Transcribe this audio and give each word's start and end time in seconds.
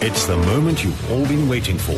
It's 0.00 0.26
the 0.26 0.36
moment 0.36 0.84
you've 0.84 1.10
all 1.10 1.26
been 1.26 1.48
waiting 1.48 1.78
for. 1.78 1.92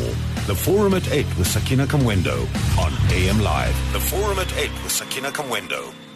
The 0.45 0.55
Forum 0.55 0.93
at 0.93 1.11
8 1.11 1.25
with 1.37 1.47
Sakina 1.47 1.85
Kamwendo 1.85 2.41
on 2.77 2.93
AM 3.11 3.41
Live. 3.41 3.75
The 3.91 3.99
Forum 3.99 4.39
at 4.39 4.55
8 4.55 4.71
with 4.83 4.91
Sakina 4.91 5.29
Kamwendo. 5.29 6.06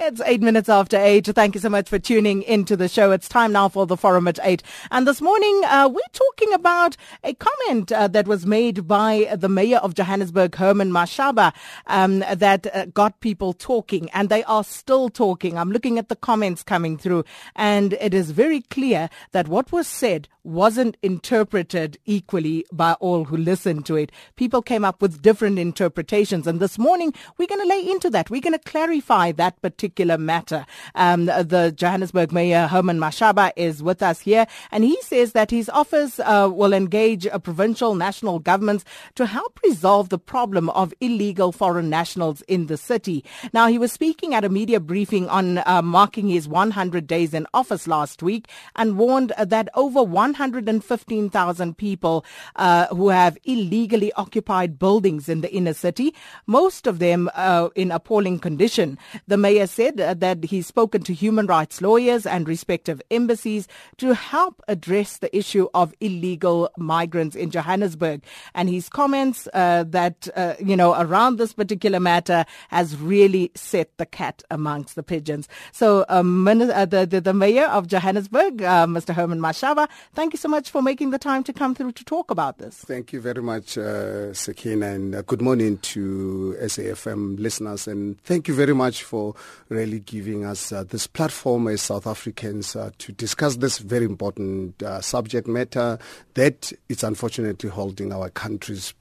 It's 0.00 0.20
eight 0.26 0.42
minutes 0.42 0.68
after 0.68 0.96
eight. 0.96 1.26
Thank 1.26 1.56
you 1.56 1.60
so 1.60 1.68
much 1.68 1.88
for 1.88 1.98
tuning 1.98 2.42
into 2.42 2.76
the 2.76 2.86
show. 2.86 3.10
It's 3.10 3.28
time 3.28 3.50
now 3.50 3.68
for 3.68 3.84
the 3.84 3.96
forum 3.96 4.28
at 4.28 4.38
eight. 4.44 4.62
And 4.92 5.08
this 5.08 5.20
morning, 5.20 5.60
uh, 5.64 5.88
we're 5.92 6.00
talking 6.12 6.52
about 6.52 6.96
a 7.24 7.34
comment 7.34 7.90
uh, 7.90 8.06
that 8.06 8.28
was 8.28 8.46
made 8.46 8.86
by 8.86 9.28
the 9.36 9.48
mayor 9.48 9.78
of 9.78 9.94
Johannesburg, 9.94 10.54
Herman 10.54 10.92
Mashaba, 10.92 11.52
um, 11.88 12.20
that 12.20 12.72
uh, 12.72 12.86
got 12.86 13.18
people 13.18 13.52
talking, 13.52 14.08
and 14.10 14.28
they 14.28 14.44
are 14.44 14.62
still 14.62 15.08
talking. 15.08 15.58
I'm 15.58 15.72
looking 15.72 15.98
at 15.98 16.08
the 16.08 16.16
comments 16.16 16.62
coming 16.62 16.96
through, 16.96 17.24
and 17.56 17.94
it 17.94 18.14
is 18.14 18.30
very 18.30 18.60
clear 18.60 19.10
that 19.32 19.48
what 19.48 19.72
was 19.72 19.88
said 19.88 20.28
wasn't 20.44 20.96
interpreted 21.02 21.98
equally 22.06 22.64
by 22.72 22.92
all 22.94 23.24
who 23.24 23.36
listened 23.36 23.84
to 23.84 23.96
it. 23.96 24.10
People 24.36 24.62
came 24.62 24.84
up 24.84 25.02
with 25.02 25.20
different 25.20 25.58
interpretations. 25.58 26.46
And 26.46 26.58
this 26.58 26.78
morning, 26.78 27.12
we're 27.36 27.48
going 27.48 27.60
to 27.60 27.68
lay 27.68 27.86
into 27.90 28.08
that. 28.10 28.30
We're 28.30 28.40
going 28.40 28.58
to 28.58 28.70
clarify 28.70 29.32
that 29.32 29.60
particular 29.60 29.87
matter. 30.18 30.66
Um, 30.94 31.26
the 31.26 31.72
Johannesburg 31.76 32.32
Mayor, 32.32 32.66
Herman 32.66 32.98
Mashaba, 32.98 33.52
is 33.56 33.82
with 33.82 34.02
us 34.02 34.20
here. 34.20 34.46
And 34.70 34.84
he 34.84 35.00
says 35.02 35.32
that 35.32 35.50
his 35.50 35.68
office 35.68 36.20
uh, 36.20 36.48
will 36.52 36.72
engage 36.72 37.26
a 37.26 37.38
provincial 37.38 37.94
national 37.94 38.38
governments 38.38 38.84
to 39.14 39.26
help 39.26 39.58
resolve 39.64 40.08
the 40.08 40.18
problem 40.18 40.70
of 40.70 40.94
illegal 41.00 41.52
foreign 41.52 41.90
nationals 41.90 42.42
in 42.42 42.66
the 42.66 42.76
city. 42.76 43.24
Now, 43.52 43.66
he 43.66 43.78
was 43.78 43.92
speaking 43.92 44.34
at 44.34 44.44
a 44.44 44.48
media 44.48 44.80
briefing 44.80 45.28
on 45.28 45.58
uh, 45.58 45.82
marking 45.82 46.28
his 46.28 46.48
100 46.48 47.06
days 47.06 47.34
in 47.34 47.46
office 47.54 47.86
last 47.86 48.22
week 48.22 48.48
and 48.76 48.98
warned 48.98 49.32
that 49.38 49.68
over 49.74 50.02
115,000 50.02 51.76
people 51.76 52.24
uh, 52.56 52.86
who 52.88 53.08
have 53.08 53.38
illegally 53.44 54.12
occupied 54.14 54.78
buildings 54.78 55.28
in 55.28 55.40
the 55.40 55.52
inner 55.52 55.74
city, 55.74 56.14
most 56.46 56.86
of 56.86 56.98
them 56.98 57.30
uh, 57.34 57.68
in 57.74 57.90
appalling 57.90 58.38
condition. 58.38 58.98
The 59.26 59.36
mayor 59.36 59.66
said 59.78 60.00
uh, 60.00 60.14
that 60.14 60.44
he's 60.44 60.66
spoken 60.66 61.02
to 61.02 61.12
human 61.12 61.46
rights 61.46 61.80
lawyers 61.80 62.26
and 62.26 62.48
respective 62.48 63.02
embassies 63.10 63.66
to 63.96 64.14
help 64.14 64.62
address 64.68 65.18
the 65.18 65.36
issue 65.36 65.66
of 65.74 65.92
illegal 66.00 66.70
migrants 66.76 67.34
in 67.34 67.50
Johannesburg. 67.50 68.22
And 68.54 68.68
his 68.68 68.88
comments 68.88 69.48
uh, 69.52 69.84
that, 69.88 70.28
uh, 70.36 70.54
you 70.70 70.76
know, 70.76 70.94
around 70.94 71.38
this 71.38 71.52
particular 71.52 71.98
matter 71.98 72.44
has 72.68 72.96
really 72.96 73.50
set 73.56 73.88
the 73.96 74.06
cat 74.06 74.44
amongst 74.50 74.94
the 74.94 75.02
pigeons. 75.02 75.48
So 75.72 76.04
um, 76.08 76.44
the, 76.44 77.06
the, 77.10 77.20
the 77.20 77.34
mayor 77.34 77.66
of 77.66 77.88
Johannesburg, 77.88 78.58
Mr. 78.58 79.12
Herman 79.12 79.40
Mashaba, 79.40 79.88
thank 80.14 80.28
Thank 80.28 80.34
you 80.34 80.40
so 80.40 80.48
much 80.50 80.68
for 80.68 80.82
making 80.82 81.08
the 81.08 81.18
time 81.18 81.42
to 81.44 81.54
come 81.54 81.74
through 81.74 81.92
to 81.92 82.04
talk 82.04 82.30
about 82.30 82.58
this. 82.58 82.76
Thank 82.76 83.14
you 83.14 83.20
very 83.22 83.40
much, 83.40 83.78
uh, 83.78 84.34
Sakina, 84.34 84.88
and 84.88 85.14
uh, 85.14 85.22
good 85.22 85.40
morning 85.40 85.78
to 85.78 86.54
SAFM 86.60 87.38
listeners. 87.40 87.88
And 87.88 88.20
thank 88.24 88.46
you 88.46 88.52
very 88.52 88.74
much 88.74 89.02
for 89.02 89.34
really 89.68 90.00
giving 90.00 90.44
us 90.44 90.72
uh, 90.72 90.84
this 90.84 91.06
platform 91.06 91.68
as 91.68 91.82
South 91.82 92.06
Africans 92.06 92.74
uh, 92.74 92.90
to 92.98 93.12
discuss 93.12 93.56
this 93.56 93.78
very 93.78 94.04
important 94.04 94.82
uh, 94.82 95.00
subject 95.00 95.46
matter 95.46 95.98
that 96.34 96.72
is 96.88 97.02
unfortunately 97.02 97.68
holding 97.70 98.12
our 98.12 98.30
country's 98.30 98.94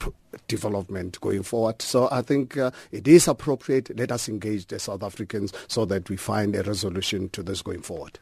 development 0.48 1.20
going 1.22 1.44
forward. 1.44 1.82
So 1.82 2.10
I 2.12 2.22
think 2.22 2.58
uh, 2.58 2.72
it 2.92 3.08
is 3.08 3.28
appropriate. 3.28 3.98
Let 3.98 4.12
us 4.12 4.30
engage 4.30 4.68
the 4.68 4.80
South 4.80 5.04
Africans 5.04 5.54
so 5.68 5.86
that 5.86 6.10
we 6.10 6.18
find 6.18 6.56
a 6.56 6.64
resolution 6.64 7.30
to 7.30 7.44
this 7.44 7.62
going 7.62 7.82
forward. 7.82 8.20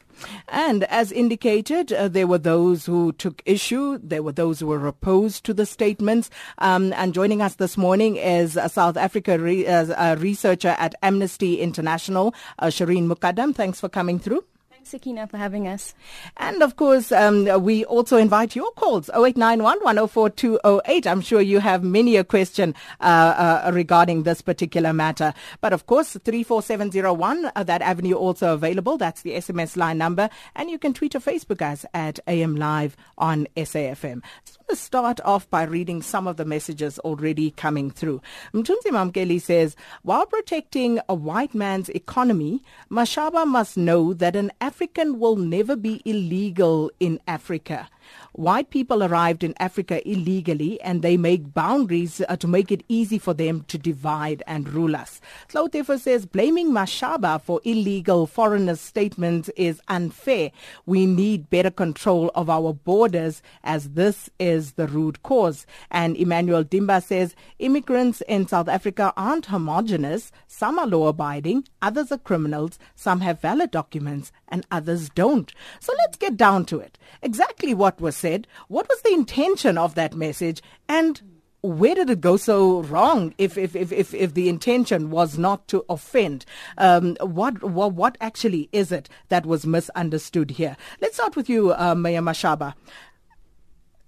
And 0.48 0.84
as 0.84 1.12
indicated, 1.12 1.92
uh, 1.92 2.08
there 2.08 2.26
were 2.26 2.38
those 2.38 2.86
who 2.86 3.12
took 3.12 3.42
issue. 3.44 3.98
There 4.02 4.22
were 4.22 4.32
those 4.32 4.60
who 4.60 4.66
were 4.66 4.86
opposed 4.86 5.44
to 5.44 5.54
the 5.54 5.66
statements. 5.66 6.30
Um, 6.58 6.92
and 6.94 7.14
joining 7.14 7.42
us 7.42 7.56
this 7.56 7.76
morning 7.76 8.16
is 8.16 8.56
a 8.56 8.68
South 8.68 8.96
Africa 8.96 9.38
re- 9.38 9.66
uh, 9.66 10.16
researcher 10.16 10.74
at 10.78 10.94
Amnesty 11.02 11.60
International, 11.60 12.34
uh, 12.58 12.66
Shireen 12.66 13.06
Mukadam. 13.06 13.54
Thanks 13.54 13.80
for 13.80 13.88
coming 13.88 14.18
through. 14.18 14.44
Sakina, 14.86 15.26
for 15.26 15.36
having 15.36 15.66
us. 15.66 15.94
And 16.36 16.62
of 16.62 16.76
course, 16.76 17.12
um, 17.12 17.62
we 17.62 17.84
also 17.84 18.16
invite 18.16 18.56
your 18.56 18.70
calls 18.72 19.08
0891 19.10 19.82
104 19.82 20.30
208. 20.30 21.06
I'm 21.06 21.20
sure 21.20 21.40
you 21.40 21.60
have 21.60 21.82
many 21.82 22.16
a 22.16 22.24
question 22.24 22.74
uh, 23.00 23.64
uh, 23.66 23.70
regarding 23.72 24.22
this 24.22 24.42
particular 24.42 24.92
matter. 24.92 25.34
But 25.60 25.72
of 25.72 25.86
course, 25.86 26.16
34701, 26.24 27.50
uh, 27.54 27.62
that 27.64 27.82
avenue 27.82 28.14
also 28.14 28.54
available. 28.54 28.96
That's 28.96 29.22
the 29.22 29.32
SMS 29.32 29.76
line 29.76 29.98
number. 29.98 30.30
And 30.54 30.70
you 30.70 30.78
can 30.78 30.94
tweet 30.94 31.14
or 31.14 31.20
Facebook 31.20 31.62
us 31.62 31.84
at 31.92 32.20
AM 32.26 32.56
Live 32.56 32.96
on 33.18 33.46
SAFM 33.56 34.22
to 34.68 34.76
start 34.76 35.20
off 35.24 35.48
by 35.50 35.62
reading 35.62 36.02
some 36.02 36.26
of 36.26 36.36
the 36.36 36.44
messages 36.44 36.98
already 37.00 37.50
coming 37.52 37.90
through. 37.90 38.20
Mtunzi 38.52 38.90
Mamkeli 38.90 39.40
says, 39.40 39.76
while 40.02 40.26
protecting 40.26 40.98
a 41.08 41.14
white 41.14 41.54
man's 41.54 41.88
economy, 41.90 42.62
Mashaba 42.90 43.46
must 43.46 43.76
know 43.76 44.12
that 44.14 44.34
an 44.36 44.50
African 44.60 45.18
will 45.18 45.36
never 45.36 45.76
be 45.76 46.02
illegal 46.04 46.90
in 47.00 47.20
Africa. 47.26 47.88
White 48.32 48.70
people 48.70 49.02
arrived 49.02 49.42
in 49.42 49.54
Africa 49.58 50.06
illegally 50.08 50.80
and 50.82 51.02
they 51.02 51.16
make 51.16 51.54
boundaries 51.54 52.20
uh, 52.28 52.36
to 52.36 52.46
make 52.46 52.70
it 52.70 52.84
easy 52.88 53.18
for 53.18 53.34
them 53.34 53.64
to 53.68 53.78
divide 53.78 54.42
and 54.46 54.68
rule 54.68 54.94
us. 54.94 55.20
Clautefo 55.48 55.98
says 55.98 56.26
blaming 56.26 56.70
Mashaba 56.70 57.40
for 57.40 57.60
illegal 57.64 58.26
foreigners' 58.26 58.80
statements 58.80 59.48
is 59.56 59.80
unfair. 59.88 60.50
We 60.84 61.06
need 61.06 61.50
better 61.50 61.70
control 61.70 62.30
of 62.34 62.50
our 62.50 62.72
borders 62.72 63.42
as 63.64 63.90
this 63.90 64.28
is 64.38 64.72
the 64.72 64.86
root 64.86 65.22
cause. 65.22 65.66
And 65.90 66.16
Emmanuel 66.16 66.64
Dimba 66.64 67.02
says 67.02 67.34
immigrants 67.58 68.22
in 68.28 68.46
South 68.46 68.68
Africa 68.68 69.12
aren't 69.16 69.46
homogenous. 69.46 70.32
Some 70.46 70.78
are 70.78 70.86
law 70.86 71.08
abiding, 71.08 71.66
others 71.80 72.12
are 72.12 72.18
criminals, 72.18 72.78
some 72.94 73.20
have 73.20 73.40
valid 73.40 73.70
documents 73.70 74.32
and 74.48 74.66
others 74.70 75.08
don't. 75.10 75.52
So 75.80 75.92
let's 75.98 76.16
get 76.16 76.36
down 76.36 76.64
to 76.66 76.78
it. 76.78 76.98
Exactly 77.22 77.74
what 77.74 77.95
was 78.00 78.16
said, 78.16 78.46
what 78.68 78.88
was 78.88 79.00
the 79.02 79.12
intention 79.12 79.78
of 79.78 79.94
that 79.94 80.14
message, 80.14 80.62
and 80.88 81.20
where 81.62 81.94
did 81.94 82.10
it 82.10 82.20
go 82.20 82.36
so 82.36 82.82
wrong 82.82 83.34
if, 83.38 83.58
if, 83.58 83.74
if, 83.74 83.90
if, 83.92 84.14
if 84.14 84.34
the 84.34 84.48
intention 84.48 85.10
was 85.10 85.36
not 85.36 85.66
to 85.68 85.84
offend? 85.88 86.44
Um, 86.78 87.16
what, 87.20 87.62
what, 87.62 87.94
what 87.94 88.16
actually 88.20 88.68
is 88.72 88.92
it 88.92 89.08
that 89.28 89.46
was 89.46 89.66
misunderstood 89.66 90.52
here? 90.52 90.76
Let's 91.00 91.16
start 91.16 91.34
with 91.34 91.48
you, 91.48 91.72
uh, 91.74 91.94
Mayor 91.94 92.22
Mashaba. 92.22 92.74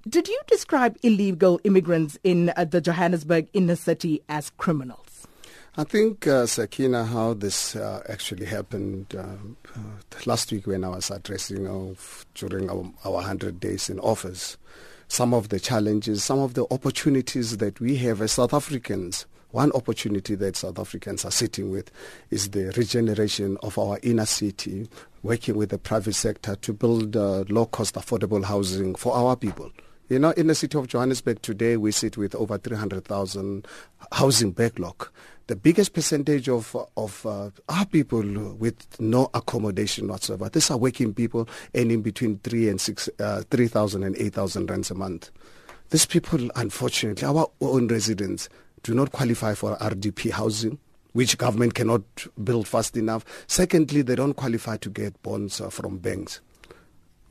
Did 0.08 0.28
you 0.28 0.40
describe 0.46 0.96
illegal 1.02 1.60
immigrants 1.64 2.18
in 2.22 2.52
uh, 2.56 2.64
the 2.64 2.80
Johannesburg 2.80 3.48
inner 3.52 3.76
city 3.76 4.22
as 4.28 4.50
criminals? 4.50 5.07
I 5.78 5.84
think, 5.84 6.26
uh, 6.26 6.44
Sakina, 6.46 7.04
how 7.04 7.34
this 7.34 7.76
uh, 7.76 8.02
actually 8.08 8.46
happened 8.46 9.14
uh, 9.16 9.22
uh 9.76 9.80
last 10.26 10.50
week 10.50 10.66
when 10.66 10.82
I 10.82 10.88
was 10.88 11.08
addressing 11.08 11.68
of, 11.68 12.26
during 12.34 12.68
our, 12.68 12.90
our 13.04 13.12
100 13.12 13.60
days 13.60 13.88
in 13.88 14.00
office, 14.00 14.56
some 15.06 15.32
of 15.32 15.50
the 15.50 15.60
challenges, 15.60 16.24
some 16.24 16.40
of 16.40 16.54
the 16.54 16.66
opportunities 16.72 17.58
that 17.58 17.78
we 17.78 17.94
have 17.98 18.20
as 18.20 18.32
South 18.32 18.54
Africans. 18.54 19.24
One 19.52 19.70
opportunity 19.70 20.34
that 20.34 20.56
South 20.56 20.80
Africans 20.80 21.24
are 21.24 21.30
sitting 21.30 21.70
with 21.70 21.92
is 22.30 22.50
the 22.50 22.72
regeneration 22.76 23.56
of 23.62 23.78
our 23.78 24.00
inner 24.02 24.26
city, 24.26 24.88
working 25.22 25.56
with 25.56 25.70
the 25.70 25.78
private 25.78 26.14
sector 26.14 26.56
to 26.56 26.72
build 26.72 27.16
uh, 27.16 27.44
low-cost 27.48 27.94
affordable 27.94 28.42
housing 28.44 28.96
for 28.96 29.14
our 29.14 29.36
people. 29.36 29.70
You 30.08 30.18
know, 30.18 30.30
in 30.32 30.48
the 30.48 30.56
city 30.56 30.76
of 30.76 30.88
Johannesburg 30.88 31.40
today, 31.40 31.76
we 31.76 31.92
sit 31.92 32.16
with 32.16 32.34
over 32.34 32.58
300,000 32.58 33.68
housing 34.10 34.50
backlog 34.50 35.08
the 35.48 35.56
biggest 35.56 35.94
percentage 35.94 36.48
of 36.48 36.76
of 36.96 37.26
uh, 37.26 37.50
our 37.68 37.86
people 37.86 38.22
with 38.54 39.00
no 39.00 39.30
accommodation 39.34 40.06
whatsoever. 40.06 40.48
These 40.48 40.70
are 40.70 40.76
working 40.76 41.12
people 41.12 41.48
earning 41.74 42.02
between 42.02 42.38
three 42.38 42.68
and 42.68 42.80
six, 42.80 43.08
uh, 43.18 43.42
three 43.50 43.66
thousand 43.66 44.04
and 44.04 44.16
eight 44.18 44.34
thousand 44.34 44.70
rands 44.70 44.90
a 44.90 44.94
month. 44.94 45.30
These 45.90 46.06
people, 46.06 46.50
unfortunately, 46.54 47.26
our 47.26 47.50
own 47.62 47.88
residents 47.88 48.48
do 48.82 48.94
not 48.94 49.10
qualify 49.10 49.54
for 49.54 49.76
RDP 49.78 50.30
housing 50.30 50.78
which 51.14 51.38
government 51.38 51.74
cannot 51.74 52.02
build 52.44 52.68
fast 52.68 52.96
enough. 52.96 53.24
Secondly, 53.46 54.02
they 54.02 54.14
don't 54.14 54.34
qualify 54.34 54.76
to 54.76 54.90
get 54.90 55.20
bonds 55.22 55.60
uh, 55.60 55.70
from 55.70 55.98
banks. 55.98 56.40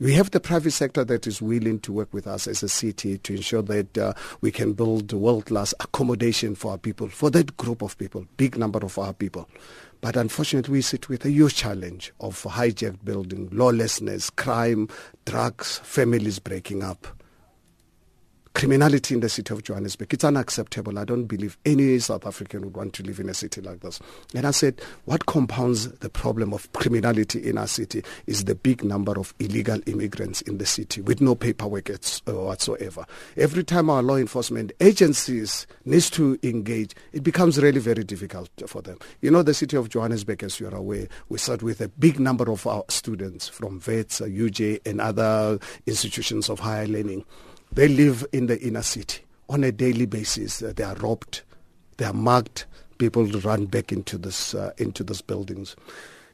We 0.00 0.14
have 0.14 0.30
the 0.30 0.38
private 0.38 0.70
sector 0.70 1.04
that 1.04 1.26
is 1.26 1.42
willing 1.42 1.80
to 1.80 1.92
work 1.92 2.14
with 2.14 2.28
us 2.28 2.46
as 2.46 2.62
a 2.62 2.68
city 2.68 3.18
to 3.18 3.34
ensure 3.34 3.62
that 3.62 3.98
uh, 3.98 4.12
we 4.40 4.52
can 4.52 4.72
build 4.72 5.12
world-class 5.12 5.74
accommodation 5.80 6.54
for 6.54 6.70
our 6.70 6.78
people, 6.78 7.08
for 7.08 7.30
that 7.30 7.56
group 7.56 7.82
of 7.82 7.98
people, 7.98 8.24
big 8.36 8.56
number 8.56 8.78
of 8.78 8.96
our 8.96 9.12
people. 9.12 9.48
But 10.00 10.16
unfortunately, 10.16 10.72
we 10.72 10.82
sit 10.82 11.08
with 11.08 11.24
a 11.24 11.30
huge 11.32 11.56
challenge 11.56 12.12
of 12.20 12.40
hijacked 12.44 13.04
building, 13.04 13.48
lawlessness, 13.50 14.30
crime, 14.30 14.88
drugs, 15.24 15.78
families 15.78 16.38
breaking 16.38 16.84
up. 16.84 17.17
Criminality 18.58 19.14
in 19.14 19.20
the 19.20 19.28
city 19.28 19.54
of 19.54 19.62
Johannesburg. 19.62 20.12
It's 20.12 20.24
unacceptable. 20.24 20.98
I 20.98 21.04
don't 21.04 21.26
believe 21.26 21.56
any 21.64 21.96
South 22.00 22.26
African 22.26 22.62
would 22.62 22.76
want 22.76 22.92
to 22.94 23.04
live 23.04 23.20
in 23.20 23.28
a 23.28 23.34
city 23.34 23.60
like 23.60 23.82
this. 23.82 24.00
And 24.34 24.44
I 24.44 24.50
said, 24.50 24.80
what 25.04 25.26
compounds 25.26 25.88
the 25.88 26.10
problem 26.10 26.52
of 26.52 26.72
criminality 26.72 27.48
in 27.48 27.56
our 27.56 27.68
city 27.68 28.02
is 28.26 28.46
the 28.46 28.56
big 28.56 28.82
number 28.82 29.16
of 29.16 29.32
illegal 29.38 29.78
immigrants 29.86 30.40
in 30.40 30.58
the 30.58 30.66
city 30.66 31.00
with 31.00 31.20
no 31.20 31.36
paperwork 31.36 31.88
uh, 31.88 32.32
whatsoever. 32.32 33.06
Every 33.36 33.62
time 33.62 33.88
our 33.90 34.02
law 34.02 34.16
enforcement 34.16 34.72
agencies 34.80 35.68
needs 35.84 36.10
to 36.10 36.36
engage, 36.42 36.96
it 37.12 37.22
becomes 37.22 37.62
really 37.62 37.78
very 37.78 38.02
difficult 38.02 38.50
for 38.66 38.82
them. 38.82 38.98
You 39.20 39.30
know, 39.30 39.44
the 39.44 39.54
city 39.54 39.76
of 39.76 39.88
Johannesburg, 39.88 40.42
as 40.42 40.58
you 40.58 40.66
are 40.66 40.74
aware, 40.74 41.06
we 41.28 41.38
start 41.38 41.62
with 41.62 41.80
a 41.80 41.86
big 41.90 42.18
number 42.18 42.50
of 42.50 42.66
our 42.66 42.82
students 42.88 43.46
from 43.46 43.80
Wits, 43.86 44.18
UJ, 44.20 44.84
and 44.84 45.00
other 45.00 45.60
institutions 45.86 46.48
of 46.48 46.58
higher 46.58 46.88
learning 46.88 47.24
they 47.78 47.86
live 47.86 48.26
in 48.32 48.48
the 48.48 48.60
inner 48.60 48.82
city 48.82 49.20
on 49.48 49.62
a 49.62 49.70
daily 49.70 50.04
basis. 50.04 50.60
Uh, 50.62 50.72
they 50.74 50.82
are 50.82 50.96
robbed, 50.96 51.42
they 51.96 52.04
are 52.04 52.12
mugged. 52.12 52.64
People 52.98 53.24
run 53.24 53.66
back 53.66 53.92
into 53.92 54.18
this 54.18 54.52
uh, 54.52 54.72
into 54.78 55.04
these 55.04 55.22
buildings, 55.22 55.76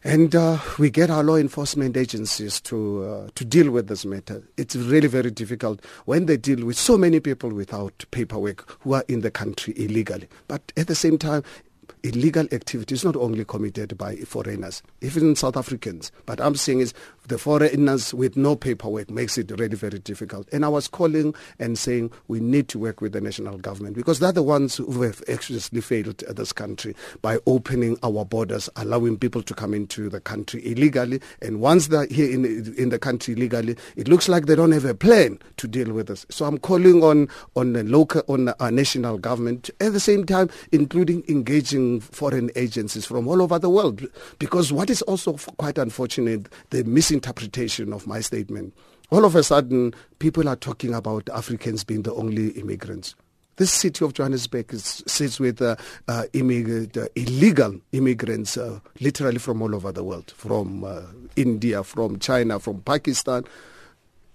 and 0.02 0.34
uh, 0.34 0.56
we 0.78 0.88
get 0.88 1.10
our 1.10 1.22
law 1.22 1.36
enforcement 1.36 1.98
agencies 1.98 2.62
to 2.62 3.04
uh, 3.04 3.28
to 3.34 3.44
deal 3.44 3.70
with 3.70 3.88
this 3.88 4.06
matter. 4.06 4.42
It's 4.56 4.74
really 4.74 5.06
very 5.06 5.30
difficult 5.30 5.84
when 6.06 6.24
they 6.24 6.38
deal 6.38 6.64
with 6.64 6.78
so 6.78 6.96
many 6.96 7.20
people 7.20 7.50
without 7.50 8.06
paperwork 8.10 8.78
who 8.80 8.94
are 8.94 9.04
in 9.06 9.20
the 9.20 9.30
country 9.30 9.74
illegally. 9.76 10.28
But 10.48 10.72
at 10.78 10.86
the 10.86 10.94
same 10.94 11.18
time, 11.18 11.42
illegal 12.04 12.46
activity 12.52 12.94
is 12.94 13.04
not 13.04 13.16
only 13.16 13.44
committed 13.44 13.98
by 13.98 14.16
foreigners, 14.16 14.82
even 15.02 15.36
South 15.36 15.56
Africans. 15.58 16.12
But 16.24 16.40
I'm 16.40 16.54
saying 16.54 16.80
is 16.80 16.94
the 17.28 17.38
foreigners 17.38 18.12
with 18.12 18.36
no 18.36 18.56
paperwork 18.56 19.10
makes 19.10 19.38
it 19.38 19.50
really 19.58 19.76
very 19.76 19.98
difficult. 19.98 20.48
And 20.52 20.64
I 20.64 20.68
was 20.68 20.88
calling 20.88 21.34
and 21.58 21.78
saying 21.78 22.10
we 22.28 22.40
need 22.40 22.68
to 22.68 22.78
work 22.78 23.00
with 23.00 23.12
the 23.12 23.20
national 23.20 23.58
government 23.58 23.96
because 23.96 24.18
they're 24.18 24.32
the 24.32 24.42
ones 24.42 24.76
who 24.76 25.02
have 25.02 25.22
actually 25.28 25.60
failed 25.80 26.18
this 26.18 26.52
country 26.52 26.94
by 27.22 27.38
opening 27.46 27.98
our 28.02 28.24
borders, 28.24 28.68
allowing 28.76 29.16
people 29.16 29.42
to 29.42 29.54
come 29.54 29.72
into 29.74 30.08
the 30.08 30.20
country 30.20 30.60
illegally. 30.66 31.20
And 31.40 31.60
once 31.60 31.88
they're 31.88 32.06
here 32.06 32.30
in, 32.30 32.74
in 32.76 32.90
the 32.90 32.98
country 32.98 33.34
illegally, 33.34 33.76
it 33.96 34.08
looks 34.08 34.28
like 34.28 34.46
they 34.46 34.54
don't 34.56 34.72
have 34.72 34.84
a 34.84 34.94
plan 34.94 35.38
to 35.56 35.68
deal 35.68 35.92
with 35.92 36.08
this. 36.08 36.26
So 36.30 36.44
I'm 36.44 36.58
calling 36.58 37.02
on 37.02 37.28
on 37.56 37.72
the 37.72 37.84
local 37.84 38.22
on 38.28 38.48
our 38.48 38.56
uh, 38.60 38.70
national 38.70 39.18
government 39.18 39.70
at 39.80 39.92
the 39.92 40.00
same 40.00 40.24
time, 40.26 40.50
including 40.72 41.24
engaging 41.28 42.00
foreign 42.00 42.50
agencies 42.56 43.06
from 43.06 43.28
all 43.28 43.40
over 43.42 43.58
the 43.58 43.70
world. 43.70 44.06
Because 44.38 44.72
what 44.72 44.90
is 44.90 45.02
also 45.02 45.34
quite 45.56 45.78
unfortunate, 45.78 46.48
the 46.70 46.84
missing 46.84 47.13
misinterpretation 47.14 47.92
of 47.92 48.06
my 48.06 48.20
statement. 48.20 48.74
All 49.10 49.24
of 49.24 49.36
a 49.36 49.42
sudden, 49.42 49.94
people 50.18 50.48
are 50.48 50.56
talking 50.56 50.94
about 50.94 51.28
Africans 51.30 51.84
being 51.84 52.02
the 52.02 52.12
only 52.14 52.48
immigrants. 52.50 53.14
This 53.56 53.72
city 53.72 54.04
of 54.04 54.14
Johannesburg 54.14 54.72
is, 54.74 55.04
sits 55.06 55.38
with 55.38 55.62
uh, 55.62 55.76
uh, 56.08 56.24
immig- 56.32 56.96
uh, 56.96 57.06
illegal 57.14 57.78
immigrants, 57.92 58.56
uh, 58.56 58.80
literally 59.00 59.38
from 59.38 59.62
all 59.62 59.74
over 59.76 59.92
the 59.92 60.02
world, 60.02 60.32
from 60.36 60.82
uh, 60.82 61.02
India, 61.36 61.84
from 61.84 62.18
China, 62.18 62.58
from 62.58 62.80
Pakistan, 62.80 63.44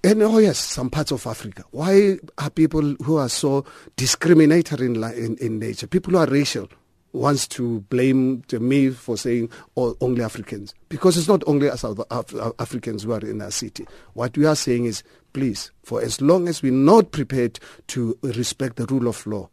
and 0.02 0.24
oh 0.24 0.38
yes, 0.38 0.58
some 0.58 0.90
parts 0.90 1.12
of 1.12 1.28
Africa. 1.28 1.66
Why 1.72 2.18
are 2.38 2.50
people 2.50 2.96
who 3.04 3.18
are 3.18 3.28
so 3.28 3.66
discriminatory 3.98 4.86
in, 4.86 5.04
in, 5.04 5.36
in 5.40 5.60
nature, 5.60 5.88
people 5.88 6.14
who 6.14 6.20
are 6.20 6.28
racial, 6.28 6.70
wants 7.14 7.48
to 7.48 7.82
blame 7.90 8.44
me 8.52 8.90
for 8.90 9.18
saying 9.18 9.50
oh, 9.78 9.96
only 10.02 10.24
Africans 10.24 10.74
because 10.90 11.18
it's 11.18 11.28
not 11.28 11.44
only 11.48 11.70
South 11.78 12.00
Af- 12.12 12.36
Africans 12.60 13.04
who 13.04 13.12
are 13.14 13.20
in 13.20 13.42
our 13.42 13.52
city. 13.52 13.86
What 14.14 14.38
we 14.38 14.46
are 14.46 14.56
saying 14.56 14.86
is, 14.86 15.04
please, 15.34 15.72
for 15.84 16.02
as 16.02 16.22
long 16.22 16.48
as 16.48 16.62
we're 16.62 16.72
not 16.72 17.12
prepared 17.12 17.60
to 17.88 18.18
respect 18.22 18.76
the 18.76 18.86
rule 18.86 19.08
of 19.08 19.26
law, 19.26 19.50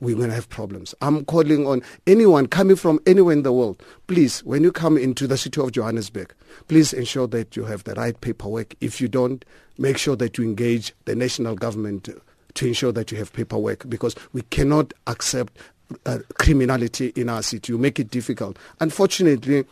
we're 0.00 0.16
going 0.16 0.28
to 0.30 0.34
have 0.34 0.48
problems. 0.48 0.94
I'm 1.02 1.24
calling 1.26 1.66
on 1.66 1.82
anyone 2.06 2.46
coming 2.46 2.76
from 2.76 3.00
anywhere 3.06 3.34
in 3.34 3.42
the 3.42 3.52
world, 3.52 3.82
please, 4.06 4.40
when 4.44 4.62
you 4.62 4.72
come 4.72 4.96
into 4.96 5.26
the 5.26 5.36
city 5.36 5.60
of 5.60 5.72
Johannesburg, 5.72 6.34
please 6.68 6.92
ensure 6.92 7.26
that 7.28 7.54
you 7.54 7.64
have 7.64 7.84
the 7.84 7.94
right 7.94 8.18
paperwork. 8.20 8.74
If 8.80 9.00
you 9.00 9.08
don't, 9.08 9.44
make 9.78 9.98
sure 9.98 10.16
that 10.16 10.38
you 10.38 10.44
engage 10.44 10.94
the 11.04 11.14
national 11.14 11.54
government 11.54 12.08
to 12.54 12.66
ensure 12.66 12.92
that 12.92 13.12
you 13.12 13.18
have 13.18 13.32
paperwork 13.32 13.88
because 13.88 14.14
we 14.32 14.42
cannot 14.42 14.92
accept 15.06 15.58
uh, 16.06 16.18
criminality 16.38 17.12
in 17.16 17.28
our 17.28 17.42
city. 17.42 17.72
You 17.72 17.78
make 17.78 17.98
it 17.98 18.10
difficult. 18.10 18.58
Unfortunately, 18.80 19.64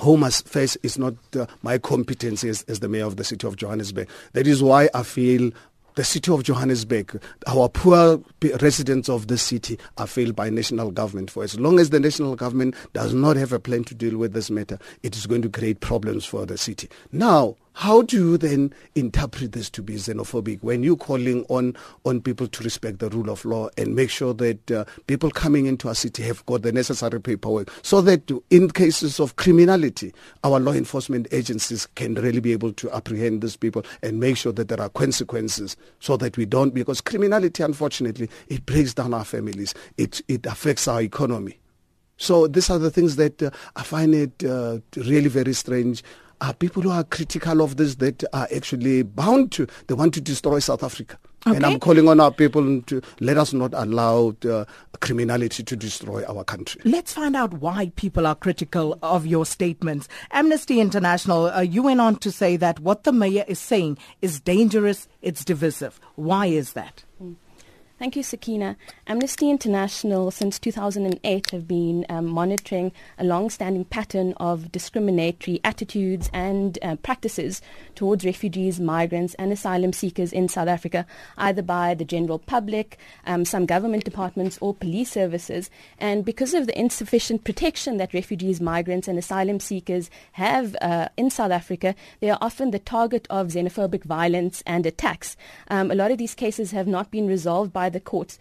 Home 0.00 0.24
Affairs 0.24 0.76
is 0.82 0.98
not 0.98 1.14
uh, 1.34 1.46
my 1.62 1.78
competence 1.78 2.44
as, 2.44 2.62
as 2.64 2.80
the 2.80 2.88
mayor 2.88 3.06
of 3.06 3.16
the 3.16 3.24
city 3.24 3.46
of 3.46 3.56
Johannesburg. 3.56 4.08
That 4.32 4.46
is 4.46 4.62
why 4.62 4.90
I 4.92 5.02
feel 5.02 5.50
the 5.96 6.04
city 6.04 6.30
of 6.30 6.42
Johannesburg, 6.42 7.22
our 7.46 7.70
poor 7.70 8.22
residents 8.60 9.08
of 9.08 9.28
the 9.28 9.38
city 9.38 9.78
are 9.96 10.06
failed 10.06 10.36
by 10.36 10.50
national 10.50 10.90
government. 10.90 11.30
For 11.30 11.42
as 11.42 11.58
long 11.58 11.80
as 11.80 11.88
the 11.88 11.98
national 11.98 12.36
government 12.36 12.74
does 12.92 13.14
not 13.14 13.36
have 13.36 13.54
a 13.54 13.58
plan 13.58 13.84
to 13.84 13.94
deal 13.94 14.18
with 14.18 14.34
this 14.34 14.50
matter, 14.50 14.78
it 15.02 15.16
is 15.16 15.26
going 15.26 15.40
to 15.40 15.48
create 15.48 15.80
problems 15.80 16.26
for 16.26 16.44
the 16.44 16.58
city. 16.58 16.90
Now, 17.12 17.56
how 17.78 18.00
do 18.00 18.16
you 18.16 18.38
then 18.38 18.72
interpret 18.94 19.52
this 19.52 19.68
to 19.68 19.82
be 19.82 19.96
xenophobic 19.96 20.62
when 20.62 20.82
you're 20.82 20.96
calling 20.96 21.44
on, 21.50 21.76
on 22.06 22.22
people 22.22 22.46
to 22.46 22.64
respect 22.64 23.00
the 23.00 23.10
rule 23.10 23.28
of 23.28 23.44
law 23.44 23.68
and 23.76 23.94
make 23.94 24.08
sure 24.08 24.32
that 24.32 24.70
uh, 24.70 24.86
people 25.06 25.30
coming 25.30 25.66
into 25.66 25.86
our 25.86 25.94
city 25.94 26.22
have 26.22 26.44
got 26.46 26.62
the 26.62 26.72
necessary 26.72 27.20
paperwork 27.20 27.70
so 27.82 28.00
that 28.00 28.30
in 28.48 28.70
cases 28.70 29.20
of 29.20 29.36
criminality, 29.36 30.14
our 30.42 30.58
law 30.58 30.72
enforcement 30.72 31.28
agencies 31.32 31.86
can 31.96 32.14
really 32.14 32.40
be 32.40 32.52
able 32.52 32.72
to 32.72 32.90
apprehend 32.92 33.42
these 33.42 33.56
people 33.56 33.84
and 34.02 34.18
make 34.18 34.38
sure 34.38 34.52
that 34.52 34.68
there 34.68 34.80
are 34.80 34.88
consequences 34.88 35.76
so 36.00 36.16
that 36.16 36.38
we 36.38 36.46
don't, 36.46 36.72
because 36.72 37.02
criminality, 37.02 37.62
unfortunately, 37.62 38.30
it 38.48 38.64
breaks 38.64 38.94
down 38.94 39.12
our 39.12 39.24
families. 39.24 39.74
It, 39.98 40.22
it 40.28 40.46
affects 40.46 40.88
our 40.88 41.02
economy. 41.02 41.58
So 42.16 42.46
these 42.46 42.70
are 42.70 42.78
the 42.78 42.90
things 42.90 43.16
that 43.16 43.42
uh, 43.42 43.50
I 43.76 43.82
find 43.82 44.14
it 44.14 44.42
uh, 44.42 44.78
really 44.96 45.28
very 45.28 45.52
strange 45.52 46.02
are 46.40 46.54
people 46.54 46.82
who 46.82 46.90
are 46.90 47.04
critical 47.04 47.60
of 47.60 47.76
this 47.76 47.96
that 47.96 48.24
are 48.32 48.48
actually 48.54 49.02
bound 49.02 49.52
to, 49.52 49.66
they 49.86 49.94
want 49.94 50.14
to 50.14 50.20
destroy 50.20 50.58
South 50.58 50.82
Africa. 50.82 51.18
Okay. 51.46 51.56
And 51.56 51.64
I'm 51.64 51.78
calling 51.78 52.08
on 52.08 52.18
our 52.18 52.32
people 52.32 52.82
to 52.82 53.00
let 53.20 53.38
us 53.38 53.52
not 53.52 53.72
allow 53.72 54.34
the 54.40 54.66
criminality 55.00 55.62
to 55.62 55.76
destroy 55.76 56.24
our 56.24 56.42
country. 56.42 56.80
Let's 56.84 57.12
find 57.12 57.36
out 57.36 57.54
why 57.54 57.92
people 57.94 58.26
are 58.26 58.34
critical 58.34 58.98
of 59.00 59.26
your 59.26 59.46
statements. 59.46 60.08
Amnesty 60.32 60.80
International, 60.80 61.46
uh, 61.46 61.60
you 61.60 61.84
went 61.84 62.00
on 62.00 62.16
to 62.16 62.32
say 62.32 62.56
that 62.56 62.80
what 62.80 63.04
the 63.04 63.12
mayor 63.12 63.44
is 63.46 63.60
saying 63.60 63.96
is 64.22 64.40
dangerous, 64.40 65.06
it's 65.22 65.44
divisive. 65.44 66.00
Why 66.16 66.46
is 66.46 66.72
that? 66.72 67.04
Thank 67.98 68.14
you, 68.14 68.22
Sakina. 68.22 68.76
Amnesty 69.06 69.48
International, 69.48 70.30
since 70.30 70.58
2008, 70.58 71.50
have 71.50 71.66
been 71.66 72.04
um, 72.10 72.26
monitoring 72.26 72.92
a 73.18 73.24
long-standing 73.24 73.86
pattern 73.86 74.34
of 74.36 74.70
discriminatory 74.70 75.60
attitudes 75.64 76.28
and 76.34 76.78
uh, 76.82 76.96
practices 76.96 77.62
towards 77.94 78.26
refugees, 78.26 78.78
migrants, 78.78 79.32
and 79.38 79.50
asylum 79.50 79.94
seekers 79.94 80.30
in 80.30 80.46
South 80.46 80.68
Africa, 80.68 81.06
either 81.38 81.62
by 81.62 81.94
the 81.94 82.04
general 82.04 82.38
public, 82.38 82.98
um, 83.24 83.46
some 83.46 83.64
government 83.64 84.04
departments, 84.04 84.58
or 84.60 84.74
police 84.74 85.10
services. 85.10 85.70
And 85.98 86.22
because 86.22 86.52
of 86.52 86.66
the 86.66 86.78
insufficient 86.78 87.44
protection 87.44 87.96
that 87.96 88.12
refugees, 88.12 88.60
migrants, 88.60 89.08
and 89.08 89.18
asylum 89.18 89.58
seekers 89.58 90.10
have 90.32 90.76
uh, 90.82 91.08
in 91.16 91.30
South 91.30 91.50
Africa, 91.50 91.94
they 92.20 92.28
are 92.28 92.38
often 92.42 92.72
the 92.72 92.78
target 92.78 93.26
of 93.30 93.48
xenophobic 93.48 94.04
violence 94.04 94.62
and 94.66 94.84
attacks. 94.84 95.34
Um, 95.68 95.90
a 95.90 95.94
lot 95.94 96.10
of 96.10 96.18
these 96.18 96.34
cases 96.34 96.72
have 96.72 96.86
not 96.86 97.10
been 97.10 97.26
resolved 97.26 97.72
by 97.72 97.85
by 97.86 97.90
the 97.90 98.00
courts. 98.00 98.38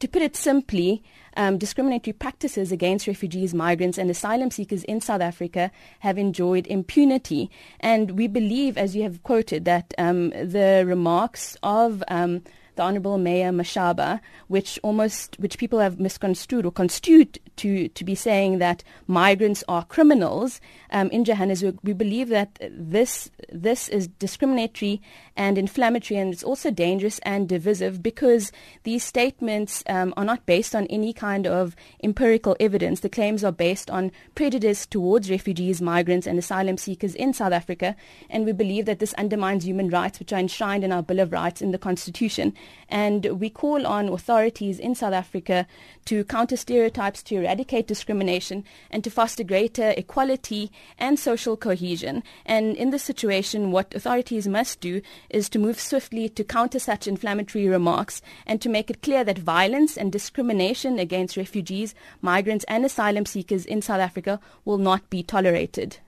To 0.00 0.08
put 0.08 0.22
it 0.22 0.36
simply, 0.36 1.02
um, 1.36 1.58
discriminatory 1.58 2.14
practices 2.14 2.72
against 2.72 3.06
refugees, 3.06 3.52
migrants, 3.52 3.98
and 3.98 4.10
asylum 4.10 4.50
seekers 4.50 4.84
in 4.84 5.00
South 5.00 5.20
Africa 5.20 5.70
have 6.00 6.18
enjoyed 6.18 6.66
impunity. 6.68 7.50
And 7.80 8.12
we 8.12 8.28
believe, 8.28 8.78
as 8.78 8.94
you 8.96 9.02
have 9.02 9.22
quoted, 9.24 9.64
that 9.64 9.92
um, 9.98 10.30
the 10.30 10.84
remarks 10.86 11.56
of 11.62 12.02
um, 12.08 12.42
the 12.78 12.84
Honourable 12.84 13.18
Mayor 13.18 13.50
Mashaba, 13.50 14.20
which 14.46 14.78
almost 14.82 15.36
which 15.38 15.58
people 15.58 15.80
have 15.80 16.00
misconstrued 16.00 16.64
or 16.64 16.72
construed 16.72 17.38
to 17.56 17.88
to 17.88 18.04
be 18.04 18.14
saying 18.14 18.58
that 18.58 18.82
migrants 19.06 19.62
are 19.68 19.84
criminals 19.84 20.60
um, 20.90 21.08
in 21.10 21.24
Johannesburg. 21.24 21.78
We 21.82 21.92
believe 21.92 22.28
that 22.28 22.58
this 22.70 23.30
this 23.52 23.88
is 23.88 24.06
discriminatory 24.08 25.02
and 25.36 25.58
inflammatory, 25.58 26.18
and 26.18 26.32
it's 26.32 26.44
also 26.44 26.70
dangerous 26.70 27.18
and 27.20 27.48
divisive 27.48 28.02
because 28.02 28.52
these 28.84 29.04
statements 29.04 29.82
um, 29.88 30.14
are 30.16 30.24
not 30.24 30.46
based 30.46 30.74
on 30.74 30.86
any 30.86 31.12
kind 31.12 31.46
of 31.46 31.74
empirical 32.02 32.56
evidence. 32.60 33.00
The 33.00 33.08
claims 33.08 33.42
are 33.42 33.52
based 33.52 33.90
on 33.90 34.12
prejudice 34.34 34.86
towards 34.86 35.30
refugees, 35.30 35.82
migrants, 35.82 36.26
and 36.26 36.38
asylum 36.38 36.78
seekers 36.78 37.14
in 37.16 37.34
South 37.34 37.52
Africa, 37.52 37.96
and 38.30 38.44
we 38.44 38.52
believe 38.52 38.86
that 38.86 39.00
this 39.00 39.14
undermines 39.14 39.64
human 39.64 39.88
rights, 39.88 40.20
which 40.20 40.32
are 40.32 40.38
enshrined 40.38 40.84
in 40.84 40.92
our 40.92 41.02
Bill 41.02 41.18
of 41.18 41.32
Rights 41.32 41.60
in 41.60 41.72
the 41.72 41.78
Constitution. 41.78 42.54
And 42.88 43.24
we 43.40 43.50
call 43.50 43.86
on 43.86 44.08
authorities 44.08 44.78
in 44.78 44.94
South 44.94 45.12
Africa 45.12 45.66
to 46.06 46.24
counter 46.24 46.56
stereotypes, 46.56 47.22
to 47.24 47.36
eradicate 47.36 47.86
discrimination, 47.86 48.64
and 48.90 49.04
to 49.04 49.10
foster 49.10 49.44
greater 49.44 49.90
equality 49.96 50.72
and 50.98 51.18
social 51.18 51.56
cohesion. 51.56 52.22
And 52.46 52.76
in 52.76 52.90
this 52.90 53.02
situation, 53.02 53.72
what 53.72 53.94
authorities 53.94 54.48
must 54.48 54.80
do 54.80 55.02
is 55.28 55.48
to 55.50 55.58
move 55.58 55.78
swiftly 55.78 56.28
to 56.30 56.44
counter 56.44 56.78
such 56.78 57.06
inflammatory 57.06 57.68
remarks 57.68 58.22
and 58.46 58.60
to 58.62 58.68
make 58.68 58.90
it 58.90 59.02
clear 59.02 59.24
that 59.24 59.38
violence 59.38 59.96
and 59.96 60.10
discrimination 60.10 60.98
against 60.98 61.36
refugees, 61.36 61.94
migrants, 62.22 62.64
and 62.68 62.84
asylum 62.84 63.26
seekers 63.26 63.66
in 63.66 63.82
South 63.82 64.00
Africa 64.00 64.40
will 64.64 64.78
not 64.78 65.10
be 65.10 65.22
tolerated. 65.22 65.98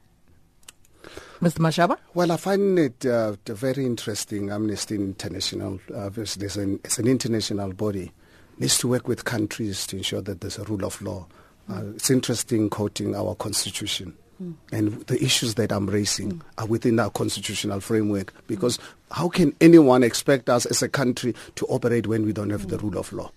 Mr. 1.41 1.59
Mashaba? 1.59 1.97
Well, 2.15 2.33
I 2.33 2.37
find 2.37 2.79
it 2.79 3.07
uh, 3.07 3.37
very 3.47 3.87
interesting. 3.87 4.51
Amnesty 4.51 4.95
International, 4.95 5.81
uh, 5.95 6.11
there's 6.11 6.57
an, 6.57 6.81
it's 6.85 6.99
an 6.99 7.07
international 7.07 7.73
body, 7.73 8.13
needs 8.59 8.79
to 8.79 8.89
work 8.89 9.09
with 9.09 9.25
countries 9.25 9.87
to 9.89 9.97
ensure 9.97 10.21
that 10.21 10.41
there's 10.41 10.59
a 10.59 10.65
rule 10.65 10.85
of 10.85 11.01
law. 11.01 11.27
Uh, 11.71 11.83
it's 11.95 12.11
interesting 12.11 12.69
quoting 12.69 13.15
our 13.15 13.35
constitution. 13.35 14.15
Mm. 14.43 14.55
And 14.73 15.01
the 15.07 15.23
issues 15.23 15.55
that 15.55 15.73
I'm 15.73 15.89
raising 15.89 16.33
mm. 16.33 16.41
are 16.59 16.67
within 16.67 16.99
our 16.99 17.11
constitutional 17.11 17.81
framework 17.81 18.35
because 18.47 18.79
mm. 18.79 18.83
how 19.11 19.29
can 19.29 19.55
anyone 19.61 20.03
expect 20.03 20.49
us 20.49 20.67
as 20.67 20.83
a 20.83 20.89
country 20.89 21.35
to 21.57 21.67
operate 21.67 22.07
when 22.07 22.25
we 22.25 22.33
don't 22.33 22.51
have 22.51 22.69
the 22.69 22.79
rule 22.79 22.99
of 22.99 23.13
law? 23.13 23.31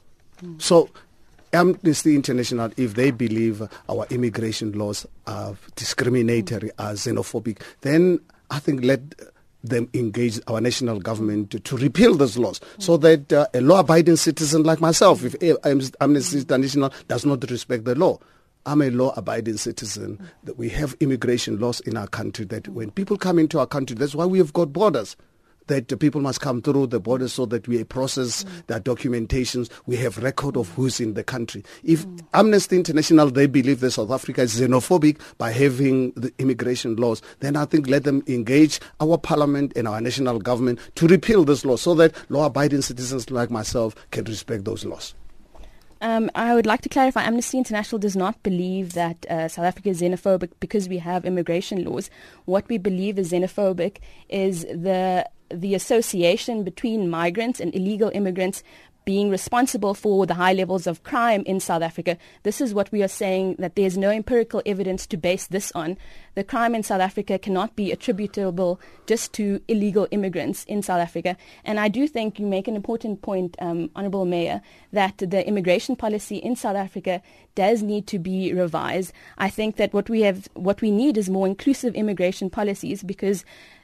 So 0.58 0.90
Amnesty 1.54 2.16
International, 2.16 2.72
if 2.78 2.96
they 2.96 3.12
believe 3.12 3.62
our 3.88 4.06
immigration 4.10 4.72
laws 4.74 5.06
are 5.28 5.56
discriminatory, 5.76 6.72
are 6.80 6.94
xenophobic, 6.94 7.62
then 7.82 8.20
I 8.50 8.60
think 8.60 8.84
let 8.84 9.02
them 9.64 9.90
engage 9.94 10.40
our 10.48 10.60
national 10.60 11.00
government 11.00 11.52
to, 11.52 11.60
to 11.60 11.78
repeal 11.78 12.16
those 12.16 12.38
laws 12.38 12.60
so 12.80 12.98
that 12.98 13.32
uh, 13.32 13.48
a 13.54 13.62
law-abiding 13.62 14.18
citizen 14.18 14.64
like 14.64 14.82
myself, 14.82 15.24
if 15.24 15.56
Amnesty 16.02 16.40
International 16.40 16.92
does 17.08 17.26
not 17.26 17.50
respect 17.50 17.86
the 17.86 17.96
law, 17.96 18.20
I'm 18.66 18.82
a 18.82 18.90
law-abiding 18.90 19.58
citizen. 19.58 20.20
That 20.44 20.58
we 20.58 20.70
have 20.70 20.96
immigration 21.00 21.60
laws 21.60 21.82
in 21.82 21.98
our 21.98 22.08
country. 22.08 22.46
That 22.46 22.68
when 22.70 22.92
people 22.92 23.18
come 23.18 23.38
into 23.38 23.60
our 23.60 23.68
country, 23.68 23.96
that's 23.96 24.16
why 24.16 24.26
we 24.26 24.38
have 24.38 24.54
got 24.54 24.72
borders 24.72 25.18
that 25.68 26.00
people 26.00 26.22
must 26.22 26.42
come 26.42 26.62
through 26.62 26.88
the 26.88 27.00
border 27.00 27.28
so 27.28 27.46
that 27.48 27.68
we 27.68 27.84
process 27.84 28.44
mm. 28.44 28.66
their 28.68 28.80
documentations. 28.80 29.70
We 29.86 29.96
have 29.98 30.18
record 30.18 30.58
of 30.58 30.70
who's 30.70 31.00
in 31.00 31.14
the 31.14 31.24
country. 31.24 31.64
If 31.84 32.06
mm. 32.06 32.20
Amnesty 32.34 32.76
International, 32.76 33.30
they 33.30 33.48
believe 33.48 33.80
that 33.82 33.92
South 33.92 34.12
Africa 34.12 34.42
is 34.42 34.60
xenophobic 34.60 35.20
by 35.38 35.52
having 35.52 36.12
the 36.12 36.34
immigration 36.40 36.96
laws, 36.96 37.22
then 37.40 37.56
I 37.56 37.66
think 37.66 37.88
let 37.88 38.04
them 38.04 38.24
engage 38.28 38.80
our 39.00 39.18
parliament 39.18 39.74
and 39.76 39.88
our 39.88 40.02
national 40.02 40.40
government 40.40 40.80
to 40.96 41.08
repeal 41.08 41.44
this 41.44 41.66
law 41.66 41.76
so 41.76 41.94
that 41.96 42.14
law-abiding 42.30 42.82
citizens 42.82 43.30
like 43.30 43.50
myself 43.50 43.96
can 44.12 44.26
respect 44.26 44.66
those 44.66 44.86
laws. 44.86 45.14
Um, 46.04 46.30
I 46.36 46.54
would 46.54 46.66
like 46.66 46.82
to 46.82 46.90
clarify 46.90 47.24
Amnesty 47.24 47.58
International 47.58 47.98
does 47.98 48.18
not 48.18 48.44
believe 48.44 48.92
that 48.92 49.26
uh, 49.28 49.48
South 49.48 49.64
Africa 49.64 49.88
is 49.88 50.02
xenophobic 50.02 50.50
because 50.60 50.90
we 50.90 50.98
have 50.98 51.24
immigration 51.24 51.86
laws. 51.86 52.10
What 52.44 52.68
we 52.68 52.78
believe 52.78 53.18
is 53.18 53.32
xenophobic 53.32 54.00
is 54.28 54.64
the 54.64 55.26
the 55.50 55.76
association 55.76 56.64
between 56.64 57.10
migrants 57.10 57.60
and 57.60 57.74
illegal 57.76 58.12
immigrants 58.14 58.64
being 59.06 59.30
responsible 59.30 59.94
for 59.94 60.26
the 60.26 60.36
high 60.36 60.54
levels 60.54 60.88
of 60.88 61.04
crime 61.04 61.44
in 61.46 61.60
South 61.60 61.82
Africa. 61.82 62.18
This 62.44 62.62
is 62.62 62.74
what 62.74 62.92
we 62.92 63.04
are 63.04 63.08
saying 63.08 63.56
that 63.60 63.76
there's 63.76 63.98
no 63.98 64.10
empirical 64.10 64.62
evidence 64.66 65.06
to 65.08 65.18
base 65.18 65.48
this 65.48 65.72
on. 65.74 65.98
The 66.36 66.44
crime 66.44 66.74
in 66.74 66.84
South 66.84 67.02
Africa 67.02 67.38
cannot 67.38 67.76
be 67.76 67.92
attributable 67.92 68.80
just 69.06 69.34
to 69.34 69.62
illegal 69.68 70.08
immigrants 70.12 70.64
in 70.66 70.82
South 70.82 71.02
Africa. 71.02 71.36
And 71.66 71.80
I 71.80 71.90
do 71.90 72.08
think 72.08 72.40
you 72.40 72.46
make 72.46 72.68
an 72.68 72.76
important 72.76 73.22
point, 73.22 73.58
um, 73.60 73.90
Honorable 73.96 74.26
Mayor, 74.26 74.62
that 74.92 75.18
the 75.18 75.46
immigration 75.46 75.96
policy 75.96 76.38
in 76.38 76.56
South 76.56 76.78
Africa 76.78 77.22
does 77.56 77.84
need 77.84 78.08
to 78.08 78.20
be 78.20 78.54
revised. 78.54 79.14
I 79.38 79.50
think 79.50 79.76
that 79.76 79.94
what 79.94 80.10
we 80.10 80.22
have, 80.22 80.48
what 80.54 80.82
we 80.82 80.92
need 80.92 81.18
is 81.18 81.30
more 81.30 81.46
inclusive 81.46 81.94
immigration 81.96 82.50
policies 82.50 83.04
because 83.04 83.44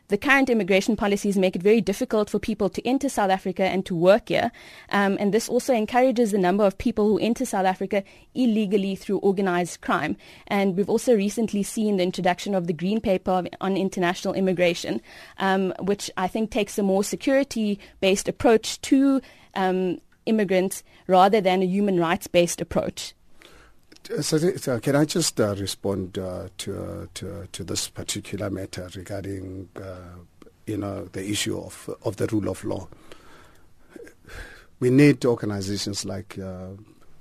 the 0.09 0.17
current 0.17 0.49
immigration 0.49 0.95
policies 0.95 1.37
make 1.37 1.55
it 1.55 1.63
very 1.63 1.81
difficult 1.81 2.29
for 2.29 2.39
people 2.39 2.69
to 2.69 2.85
enter 2.85 3.07
South 3.09 3.29
Africa 3.29 3.63
and 3.63 3.85
to 3.85 3.95
work 3.95 4.29
here. 4.29 4.51
Um, 4.89 5.17
and 5.19 5.33
this 5.33 5.47
also 5.47 5.73
encourages 5.73 6.31
the 6.31 6.37
number 6.37 6.65
of 6.65 6.77
people 6.77 7.07
who 7.07 7.19
enter 7.19 7.45
South 7.45 7.65
Africa 7.65 8.03
illegally 8.33 8.95
through 8.95 9.19
organized 9.19 9.81
crime. 9.81 10.17
And 10.47 10.75
we've 10.75 10.89
also 10.89 11.15
recently 11.15 11.63
seen 11.63 11.97
the 11.97 12.03
introduction 12.03 12.55
of 12.55 12.67
the 12.67 12.73
Green 12.73 12.99
Paper 12.99 13.43
on 13.61 13.77
International 13.77 14.33
Immigration, 14.33 15.01
um, 15.37 15.73
which 15.79 16.11
I 16.17 16.27
think 16.27 16.49
takes 16.49 16.77
a 16.77 16.83
more 16.83 17.03
security-based 17.03 18.27
approach 18.27 18.81
to 18.81 19.21
um, 19.55 19.99
immigrants 20.25 20.83
rather 21.07 21.39
than 21.39 21.61
a 21.61 21.65
human 21.65 21.99
rights-based 21.99 22.61
approach. 22.61 23.13
So, 24.21 24.37
so, 24.37 24.79
can 24.79 24.95
I 24.95 25.05
just 25.05 25.39
uh, 25.39 25.55
respond 25.55 26.17
uh, 26.17 26.47
to, 26.57 26.83
uh, 26.83 27.05
to 27.13 27.47
to 27.51 27.63
this 27.63 27.87
particular 27.89 28.49
matter 28.49 28.89
regarding 28.95 29.69
uh, 29.75 30.17
you 30.65 30.77
know 30.77 31.05
the 31.11 31.29
issue 31.29 31.59
of 31.59 31.87
of 32.01 32.15
the 32.15 32.25
rule 32.27 32.49
of 32.49 32.63
law? 32.63 32.87
We 34.79 34.89
need 34.89 35.23
organisations 35.25 36.05
like 36.05 36.39
uh, 36.39 36.69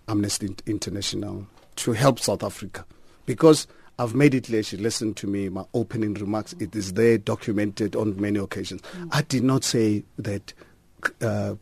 Amnesty 0.08 0.56
International 0.64 1.46
to 1.76 1.92
help 1.92 2.20
South 2.20 2.42
Africa 2.42 2.86
because 3.26 3.66
I've 3.98 4.14
made 4.14 4.34
it 4.34 4.44
clear. 4.44 4.62
She 4.62 4.78
listened 4.78 5.18
to 5.18 5.26
me. 5.26 5.50
My 5.50 5.64
opening 5.74 6.14
remarks. 6.14 6.54
It 6.58 6.74
is 6.74 6.94
there 6.94 7.18
documented 7.18 7.96
on 7.96 8.18
many 8.18 8.38
occasions. 8.38 8.80
Mm. 8.80 9.08
I 9.12 9.22
did 9.22 9.44
not 9.44 9.62
say 9.62 10.04
that 10.16 10.54
uh, 11.22 11.54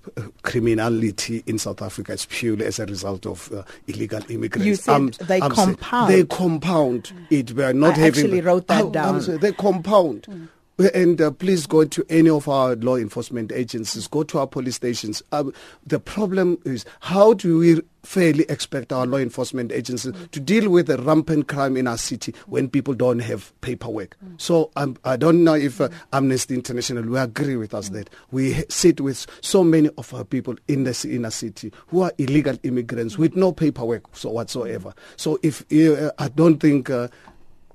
criminality 0.43 1.43
in 1.47 1.59
South 1.59 1.83
Africa 1.83 2.13
is 2.13 2.27
purely 2.27 2.67
as 2.67 2.79
a 2.79 2.87
result 2.87 3.27
of 3.27 3.53
uh, 3.53 3.63
illegal 3.87 4.21
immigrants. 4.29 4.67
You 4.67 4.75
said 4.77 4.95
um, 4.95 5.11
they 5.21 5.41
I'm 5.41 5.51
compound. 5.51 6.13
They 6.13 6.25
compound 6.25 7.13
it. 7.31 7.53
We 7.53 7.63
are 7.65 7.73
not 7.73 7.95
I 7.95 7.99
having. 7.99 8.25
actually 8.25 8.41
wrote 8.41 8.67
that 8.69 8.93
down. 8.93 9.21
Saying, 9.21 9.39
they 9.39 9.53
compound. 9.53 10.23
Mm. 10.29 10.49
And 10.79 11.21
uh, 11.23 11.31
please 11.31 11.67
go 11.67 11.85
to 11.87 12.05
any 12.11 12.29
of 12.29 12.49
our 12.49 12.77
law 12.77 12.97
enforcement 12.97 13.51
agencies, 13.51 14.07
go 14.07 14.23
to 14.25 14.39
our 14.39 14.47
police 14.47 14.77
stations. 14.77 15.23
Uh, 15.33 15.45
the 15.87 15.99
problem 15.99 16.59
is 16.67 16.85
how 17.01 17.33
do 17.33 17.59
we 17.59 17.81
fairly 18.03 18.45
expect 18.49 18.93
our 18.93 19.07
law 19.07 19.17
enforcement 19.17 19.73
agencies 19.73 20.13
mm. 20.13 20.31
to 20.31 20.39
deal 20.39 20.69
with 20.71 20.87
the 20.87 20.99
rampant 20.99 21.49
crime 21.49 21.77
in 21.77 21.89
our 21.89 21.97
city 21.97 22.35
when 22.47 22.69
people 22.69 22.93
don't 22.93 23.21
have 23.21 23.59
paperwork? 23.63 24.17
Mm. 24.23 24.39
So 24.39 24.71
um, 24.77 24.99
I 25.05 25.17
don't 25.17 25.43
know 25.45 25.55
if 25.55 25.81
uh, 25.81 25.89
Amnesty 26.13 26.55
International 26.55 27.03
will 27.05 27.23
agree 27.23 27.57
with 27.57 27.73
us 27.73 27.89
mm. 27.89 27.95
that 27.95 28.11
we 28.31 28.63
sit 28.69 29.01
with 29.01 29.27
so 29.41 29.65
many 29.65 29.89
of 29.97 30.13
our 30.13 30.25
people 30.25 30.57
in 30.69 30.85
the 30.85 31.09
inner 31.11 31.31
city 31.31 31.73
who 31.87 32.03
are 32.03 32.13
illegal 32.19 32.59
immigrants 32.65 33.17
with 33.17 33.35
no 33.35 33.51
paperwork 33.51 34.05
so 34.15 34.29
whatsoever. 34.29 34.93
So 35.17 35.39
if 35.43 35.65
uh, 35.73 36.11
I 36.19 36.29
don't 36.29 36.59
think 36.59 36.91
uh, 36.91 37.09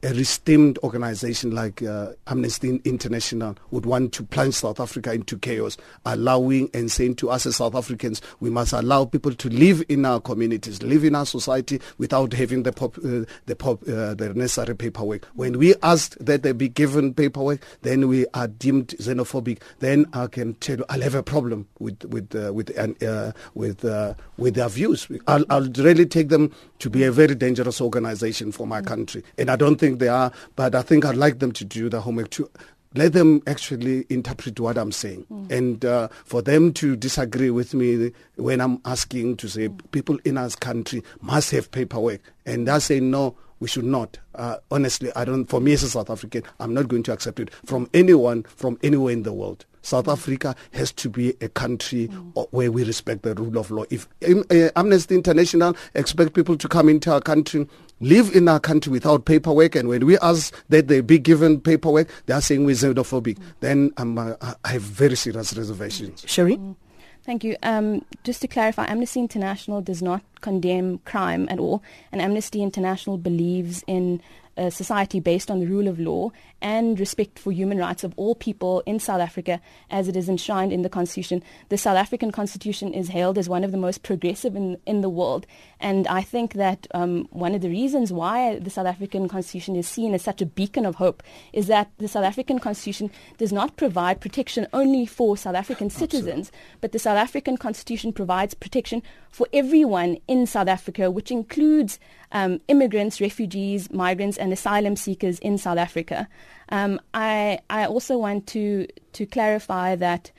a 0.04 0.08
esteemed 0.08 0.78
organization 0.80 1.52
like 1.52 1.82
uh, 1.84 2.14
Amnesty 2.28 2.82
International 2.86 3.56
would 3.72 3.86
want 3.86 4.14
to 4.14 4.24
plunge 4.24 4.56
South 4.56 4.80
Africa 4.80 5.14
into 5.14 5.38
chaos, 5.38 5.78
allowing 6.06 6.70
and 6.74 6.92
saying 6.92 7.16
to 7.16 7.30
us 7.30 7.46
as 7.46 7.58
South 7.58 7.76
Africans, 7.76 8.22
we 8.40 8.50
must 8.50 8.74
allow 8.74 9.06
people 9.06 9.34
to 9.34 9.50
live 9.50 9.84
in 9.90 10.06
our 10.06 10.20
communities, 10.20 10.82
live 10.82 11.04
in 11.04 11.16
our 11.16 11.26
society 11.26 11.80
without 11.98 12.34
having 12.34 12.64
the 12.64 12.72
pop, 12.72 12.98
uh, 13.00 13.26
the, 13.46 13.56
pop, 13.58 13.82
uh, 13.84 14.14
the 14.16 14.34
necessary 14.36 14.76
paperwork. 14.76 15.26
When 15.36 15.58
we 15.60 15.76
ask 15.84 16.18
that 16.20 16.44
they 16.44 16.52
be 16.52 16.70
given 16.70 17.14
paperwork, 17.14 17.62
then 17.82 18.08
we 18.08 18.26
are 18.34 18.48
deemed 18.48 18.90
xenophobic. 18.90 19.62
Then 19.80 20.06
I 20.14 20.28
can 20.28 20.56
tell 20.56 20.78
you, 20.78 20.86
I'll 20.90 21.02
have 21.02 21.16
a 21.16 21.24
problem 21.24 21.68
with 21.80 22.04
with 22.06 22.36
uh, 22.36 22.54
with 22.54 22.78
uh, 22.78 23.32
with 23.54 23.86
uh, 23.86 24.14
with 24.38 24.56
their 24.56 24.70
views. 24.70 25.08
I'll, 25.28 25.46
I'll 25.50 25.70
really 25.78 26.06
take 26.06 26.30
them 26.30 26.52
to 26.80 26.90
be 26.90 27.04
a 27.04 27.12
very 27.12 27.36
dangerous 27.36 27.80
organization 27.82 28.52
for 28.52 28.66
my 28.66 28.82
country, 28.82 29.24
and 29.38 29.50
I 29.50 29.56
don't 29.56 29.78
think 29.78 29.91
think 29.92 30.00
they 30.00 30.08
are, 30.08 30.32
but 30.56 30.76
I 30.76 30.82
think 30.82 31.06
I'd 31.06 31.18
like 31.18 31.40
them 31.40 31.52
to 31.54 31.66
do 31.66 31.90
the 31.90 32.02
homework 32.02 32.30
to 32.32 32.50
let 32.94 33.14
them 33.14 33.42
actually 33.48 34.06
interpret 34.10 34.60
what 34.60 34.78
I'm 34.78 34.92
saying. 34.92 35.26
Mm. 35.32 35.52
And 35.52 35.86
uh, 35.86 36.08
for 36.26 36.42
them 36.42 36.74
to 36.74 36.96
disagree 36.96 37.50
with 37.50 37.74
me 37.74 38.12
when 38.36 38.60
I'm 38.60 38.82
asking 38.86 39.38
to 39.38 39.50
say 39.50 39.70
mm. 39.70 39.92
people 39.92 40.18
in 40.26 40.38
our 40.38 40.50
country 40.50 41.04
must 41.22 41.52
have 41.52 41.72
paperwork. 41.72 42.22
And 42.46 42.68
I 42.70 42.80
say, 42.80 43.00
no, 43.00 43.36
we 43.60 43.68
should 43.68 43.86
not. 43.86 44.18
Uh, 44.36 44.58
honestly, 44.72 45.12
I 45.16 45.24
don't, 45.26 45.46
for 45.46 45.62
me 45.62 45.74
as 45.74 45.84
a 45.84 45.90
South 45.90 46.10
African, 46.10 46.44
I'm 46.60 46.74
not 46.74 46.88
going 46.88 47.04
to 47.04 47.14
accept 47.14 47.40
it 47.40 47.54
from 47.66 47.90
anyone 47.94 48.44
from 48.44 48.78
anywhere 48.84 49.14
in 49.14 49.24
the 49.24 49.34
world. 49.34 49.66
South. 49.82 50.08
Africa 50.08 50.56
has 50.74 50.92
to 50.92 51.10
be 51.10 51.34
a 51.42 51.48
country 51.48 52.08
mm. 52.08 52.48
where 52.52 52.72
we 52.72 52.84
respect 52.84 53.24
the 53.24 53.34
rule 53.36 53.58
of 53.58 53.72
law. 53.72 53.84
If 53.90 54.08
uh, 54.28 54.70
Amnesty 54.76 55.16
International 55.16 55.76
expect 55.96 56.34
people 56.34 56.58
to 56.58 56.68
come 56.68 56.90
into 56.90 57.12
our 57.12 57.22
country 57.22 57.68
live 58.00 58.36
in 58.36 58.48
our 58.48 58.60
country 58.60 58.92
without 58.92 59.26
paperwork, 59.26 59.76
and 59.76 59.88
when 59.88 60.06
we 60.06 60.18
ask 60.20 60.54
that 60.70 60.88
they 60.88 61.02
be 61.02 61.20
given 61.20 61.62
paperwork, 61.62 62.10
they 62.26 62.34
are 62.34 62.42
saying 62.42 62.66
we're 62.66 62.76
xenophobic. 62.76 63.38
Mm. 63.38 63.44
Then 63.60 63.92
um, 63.98 64.18
uh, 64.18 64.34
I 64.64 64.70
have 64.70 64.82
very 64.82 65.16
serious 65.16 65.56
reservations. 65.56 66.24
Sherry? 66.28 66.58
Mm. 66.58 66.76
Thank 67.24 67.44
you. 67.44 67.56
Um, 67.62 68.04
just 68.24 68.42
to 68.42 68.48
clarify, 68.48 68.88
Amnesty 68.88 69.20
International 69.20 69.80
does 69.80 70.02
not 70.02 70.24
condemn 70.42 70.98
crime 71.00 71.48
at 71.50 71.60
all, 71.60 71.84
and 72.12 72.20
Amnesty 72.20 72.64
International 72.64 73.18
believes 73.18 73.84
in 73.86 74.22
a 74.58 74.72
society 74.72 75.20
based 75.20 75.50
on 75.50 75.60
the 75.60 75.66
rule 75.66 75.88
of 75.88 76.00
law 76.00 76.32
and 76.62 77.00
respect 77.00 77.40
for 77.40 77.52
human 77.52 77.78
rights 77.78 78.04
of 78.04 78.14
all 78.18 78.36
people 78.36 78.84
in 78.86 79.00
South 79.00 79.22
Africa 79.22 79.60
as 79.90 80.08
it 80.08 80.16
is 80.16 80.30
enshrined 80.30 80.72
in 80.72 80.82
the 80.82 80.90
Constitution. 80.90 81.44
The 81.70 81.78
South 81.78 81.98
African 81.98 82.32
Constitution 82.32 82.94
is 82.94 83.10
hailed 83.10 83.38
as 83.38 83.50
one 83.50 83.64
of 83.64 83.72
the 83.72 83.78
most 83.78 84.04
progressive 84.04 84.56
in, 84.56 84.78
in 84.86 85.02
the 85.02 85.10
world. 85.10 85.48
And 85.80 86.08
I 86.08 86.22
think 86.22 86.54
that 86.54 86.88
um, 86.94 87.28
one 87.32 87.56
of 87.56 87.62
the 87.62 87.70
reasons 87.70 88.14
why 88.14 88.60
the 88.60 88.70
South 88.70 88.86
African 88.86 89.28
Constitution 89.28 89.76
is 89.76 89.88
seen 89.88 90.14
as 90.14 90.22
such 90.22 90.42
a 90.42 90.46
beacon 90.46 90.86
of 90.86 90.96
hope 90.96 91.24
is 91.54 91.68
that 91.68 91.90
the 91.98 92.08
South 92.08 92.26
African 92.26 92.60
Constitution 92.60 93.10
does 93.38 93.52
not 93.52 93.76
provide 93.76 94.22
protection 94.22 94.68
only 94.74 95.06
for 95.06 95.36
South 95.36 95.56
African 95.56 95.90
citizens, 95.90 96.48
Absolutely. 96.48 96.78
but 96.82 96.92
the 96.92 97.00
South 97.00 97.18
African 97.18 97.58
Constitution 97.58 98.14
provides 98.14 98.54
protection 98.54 99.02
for 99.30 99.48
everyone 99.54 100.18
in 100.28 100.46
South 100.46 100.68
Africa, 100.68 101.10
which 101.10 101.32
includes 101.32 102.00
um, 102.32 102.62
immigrants, 102.68 103.20
refugees, 103.20 103.92
migrants, 103.92 104.38
and 104.38 104.54
asylum 104.54 104.96
seekers 104.96 105.40
in 105.40 105.58
South 105.58 105.78
Africa. 105.78 106.28
Um, 106.72 107.00
I, 107.14 107.60
I 107.70 107.86
also 107.86 108.18
want 108.18 108.48
to, 108.48 108.88
to 109.14 109.26
clarify 109.26 109.96
that 109.98 110.32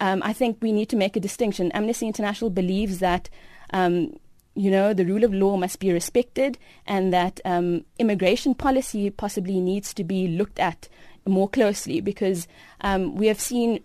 um, 0.00 0.22
I 0.24 0.32
think 0.32 0.58
we 0.60 0.72
need 0.72 0.88
to 0.88 0.96
make 0.96 1.16
a 1.16 1.20
distinction. 1.20 1.70
Amnesty 1.72 2.06
International 2.06 2.50
believes 2.50 2.98
that 2.98 3.28
um, 3.70 4.16
you 4.54 4.70
know, 4.70 4.94
the 4.94 5.04
rule 5.04 5.24
of 5.24 5.34
law 5.34 5.56
must 5.56 5.80
be 5.80 5.92
respected 5.92 6.58
and 6.86 7.12
that 7.12 7.40
um, 7.44 7.84
immigration 7.98 8.54
policy 8.54 9.10
possibly 9.10 9.60
needs 9.60 9.92
to 9.94 10.04
be 10.04 10.28
looked 10.28 10.60
at 10.60 10.88
more 11.26 11.48
closely 11.48 12.00
because 12.00 12.46
um, 12.82 13.16
we 13.16 13.26
have 13.26 13.40
seen 13.40 13.82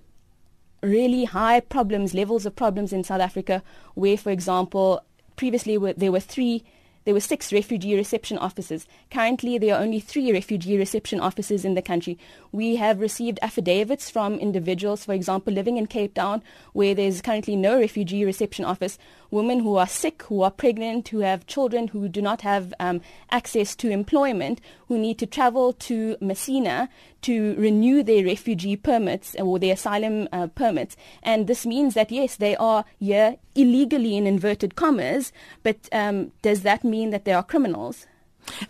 really 0.81 1.25
high 1.25 1.59
problems, 1.59 2.13
levels 2.13 2.45
of 2.45 2.55
problems 2.55 2.93
in 2.93 3.03
South 3.03 3.21
Africa 3.21 3.63
where, 3.95 4.17
for 4.17 4.29
example, 4.29 5.03
previously 5.35 5.77
there 5.93 6.11
were 6.11 6.19
three 6.19 6.63
there 7.09 7.15
were 7.15 7.19
six 7.19 7.51
refugee 7.51 7.95
reception 7.95 8.37
officers. 8.37 8.85
Currently, 9.09 9.57
there 9.57 9.73
are 9.73 9.81
only 9.81 9.99
three 9.99 10.31
refugee 10.31 10.77
reception 10.77 11.19
officers 11.19 11.65
in 11.65 11.73
the 11.73 11.81
country. 11.81 12.19
We 12.51 12.75
have 12.75 12.99
received 12.99 13.39
affidavits 13.41 14.11
from 14.11 14.35
individuals, 14.35 15.05
for 15.05 15.13
example, 15.13 15.51
living 15.51 15.77
in 15.77 15.87
Cape 15.87 16.13
Town, 16.13 16.43
where 16.73 16.93
there's 16.93 17.23
currently 17.23 17.55
no 17.55 17.79
refugee 17.79 18.23
reception 18.25 18.63
office, 18.63 18.99
women 19.31 19.59
who 19.59 19.75
are 19.75 19.87
sick, 19.87 20.23
who 20.23 20.41
are 20.41 20.51
pregnant, 20.51 21.09
who 21.09 21.19
have 21.19 21.45
children 21.47 21.89
who 21.89 22.07
do 22.07 22.21
not 22.21 22.41
have 22.41 22.73
um, 22.79 23.01
access 23.31 23.75
to 23.75 23.89
employment, 23.89 24.61
who 24.87 24.97
need 24.97 25.17
to 25.19 25.25
travel 25.25 25.73
to 25.73 26.17
Messina 26.19 26.89
to 27.21 27.55
renew 27.55 28.01
their 28.03 28.23
refugee 28.23 28.75
permits 28.75 29.35
or 29.35 29.59
their 29.59 29.73
asylum 29.73 30.27
uh, 30.31 30.47
permits. 30.47 30.95
And 31.21 31.47
this 31.47 31.65
means 31.65 31.93
that, 31.93 32.11
yes, 32.11 32.35
they 32.35 32.55
are 32.55 32.85
here 32.99 33.37
illegally 33.55 34.15
in 34.15 34.25
inverted 34.25 34.75
commas, 34.75 35.31
but 35.63 35.89
um, 35.91 36.31
does 36.41 36.61
that 36.61 36.83
mean 36.83 37.09
that 37.09 37.25
they 37.25 37.33
are 37.33 37.43
criminals? 37.43 38.07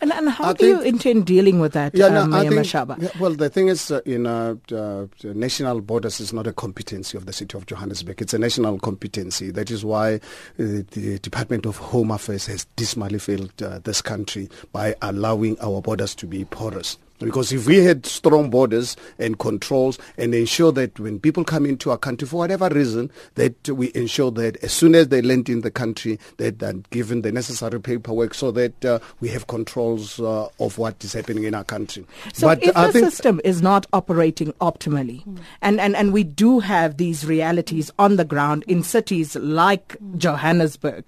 And, 0.02 0.12
and 0.14 0.30
how 0.30 0.46
I 0.46 0.54
do 0.54 0.68
you 0.68 0.82
intend 0.82 1.26
dealing 1.26 1.60
with 1.60 1.74
that, 1.74 1.96
yeah, 1.96 2.10
no, 2.10 2.22
um, 2.22 2.32
Mayor 2.32 2.52
Mashaba? 2.52 3.02
Yeah, 3.02 3.10
well, 3.20 3.34
the 3.34 3.50
thing 3.50 3.68
is, 3.68 3.92
uh, 3.92 4.02
in 4.06 4.26
uh, 4.26 4.56
uh, 4.72 5.06
national 5.24 5.82
borders 5.82 6.20
is 6.20 6.34
not 6.34 6.48
a 6.48 6.54
competency 6.54 7.18
of 7.18 7.26
the 7.26 7.34
city 7.34 7.58
of 7.58 7.66
Johannesburg. 7.66 8.22
It's 8.22 8.34
a 8.34 8.40
national 8.40 8.80
competency. 8.80 9.52
That 9.52 9.72
is 9.72 9.84
why 9.84 10.16
uh, 10.16 10.20
the 10.58 11.20
Department 11.22 11.66
of 11.66 11.78
Home 11.78 12.12
Affairs 12.12 12.46
has 12.48 12.66
dismally 12.76 13.20
failed 13.20 13.52
uh, 13.62 13.80
this 13.80 14.02
country 14.02 14.50
by 14.72 14.96
allowing 15.02 15.60
our 15.60 15.82
borders 15.82 16.16
to 16.16 16.28
be 16.28 16.46
porous. 16.46 16.98
Because 17.20 17.52
if 17.52 17.68
we 17.68 17.78
had 17.78 18.06
strong 18.06 18.50
borders 18.50 18.96
and 19.18 19.38
controls 19.38 20.00
and 20.18 20.34
ensure 20.34 20.72
that 20.72 21.00
when 21.00 21.20
people 21.20 21.44
come 21.44 21.66
into 21.66 21.92
our 21.92 21.98
country 21.98 22.28
for 22.28 22.38
whatever 22.38 22.70
reason, 22.70 23.12
that 23.36 23.70
we 23.70 23.92
ensure 23.94 24.32
that 24.32 24.58
as 24.64 24.72
soon 24.72 24.96
as 24.96 25.10
they 25.10 25.22
land 25.22 25.50
in 25.50 25.62
the 25.62 25.72
country, 25.72 26.20
that 26.38 26.60
they're 26.60 26.74
given 26.92 27.22
the 27.22 27.32
necessary 27.32 27.80
paperwork 27.80 28.34
so 28.34 28.52
that 28.52 28.86
uh, 28.86 29.00
we 29.20 29.30
have 29.30 29.48
controls 29.48 30.20
uh, 30.20 30.48
of 30.60 30.78
what 30.78 31.04
is 31.04 31.14
happening 31.14 31.44
in 31.44 31.54
our 31.54 31.64
country. 31.64 32.06
So 32.34 32.48
but 32.48 32.64
if 32.64 32.76
I 32.76 32.92
the 32.92 33.00
system 33.00 33.42
is 33.44 33.62
not 33.62 33.86
operating 33.94 34.54
optimally, 34.54 35.26
mm. 35.26 35.40
and, 35.62 35.80
and, 35.80 35.96
and 35.96 36.14
we 36.14 36.24
do 36.24 36.60
have 36.60 36.98
these 36.98 37.26
realities 37.26 37.92
on 38.00 38.16
the 38.16 38.26
ground 38.26 38.64
in 38.68 38.84
cities 38.84 39.36
like 39.36 39.98
mm. 40.00 40.18
Johannesburg, 40.18 41.06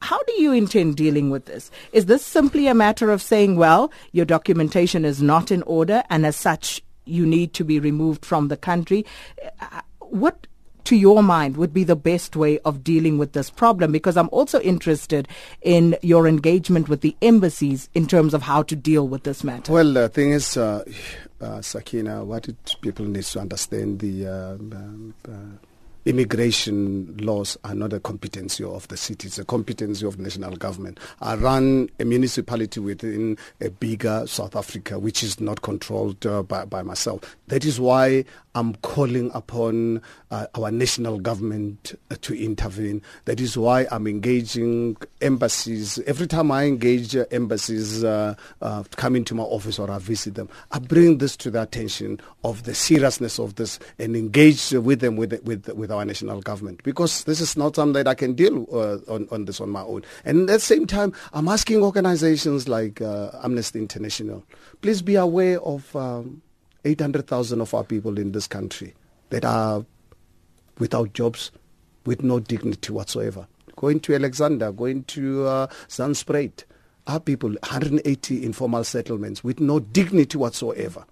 how 0.00 0.22
do 0.24 0.40
you 0.40 0.52
intend 0.52 0.96
dealing 0.96 1.30
with 1.30 1.46
this? 1.46 1.70
Is 1.92 2.06
this 2.06 2.24
simply 2.24 2.66
a 2.66 2.74
matter 2.74 3.10
of 3.10 3.22
saying, 3.22 3.56
well, 3.56 3.90
your 4.12 4.26
documentation 4.26 5.04
is 5.04 5.22
not 5.22 5.50
in 5.50 5.62
order 5.62 6.02
and 6.10 6.26
as 6.26 6.36
such 6.36 6.82
you 7.06 7.26
need 7.26 7.54
to 7.54 7.64
be 7.64 7.78
removed 7.78 8.24
from 8.24 8.48
the 8.48 8.56
country? 8.56 9.06
Uh, 9.60 9.80
what 10.00 10.46
to 10.84 10.96
your 10.96 11.22
mind 11.22 11.56
would 11.56 11.72
be 11.72 11.84
the 11.84 11.96
best 11.96 12.36
way 12.36 12.58
of 12.60 12.84
dealing 12.84 13.16
with 13.16 13.32
this 13.32 13.48
problem? 13.50 13.92
Because 13.92 14.16
I'm 14.16 14.28
also 14.30 14.60
interested 14.60 15.26
in 15.62 15.96
your 16.02 16.28
engagement 16.28 16.88
with 16.88 17.00
the 17.00 17.16
embassies 17.22 17.88
in 17.94 18.06
terms 18.06 18.34
of 18.34 18.42
how 18.42 18.62
to 18.64 18.76
deal 18.76 19.08
with 19.08 19.22
this 19.24 19.42
matter. 19.42 19.72
Well, 19.72 19.92
the 19.92 20.08
thing 20.10 20.32
is, 20.32 20.56
uh, 20.56 20.84
uh, 21.40 21.62
Sakina, 21.62 22.24
what 22.24 22.48
people 22.82 23.06
need 23.06 23.24
to 23.24 23.40
understand 23.40 24.00
the 24.00 24.26
uh, 24.26 24.54
um, 24.54 25.14
uh 25.26 25.66
immigration 26.06 27.16
laws 27.18 27.56
are 27.64 27.74
not 27.74 27.92
a 27.92 28.00
competency 28.00 28.64
of 28.64 28.86
the 28.88 28.96
city, 28.96 29.28
it's 29.28 29.38
a 29.38 29.44
competency 29.44 30.06
of 30.06 30.18
national 30.18 30.56
government. 30.56 31.00
I 31.20 31.34
run 31.34 31.88
a 31.98 32.04
municipality 32.04 32.80
within 32.80 33.38
a 33.60 33.70
bigger 33.70 34.26
South 34.26 34.56
Africa, 34.56 34.98
which 34.98 35.22
is 35.22 35.40
not 35.40 35.62
controlled 35.62 36.24
uh, 36.26 36.42
by, 36.42 36.64
by 36.64 36.82
myself. 36.82 37.36
That 37.48 37.64
is 37.64 37.80
why 37.80 38.24
I'm 38.54 38.74
calling 38.76 39.30
upon 39.34 40.00
uh, 40.30 40.46
our 40.54 40.70
national 40.70 41.18
government 41.18 41.98
uh, 42.10 42.16
to 42.22 42.34
intervene. 42.40 43.02
That 43.24 43.40
is 43.40 43.58
why 43.58 43.86
I'm 43.90 44.06
engaging 44.06 44.96
embassies. 45.20 45.98
Every 46.06 46.28
time 46.28 46.52
I 46.52 46.64
engage 46.64 47.16
uh, 47.16 47.24
embassies 47.32 48.04
uh, 48.04 48.34
uh, 48.62 48.84
come 48.96 49.16
into 49.16 49.34
my 49.34 49.42
office 49.42 49.78
or 49.78 49.90
I 49.90 49.98
visit 49.98 50.36
them, 50.36 50.48
I 50.70 50.78
bring 50.78 51.18
this 51.18 51.36
to 51.38 51.50
the 51.50 51.62
attention 51.62 52.20
of 52.44 52.62
the 52.62 52.74
seriousness 52.74 53.40
of 53.40 53.56
this 53.56 53.80
and 53.98 54.14
engage 54.14 54.70
with 54.70 55.00
them 55.00 55.16
with, 55.16 55.32
with, 55.42 55.68
with 55.70 55.90
our 55.90 56.04
national 56.04 56.40
government 56.40 56.82
because 56.84 57.24
this 57.24 57.40
is 57.40 57.56
not 57.56 57.74
something 57.74 57.94
that 57.94 58.08
I 58.08 58.14
can 58.14 58.34
deal 58.34 58.66
uh, 58.72 59.12
on, 59.12 59.26
on 59.32 59.46
this 59.46 59.60
on 59.60 59.70
my 59.70 59.82
own. 59.82 60.04
And 60.24 60.48
at 60.48 60.54
the 60.54 60.60
same 60.60 60.86
time, 60.86 61.12
I'm 61.32 61.48
asking 61.48 61.82
organizations 61.82 62.68
like 62.68 63.00
Amnesty 63.00 63.80
International, 63.80 64.44
please 64.80 65.02
be 65.02 65.16
aware 65.16 65.60
of 65.60 65.94
um, 65.96 66.42
800,000 66.84 67.60
of 67.60 67.74
our 67.74 67.84
people 67.84 68.18
in 68.18 68.32
this 68.32 68.46
country 68.46 68.94
that 69.30 69.44
are 69.44 69.84
without 70.78 71.12
jobs, 71.12 71.50
with 72.04 72.22
no 72.22 72.40
dignity 72.40 72.92
whatsoever. 72.92 73.46
Going 73.76 74.00
to 74.00 74.14
Alexandra, 74.14 74.72
going 74.72 75.04
to 75.04 75.46
uh, 75.46 75.66
our 77.06 77.20
people, 77.20 77.50
180 77.50 78.44
informal 78.44 78.84
settlements 78.84 79.44
with 79.44 79.60
no 79.60 79.80
dignity 79.80 80.38
whatsoever. 80.38 81.04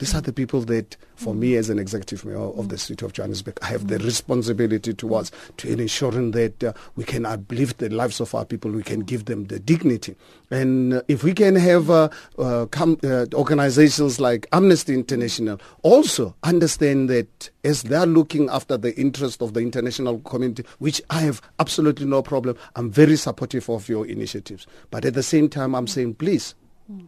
These 0.00 0.14
are 0.14 0.22
the 0.22 0.32
people 0.32 0.62
that, 0.62 0.96
for 1.14 1.34
me 1.34 1.56
as 1.56 1.68
an 1.68 1.78
executive 1.78 2.24
mayor 2.24 2.38
of 2.38 2.70
the 2.70 2.78
city 2.78 3.04
of 3.04 3.12
Johannesburg, 3.12 3.58
I 3.60 3.66
have 3.66 3.88
the 3.88 3.98
responsibility 3.98 4.94
towards 4.94 5.30
to 5.58 5.70
ensuring 5.70 6.30
that 6.30 6.64
uh, 6.64 6.72
we 6.96 7.04
can 7.04 7.26
uplift 7.26 7.78
the 7.78 7.90
lives 7.90 8.18
of 8.18 8.34
our 8.34 8.46
people, 8.46 8.70
we 8.70 8.82
can 8.82 9.00
give 9.00 9.26
them 9.26 9.44
the 9.48 9.58
dignity. 9.58 10.16
And 10.50 10.94
uh, 10.94 11.02
if 11.08 11.22
we 11.22 11.34
can 11.34 11.54
have 11.54 11.90
uh, 11.90 12.08
uh 12.38 12.64
com- 12.70 12.98
uh, 13.04 13.26
organizations 13.34 14.18
like 14.18 14.46
Amnesty 14.52 14.94
International 14.94 15.60
also 15.82 16.34
understand 16.44 17.10
that 17.10 17.50
as 17.62 17.82
they're 17.82 18.06
looking 18.06 18.48
after 18.48 18.78
the 18.78 18.98
interest 18.98 19.42
of 19.42 19.52
the 19.52 19.60
international 19.60 20.20
community, 20.20 20.64
which 20.78 21.02
I 21.10 21.20
have 21.20 21.42
absolutely 21.58 22.06
no 22.06 22.22
problem, 22.22 22.56
I'm 22.74 22.90
very 22.90 23.16
supportive 23.16 23.68
of 23.68 23.86
your 23.90 24.06
initiatives. 24.06 24.66
But 24.90 25.04
at 25.04 25.12
the 25.12 25.22
same 25.22 25.50
time, 25.50 25.74
I'm 25.74 25.86
saying, 25.86 26.14
please, 26.14 26.54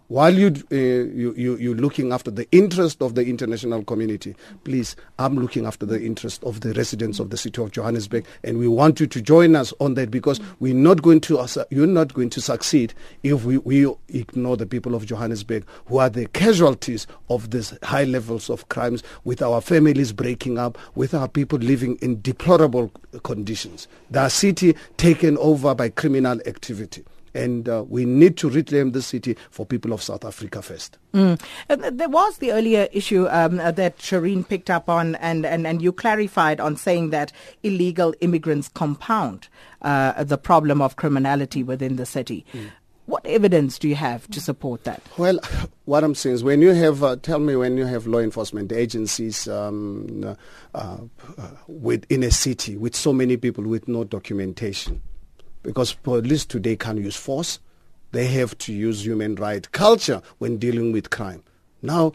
while 0.08 0.34
you, 0.34 0.48
uh, 0.70 0.74
you, 0.74 1.34
you, 1.36 1.56
you're 1.56 1.74
looking 1.74 2.12
after 2.12 2.30
the 2.30 2.46
interest 2.52 3.02
of 3.02 3.14
the 3.14 3.24
international 3.24 3.82
community, 3.82 4.36
please, 4.64 4.94
I'm 5.18 5.36
looking 5.36 5.66
after 5.66 5.86
the 5.86 6.00
interest 6.00 6.44
of 6.44 6.60
the 6.60 6.72
residents 6.74 7.18
of 7.18 7.30
the 7.30 7.36
city 7.36 7.62
of 7.62 7.72
Johannesburg, 7.72 8.26
and 8.44 8.58
we 8.58 8.68
want 8.68 9.00
you 9.00 9.06
to 9.06 9.22
join 9.22 9.56
us 9.56 9.72
on 9.80 9.94
that 9.94 10.10
because 10.10 10.40
we're 10.60 10.74
not 10.74 11.02
going 11.02 11.20
to, 11.22 11.66
you're 11.70 11.86
not 11.86 12.14
going 12.14 12.30
to 12.30 12.40
succeed 12.40 12.94
if 13.22 13.44
we, 13.44 13.58
we 13.58 13.90
ignore 14.08 14.56
the 14.56 14.66
people 14.66 14.94
of 14.94 15.06
Johannesburg 15.06 15.66
who 15.86 15.98
are 15.98 16.10
the 16.10 16.26
casualties 16.28 17.06
of 17.30 17.50
these 17.50 17.76
high 17.82 18.04
levels 18.04 18.50
of 18.50 18.68
crimes, 18.68 19.02
with 19.24 19.42
our 19.42 19.60
families 19.60 20.12
breaking 20.12 20.58
up, 20.58 20.78
with 20.94 21.14
our 21.14 21.28
people 21.28 21.58
living 21.58 21.96
in 21.96 22.20
deplorable 22.20 22.90
conditions. 23.22 23.88
The 24.10 24.28
city 24.28 24.76
taken 24.96 25.38
over 25.38 25.74
by 25.74 25.88
criminal 25.88 26.40
activity 26.46 27.04
and 27.34 27.68
uh, 27.68 27.84
we 27.88 28.04
need 28.04 28.36
to 28.38 28.48
reclaim 28.48 28.92
the 28.92 29.02
city 29.02 29.36
for 29.50 29.66
people 29.66 29.92
of 29.92 30.02
South 30.02 30.24
Africa 30.24 30.62
first. 30.62 30.98
Mm. 31.14 31.40
there 31.68 32.08
was 32.08 32.38
the 32.38 32.52
earlier 32.52 32.88
issue 32.92 33.28
um, 33.28 33.60
uh, 33.60 33.70
that 33.72 33.98
Shireen 33.98 34.46
picked 34.46 34.70
up 34.70 34.88
on, 34.88 35.16
and, 35.16 35.44
and, 35.44 35.66
and 35.66 35.82
you 35.82 35.92
clarified 35.92 36.60
on 36.60 36.76
saying 36.76 37.10
that 37.10 37.32
illegal 37.62 38.14
immigrants 38.20 38.68
compound 38.68 39.48
uh, 39.82 40.24
the 40.24 40.38
problem 40.38 40.80
of 40.80 40.96
criminality 40.96 41.62
within 41.62 41.96
the 41.96 42.06
city. 42.06 42.44
Mm. 42.52 42.70
What 43.06 43.26
evidence 43.26 43.78
do 43.78 43.88
you 43.88 43.96
have 43.96 44.28
to 44.28 44.40
support 44.40 44.84
that? 44.84 45.02
Well, 45.18 45.40
what 45.86 46.04
I'm 46.04 46.14
saying 46.14 46.36
is 46.36 46.44
when 46.44 46.62
you 46.62 46.70
have, 46.70 47.02
uh, 47.02 47.16
tell 47.16 47.40
me 47.40 47.56
when 47.56 47.76
you 47.76 47.84
have 47.84 48.06
law 48.06 48.20
enforcement 48.20 48.72
agencies 48.72 49.48
um, 49.48 50.24
uh, 50.24 50.34
uh, 50.74 50.98
within 51.66 52.22
a 52.22 52.30
city 52.30 52.76
with 52.76 52.94
so 52.94 53.12
many 53.12 53.36
people 53.36 53.64
with 53.64 53.88
no 53.88 54.04
documentation, 54.04 55.02
because 55.62 55.92
police 55.92 56.44
today 56.44 56.76
can 56.76 56.96
use 56.96 57.16
force. 57.16 57.58
they 58.12 58.26
have 58.26 58.56
to 58.58 58.72
use 58.72 59.04
human 59.04 59.34
right 59.34 59.70
culture 59.72 60.22
when 60.38 60.58
dealing 60.58 60.92
with 60.92 61.10
crime. 61.10 61.42
Now, 61.80 62.12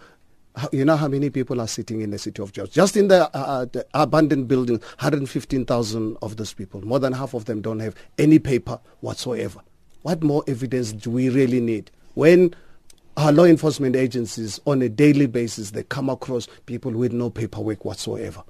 you 0.71 0.85
know 0.85 0.95
how 0.95 1.07
many 1.07 1.29
people 1.29 1.59
are 1.59 1.67
sitting 1.67 2.01
in 2.01 2.11
the 2.11 2.17
city 2.17 2.41
of 2.41 2.51
Joburg? 2.53 2.71
Just 2.71 2.95
in 2.97 3.09
the, 3.09 3.25
uh, 3.35 3.39
uh 3.39 3.65
the 3.65 3.85
abandoned 3.93 4.47
building, 4.47 4.77
115,000 4.99 6.17
of 6.21 6.37
those 6.37 6.53
people, 6.53 6.81
more 6.85 6.99
than 6.99 7.13
half 7.13 7.33
of 7.33 7.45
them 7.45 7.61
don't 7.61 7.79
have 7.79 7.95
any 8.17 8.39
paper 8.39 8.79
whatsoever. 9.01 9.59
What 10.03 10.23
more 10.23 10.43
evidence 10.47 10.93
do 10.93 11.11
we 11.11 11.29
really 11.29 11.59
need? 11.59 11.91
When 12.13 12.55
our 13.17 13.31
law 13.31 13.43
enforcement 13.45 13.95
agencies, 13.95 14.59
on 14.65 14.81
a 14.81 14.89
daily 14.89 15.25
basis, 15.25 15.71
they 15.71 15.83
come 15.83 16.09
across 16.09 16.47
people 16.65 16.91
with 16.91 17.11
no 17.11 17.29
paperwork 17.29 17.83
whatsoever. 17.83 18.43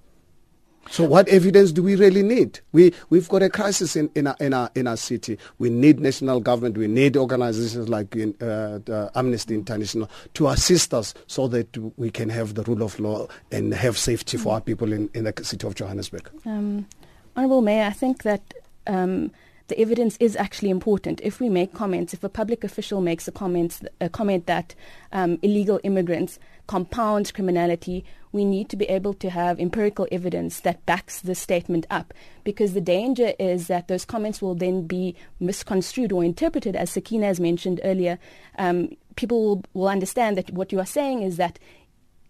So 0.90 1.04
what 1.04 1.28
evidence 1.28 1.72
do 1.72 1.84
we 1.84 1.96
really 1.96 2.24
need? 2.24 2.60
We, 2.72 2.94
we've 3.10 3.28
got 3.30 3.44
a 3.44 3.50
crisis 3.50 3.96
in, 3.96 4.10
in, 4.16 4.28
our, 4.28 4.36
in, 4.40 4.54
our, 4.54 4.70
in 4.76 4.88
our 4.88 4.98
city. 4.98 5.38
We 5.60 5.70
need 5.70 6.00
national 6.00 6.40
government. 6.40 6.78
We 6.78 6.88
need 6.88 7.18
organizations 7.18 7.90
like 7.90 8.16
uh, 8.42 9.10
Amnesty 9.16 9.56
International 9.56 10.10
to 10.36 10.48
assist 10.48 10.94
us 10.94 11.14
so 11.28 11.48
that 11.50 11.78
we 11.98 12.10
can 12.10 12.30
have 12.30 12.56
the 12.56 12.64
rule 12.64 12.84
of 12.84 13.00
law 13.00 13.28
and 13.52 13.74
have 13.74 13.98
safety 13.98 14.38
for 14.38 14.54
our 14.54 14.62
people 14.62 14.94
in, 14.94 15.10
in 15.14 15.26
the 15.26 15.34
city 15.44 15.68
of 15.68 15.76
Johannesburg. 15.76 16.30
Um, 16.46 16.88
Honorable 17.36 17.62
Mayor, 17.62 17.86
I 17.86 17.92
think 17.92 18.24
that 18.24 18.54
um, 18.88 19.32
the 19.68 19.80
evidence 19.80 20.18
is 20.20 20.36
actually 20.36 20.70
important. 20.70 21.20
If 21.24 21.40
we 21.40 21.50
make 21.50 21.74
comments, 21.74 22.14
if 22.14 22.24
a 22.24 22.30
public 22.30 22.64
official 22.64 23.02
makes 23.02 23.28
a 23.28 23.32
comment, 23.32 23.80
a 24.00 24.10
comment 24.10 24.46
that 24.48 24.74
um, 25.12 25.38
illegal 25.42 25.80
immigrants 25.84 26.40
compound 26.68 27.34
criminality, 27.34 28.06
we 28.32 28.46
need 28.46 28.70
to 28.70 28.76
be 28.76 28.86
able 28.86 29.14
to 29.16 29.30
have 29.30 29.60
empirical 29.60 30.08
evidence 30.12 30.60
that 30.60 30.86
backs 30.86 31.22
the 31.22 31.34
statement 31.34 31.86
up 31.90 32.14
because 32.44 32.74
the 32.74 32.82
danger 32.82 33.34
is 33.40 33.68
that 33.68 33.88
those 33.88 34.06
comments 34.06 34.42
will 34.42 34.56
then 34.56 34.86
be 34.86 35.16
misconstrued 35.40 36.12
or 36.12 36.24
interpreted, 36.24 36.76
as 36.76 36.92
Sakina 36.92 37.26
has 37.26 37.40
mentioned 37.40 37.82
earlier. 37.84 38.20
Um, 38.58 38.96
people 39.16 39.42
will, 39.42 39.64
will 39.74 39.88
understand 39.88 40.38
that 40.38 40.52
what 40.52 40.72
you 40.72 40.80
are 40.80 40.86
saying 40.86 41.24
is 41.24 41.38
that 41.38 41.58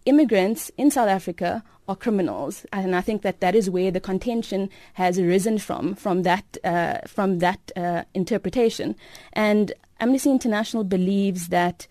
immigrants 0.06 0.70
in 0.78 0.90
South 0.90 1.08
Africa 1.08 1.62
are 1.88 1.96
criminals, 1.96 2.64
and 2.72 2.94
I 2.94 3.00
think 3.00 3.22
that 3.22 3.40
that 3.40 3.54
is 3.54 3.70
where 3.70 3.90
the 3.90 4.00
contention 4.00 4.68
has 4.94 5.18
arisen 5.18 5.58
from, 5.58 5.94
from 5.94 6.22
that, 6.22 6.56
uh, 6.64 6.98
from 7.06 7.38
that 7.38 7.72
uh, 7.76 8.04
interpretation. 8.14 8.94
And 9.32 9.72
Amnesty 10.00 10.30
International 10.30 10.84
believes 10.84 11.48
that 11.48 11.86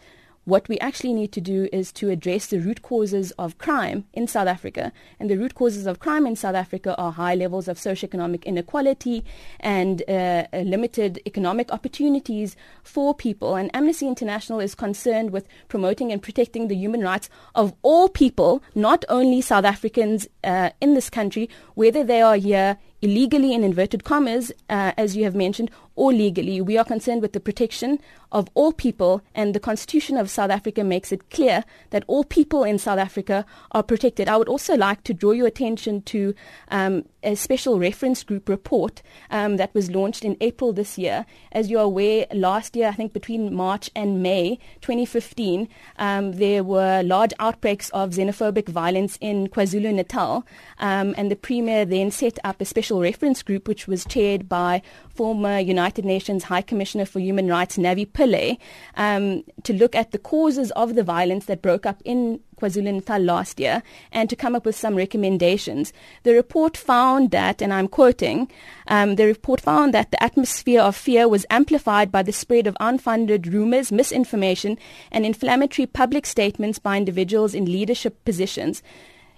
what 0.47 0.69
we 0.69 0.79
actually 0.79 1.11
need 1.11 1.33
to 1.33 1.41
do 1.41 1.67
is 1.73 1.91
to 1.91 2.09
address 2.09 2.47
the 2.47 2.59
root 2.59 2.81
causes 2.81 3.31
of 3.31 3.57
crime 3.57 4.05
in 4.13 4.27
South 4.27 4.47
Africa. 4.47 4.93
And 5.19 5.29
the 5.29 5.35
root 5.35 5.55
causes 5.55 5.85
of 5.85 5.99
crime 5.99 6.25
in 6.25 6.37
South 6.37 6.55
Africa 6.55 6.95
are 6.97 7.11
high 7.11 7.35
levels 7.35 7.67
of 7.67 7.77
socioeconomic 7.77 8.45
inequality 8.45 9.25
and 9.59 10.09
uh, 10.09 10.45
limited 10.53 11.19
economic 11.25 11.69
opportunities 11.73 12.55
for 12.81 13.13
people. 13.13 13.55
And 13.55 13.69
Amnesty 13.75 14.07
International 14.07 14.61
is 14.61 14.73
concerned 14.73 15.31
with 15.31 15.49
promoting 15.67 16.13
and 16.13 16.23
protecting 16.23 16.69
the 16.69 16.77
human 16.77 17.01
rights 17.01 17.29
of 17.53 17.73
all 17.81 18.07
people, 18.07 18.63
not 18.73 19.03
only 19.09 19.41
South 19.41 19.65
Africans 19.65 20.29
uh, 20.45 20.69
in 20.79 20.93
this 20.93 21.09
country, 21.09 21.49
whether 21.73 22.05
they 22.05 22.21
are 22.21 22.37
here 22.37 22.77
illegally 23.01 23.53
in 23.53 23.63
inverted 23.63 24.03
commas, 24.03 24.51
uh, 24.69 24.91
as 24.97 25.15
you 25.15 25.23
have 25.23 25.35
mentioned, 25.35 25.69
or 25.97 26.13
legally. 26.13 26.61
We 26.61 26.77
are 26.77 26.85
concerned 26.85 27.21
with 27.21 27.33
the 27.33 27.39
protection 27.39 27.99
of 28.31 28.49
all 28.53 28.71
people, 28.71 29.21
and 29.33 29.53
the 29.53 29.59
Constitution 29.59 30.17
of 30.17 30.29
South 30.29 30.51
Africa 30.51 30.83
makes 30.83 31.11
it 31.11 31.29
clear 31.29 31.63
that 31.89 32.03
all 32.07 32.23
people 32.23 32.63
in 32.63 32.77
South 32.77 32.99
Africa 32.99 33.45
are 33.71 33.83
protected. 33.83 34.29
I 34.29 34.37
would 34.37 34.49
also 34.49 34.75
like 34.75 35.03
to 35.05 35.13
draw 35.13 35.31
your 35.31 35.47
attention 35.47 36.01
to 36.03 36.33
um, 36.69 37.05
a 37.23 37.35
special 37.35 37.79
reference 37.79 38.23
group 38.23 38.47
report 38.47 39.01
um, 39.31 39.57
that 39.57 39.73
was 39.73 39.89
launched 39.89 40.23
in 40.23 40.37
April 40.39 40.71
this 40.71 40.97
year. 40.97 41.25
As 41.51 41.69
you 41.69 41.79
are 41.79 41.85
aware, 41.85 42.27
last 42.33 42.75
year, 42.75 42.89
I 42.89 42.91
think 42.91 43.13
between 43.13 43.53
March 43.53 43.89
and 43.95 44.21
May 44.21 44.59
2015, 44.81 45.67
um, 45.97 46.33
there 46.33 46.63
were 46.63 47.01
large 47.03 47.33
outbreaks 47.39 47.89
of 47.89 48.11
xenophobic 48.11 48.69
violence 48.69 49.17
in 49.19 49.47
KwaZulu 49.47 49.93
Natal, 49.93 50.45
um, 50.79 51.15
and 51.17 51.31
the 51.31 51.35
Premier 51.35 51.85
then 51.85 52.11
set 52.11 52.37
up 52.43 52.61
a 52.61 52.65
special 52.65 52.86
reference 52.95 53.43
group 53.43 53.67
which 53.67 53.87
was 53.87 54.05
chaired 54.05 54.47
by 54.49 54.81
former 55.09 55.59
United 55.59 56.05
Nations 56.05 56.43
High 56.43 56.61
Commissioner 56.61 57.05
for 57.05 57.19
Human 57.19 57.47
Rights, 57.47 57.77
Navi 57.77 58.07
Pillay, 58.07 58.57
um, 58.95 59.43
to 59.63 59.73
look 59.73 59.95
at 59.95 60.11
the 60.11 60.17
causes 60.17 60.71
of 60.71 60.95
the 60.95 61.03
violence 61.03 61.45
that 61.45 61.61
broke 61.61 61.85
up 61.85 62.01
in 62.05 62.39
KwaZulu-Natal 62.61 63.21
last 63.21 63.59
year 63.59 63.83
and 64.11 64.29
to 64.29 64.35
come 64.35 64.55
up 64.55 64.65
with 64.65 64.75
some 64.75 64.95
recommendations. 64.95 65.93
The 66.23 66.33
report 66.33 66.75
found 66.75 67.31
that, 67.31 67.61
and 67.61 67.73
I'm 67.73 67.87
quoting, 67.87 68.49
um, 68.87 69.15
the 69.15 69.25
report 69.25 69.61
found 69.61 69.93
that 69.93 70.11
the 70.11 70.23
atmosphere 70.23 70.81
of 70.81 70.95
fear 70.95 71.27
was 71.27 71.45
amplified 71.49 72.11
by 72.11 72.23
the 72.23 72.31
spread 72.31 72.67
of 72.67 72.77
unfounded 72.79 73.47
rumors, 73.47 73.91
misinformation, 73.91 74.77
and 75.11 75.25
inflammatory 75.25 75.85
public 75.85 76.25
statements 76.25 76.79
by 76.79 76.97
individuals 76.97 77.53
in 77.53 77.65
leadership 77.65 78.23
positions 78.25 78.81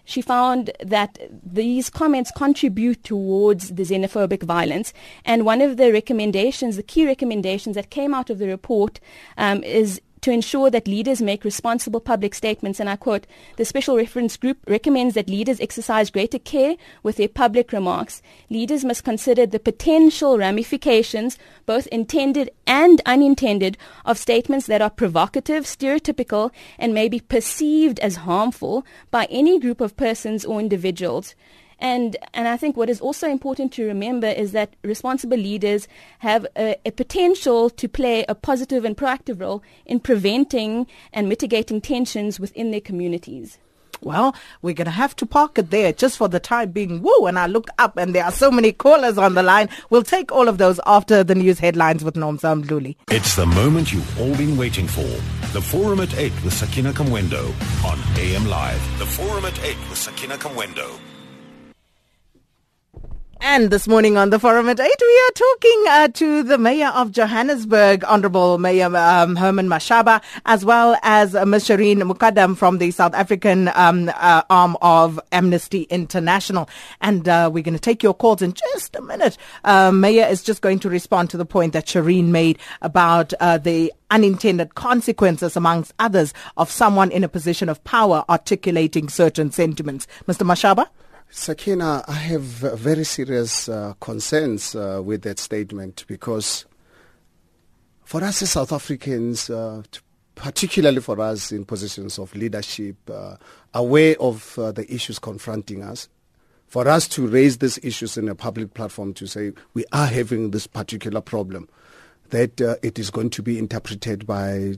she 0.10 0.24
found 0.24 0.72
that 0.84 1.20
these 1.44 1.88
comments 1.92 2.32
contribute 2.36 3.04
towards 3.04 3.70
the 3.76 3.84
xenophobic 3.84 4.42
violence. 4.42 4.92
And 5.24 5.46
one 5.46 5.62
of 5.62 5.78
the 5.78 5.94
recommendations, 5.94 6.78
the 6.78 6.84
key 6.84 7.06
recommendations 7.06 7.76
that 7.76 7.92
came 7.92 8.16
out 8.16 8.32
of 8.32 8.40
the 8.40 8.48
report 8.48 9.00
um, 9.38 9.64
is 9.64 10.02
to 10.22 10.32
ensure 10.32 10.70
that 10.70 10.88
leaders 10.88 11.22
make 11.22 11.44
responsible 11.44 12.00
public 12.00 12.34
statements. 12.34 12.80
And 12.80 12.90
I 12.90 12.96
quote, 12.96 13.26
the 13.58 13.66
Special 13.66 13.98
Reference 13.98 14.38
Group 14.38 14.58
recommends 14.68 15.16
that 15.16 15.30
leaders 15.30 15.60
exercise 15.60 16.10
greater 16.10 16.40
care 16.40 16.76
with 17.04 17.18
their 17.18 17.28
public 17.28 17.72
remarks. 17.72 18.22
Leaders 18.50 18.84
must 18.84 19.04
consider 19.04 19.46
the 19.46 19.60
potential 19.60 20.38
ramifications, 20.38 21.38
both 21.66 21.88
intended 21.88 22.50
and 22.68 23.02
unintended, 23.06 23.78
of 24.06 24.18
statements 24.18 24.68
that 24.68 24.82
are 24.82 24.90
provocative, 24.90 25.64
stereotypical, 25.64 26.52
and 26.78 26.94
may 26.94 27.08
be 27.08 27.20
perceived 27.20 28.00
as 28.00 28.18
harmful 28.18 28.86
by 29.12 29.26
any 29.30 29.60
group 29.60 29.82
of 29.82 29.98
persons 29.98 30.46
or 30.46 30.60
individuals. 30.60 31.36
And 31.80 32.18
and 32.34 32.48
I 32.48 32.58
think 32.58 32.78
what 32.78 32.90
is 32.90 33.02
also 33.02 33.28
important 33.28 33.74
to 33.74 33.86
remember 33.86 34.28
is 34.28 34.52
that 34.52 34.76
responsible 34.84 35.38
leaders 35.38 35.88
have 36.20 36.46
a, 36.58 36.76
a 36.86 36.92
potential 36.92 37.70
to 37.70 37.88
play 37.88 38.26
a 38.28 38.36
positive 38.36 38.86
and 38.86 38.96
proactive 38.96 39.42
role 39.42 39.64
in 39.86 40.00
preventing 40.00 40.88
and 41.14 41.28
mitigating 41.30 41.82
tensions 41.82 42.40
within 42.40 42.72
their 42.72 42.82
communities. 42.82 43.58
Well, 44.02 44.34
we're 44.62 44.74
going 44.74 44.86
to 44.86 44.92
have 44.92 45.16
to 45.18 45.26
park 45.26 45.58
it 45.58 45.72
there 45.72 45.92
just 45.92 46.18
for 46.18 46.28
the 46.30 46.40
time 46.40 46.72
being. 46.72 47.02
Woo! 47.02 47.26
And 47.26 47.38
I 47.38 47.48
look 47.48 47.68
up 47.80 47.98
and 47.98 48.16
there 48.16 48.24
are 48.24 48.32
so 48.32 48.50
many 48.50 48.72
callers 48.72 49.18
on 49.18 49.34
the 49.34 49.44
line. 49.44 49.70
We'll 49.90 50.04
take 50.04 50.32
all 50.32 50.48
of 50.48 50.58
those 50.58 50.80
after 50.86 51.24
the 51.24 51.36
news 51.36 51.60
headlines 51.60 52.04
with 52.04 52.16
Nomzam 52.16 52.64
Luli. 52.66 52.96
It's 53.10 53.36
the 53.36 53.46
moment 53.46 53.92
you've 53.92 54.20
all 54.20 54.36
been 54.38 54.58
waiting 54.58 54.88
for. 54.88 55.08
The 55.52 55.62
Forum 55.62 56.00
at 56.00 56.16
8 56.18 56.32
with 56.44 56.54
Sakina 56.54 56.94
Kamwendo 56.94 57.48
on 57.84 58.00
AM 58.18 58.48
Live. 58.48 59.00
The 59.00 59.06
Forum 59.06 59.46
at 59.46 59.62
8 59.62 59.76
with 59.90 59.98
Sakina 59.98 60.38
Kamwendo. 60.38 60.98
And 63.42 63.72
this 63.72 63.88
morning 63.88 64.18
on 64.18 64.32
the 64.32 64.40
forum 64.40 64.68
at 64.68 64.82
8, 64.82 64.86
we 64.86 65.20
are 65.20 65.32
talking 65.32 65.84
uh, 65.88 66.08
to 66.10 66.44
the 66.44 66.58
Mayor 66.58 66.90
of 66.90 67.14
Johannesburg, 67.14 68.04
Honorable 68.04 68.58
Mayor 68.58 68.94
um, 68.94 69.38
Herman 69.38 69.70
Mashaba, 69.70 70.22
as 70.46 70.66
well 70.66 70.98
as 71.04 71.36
uh, 71.36 71.46
Ms. 71.46 71.70
Shireen 71.70 72.02
Mukadam 72.02 72.58
from 72.58 72.80
the 72.80 72.92
South 72.92 73.14
African 73.14 73.70
um, 73.76 74.12
uh, 74.14 74.44
arm 74.50 74.76
of 74.82 75.22
Amnesty 75.32 75.84
International. 75.84 76.70
And 77.00 77.30
uh, 77.30 77.50
we're 77.52 77.64
going 77.64 77.76
to 77.76 77.80
take 77.80 78.04
your 78.04 78.14
calls 78.14 78.42
in 78.42 78.54
just 78.54 78.98
a 78.98 79.02
minute. 79.02 79.38
Uh, 79.64 79.94
Mayor 79.94 80.28
is 80.28 80.44
just 80.44 80.62
going 80.62 80.80
to 80.80 80.90
respond 80.90 81.30
to 81.30 81.38
the 81.38 81.46
point 81.46 81.72
that 81.72 81.86
Shireen 81.86 82.26
made 82.26 82.60
about 82.82 83.32
uh, 83.40 83.58
the 83.58 83.94
unintended 84.12 84.76
consequences, 84.76 85.56
amongst 85.56 85.94
others, 85.98 86.34
of 86.58 86.70
someone 86.70 87.10
in 87.10 87.24
a 87.24 87.30
position 87.30 87.70
of 87.70 87.82
power 87.86 88.26
articulating 88.28 89.08
certain 89.08 89.50
sentiments. 89.50 90.08
Mr. 90.28 90.46
Mashaba? 90.46 90.90
Sakina, 91.32 92.04
I 92.08 92.14
have 92.14 92.42
very 92.42 93.04
serious 93.04 93.70
uh, 93.70 93.94
concerns 94.00 94.74
uh, 94.74 95.00
with 95.04 95.22
that 95.22 95.38
statement 95.38 96.06
because 96.08 96.66
for 98.04 98.24
us 98.24 98.42
as 98.42 98.52
South 98.52 98.74
Africans, 98.74 99.48
uh, 99.48 99.84
particularly 100.34 101.02
for 101.02 101.22
us 101.22 101.52
in 101.52 101.66
positions 101.66 102.18
of 102.18 102.34
leadership, 102.36 102.96
uh, 103.12 103.36
aware 103.76 104.16
of 104.20 104.58
uh, 104.58 104.72
the 104.72 104.92
issues 104.92 105.20
confronting 105.20 105.84
us, 105.84 106.10
for 106.66 106.88
us 106.88 107.08
to 107.10 107.28
raise 107.28 107.60
these 107.60 107.78
issues 107.84 108.18
in 108.18 108.28
a 108.28 108.34
public 108.34 108.74
platform 108.74 109.14
to 109.14 109.28
say 109.28 109.52
we 109.76 109.86
are 109.92 110.08
having 110.08 110.50
this 110.50 110.66
particular 110.66 111.22
problem, 111.22 111.70
that 112.32 112.60
uh, 112.60 112.76
it 112.82 112.98
is 112.98 113.12
going 113.12 113.30
to 113.30 113.44
be 113.44 113.60
interpreted 113.60 114.26
by 114.26 114.74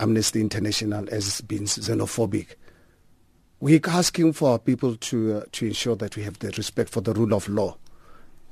Amnesty 0.00 0.40
International 0.40 1.08
as 1.12 1.40
being 1.42 1.64
xenophobic 1.64 2.56
we're 3.60 3.80
asking 3.86 4.32
for 4.32 4.52
our 4.52 4.58
people 4.58 4.96
to 4.96 5.38
uh, 5.38 5.44
to 5.52 5.66
ensure 5.66 5.96
that 5.96 6.16
we 6.16 6.22
have 6.22 6.38
the 6.38 6.50
respect 6.50 6.90
for 6.90 7.00
the 7.00 7.12
rule 7.12 7.34
of 7.34 7.48
law. 7.48 7.76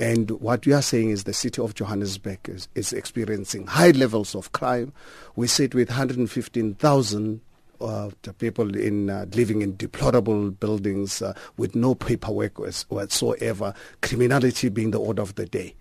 And 0.01 0.31
what 0.33 0.64
we 0.64 0.73
are 0.73 0.83
saying 0.83 1.11
is 1.11 1.25
the 1.25 1.33
city 1.33 1.61
of 1.61 1.75
Johannesburg 1.75 2.38
is, 2.49 2.68
is 2.77 2.92
experiencing 2.92 3.66
high 3.66 3.90
levels 3.90 4.37
of 4.37 4.53
crime. 4.53 4.92
We 5.35 5.49
sit 5.49 5.75
with 5.75 5.88
115,000 5.88 7.40
uh, 7.81 8.11
people 8.38 8.77
in 8.77 9.11
uh, 9.11 9.27
living 9.35 9.62
in 9.62 9.77
deplorable 9.77 10.53
buildings 10.53 11.21
uh, 11.21 11.35
with 11.57 11.75
no 11.75 11.97
paperwork 11.97 12.59
whatsoever, 12.59 13.75
criminality 14.01 14.68
being 14.68 14.92
the 14.92 15.01
order 15.01 15.23
of 15.23 15.35
the 15.35 15.47
day. 15.47 15.75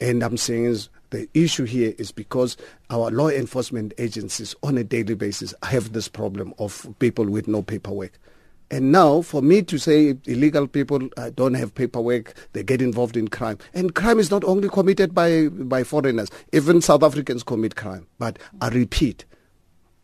And 0.00 0.22
I'm 0.22 0.36
saying 0.36 0.66
is 0.66 0.88
The 1.10 1.28
issue 1.34 1.64
here 1.64 1.92
is 1.98 2.12
because 2.12 2.56
our 2.88 3.10
law 3.10 3.28
enforcement 3.28 3.92
agencies 3.98 4.54
on 4.62 4.78
a 4.78 4.84
daily 4.84 5.14
basis 5.14 5.52
have 5.64 5.92
this 5.92 6.06
problem 6.06 6.54
of 6.58 6.86
people 7.00 7.26
with 7.26 7.48
no 7.48 7.62
paperwork. 7.62 8.18
And 8.70 8.92
now, 8.92 9.20
for 9.22 9.42
me 9.42 9.62
to 9.62 9.78
say 9.78 10.16
illegal 10.26 10.68
people 10.68 11.08
uh, 11.16 11.30
don't 11.30 11.54
have 11.54 11.74
paperwork, 11.74 12.34
they 12.52 12.62
get 12.62 12.80
involved 12.80 13.16
in 13.16 13.26
crime. 13.26 13.58
And 13.74 13.94
crime 13.94 14.20
is 14.20 14.30
not 14.30 14.44
only 14.44 14.68
committed 14.68 15.12
by, 15.12 15.48
by 15.48 15.82
foreigners, 15.82 16.30
even 16.52 16.80
South 16.80 17.02
Africans 17.02 17.42
commit 17.42 17.74
crime. 17.74 18.06
But 18.18 18.38
I 18.60 18.68
repeat, 18.68 19.24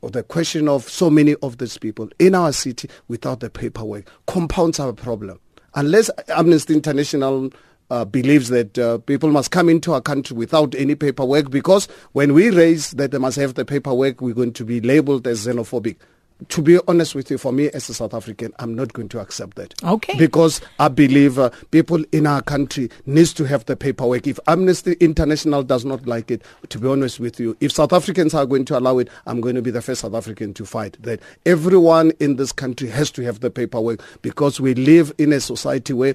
the 0.03 0.23
question 0.23 0.69
of 0.69 0.89
so 0.89 1.11
many 1.11 1.35
of 1.43 1.59
these 1.59 1.79
people 1.79 2.09
in 2.19 2.35
our 2.35 2.53
city 2.53 2.89
without 3.09 3.41
the 3.41 3.51
paperwork 3.51 4.09
compounds 4.27 4.79
our 4.79 4.93
problem. 4.93 5.41
Unless 5.75 6.11
Amnesty 6.29 6.75
International 6.75 7.51
uh, 7.91 8.05
believes 8.05 8.49
that 8.49 8.79
uh, 8.79 8.99
people 8.99 9.31
must 9.31 9.51
come 9.51 9.69
into 9.69 9.93
our 9.93 10.01
country 10.01 10.37
without 10.37 10.75
any 10.75 10.95
paperwork 10.95 11.51
because 11.51 11.87
when 12.13 12.35
we 12.35 12.51
raise 12.51 12.93
that 12.93 13.11
they 13.11 13.19
must 13.19 13.37
have 13.37 13.55
the 13.55 13.65
paperwork, 13.65 14.21
we're 14.21 14.35
going 14.35 14.53
to 14.53 14.65
be 14.65 14.81
labeled 14.81 15.27
as 15.27 15.47
xenophobic 15.47 15.97
to 16.49 16.63
be 16.63 16.79
honest 16.87 17.15
with 17.15 17.31
you, 17.31 17.39
for 17.39 17.53
me 17.53 17.71
as 17.71 17.89
a 17.89 17.95
South 17.95 18.13
African, 18.13 18.53
I'm 18.59 18.75
not 18.75 18.93
going 18.93 19.09
to 19.11 19.21
accept 19.21 19.57
that. 19.57 19.75
Okay. 19.83 20.17
Because 20.19 20.61
I 20.79 20.89
believe 20.89 21.39
uh, 21.39 21.51
people 21.71 22.05
in 22.13 22.27
our 22.27 22.43
country 22.43 22.91
needs 23.07 23.33
to 23.35 23.45
have 23.45 23.65
the 23.65 23.77
paperwork. 23.77 24.27
If 24.27 24.39
Amnesty 24.47 24.93
International 25.01 25.63
does 25.63 25.85
not 25.85 26.07
like 26.07 26.31
it, 26.31 26.43
to 26.69 26.79
be 26.79 26.89
honest 26.89 27.21
with 27.21 27.41
you, 27.41 27.57
if 27.61 27.73
South 27.73 27.93
Africans 27.93 28.35
are 28.35 28.47
going 28.47 28.65
to 28.67 28.79
allow 28.79 28.99
it, 28.99 29.09
I'm 29.27 29.41
going 29.41 29.55
to 29.55 29.63
be 29.63 29.71
the 29.71 29.83
first 29.83 30.03
South 30.03 30.15
African 30.15 30.53
to 30.55 30.67
fight 30.67 30.97
that 31.03 31.21
everyone 31.47 32.13
in 32.21 32.37
this 32.37 32.53
country 32.53 32.89
has 32.89 33.11
to 33.13 33.23
have 33.25 33.41
the 33.41 33.51
paperwork 33.51 34.03
because 34.23 34.61
we 34.61 34.75
live 34.75 35.13
in 35.19 35.33
a 35.33 35.41
society 35.41 35.93
where 35.93 36.15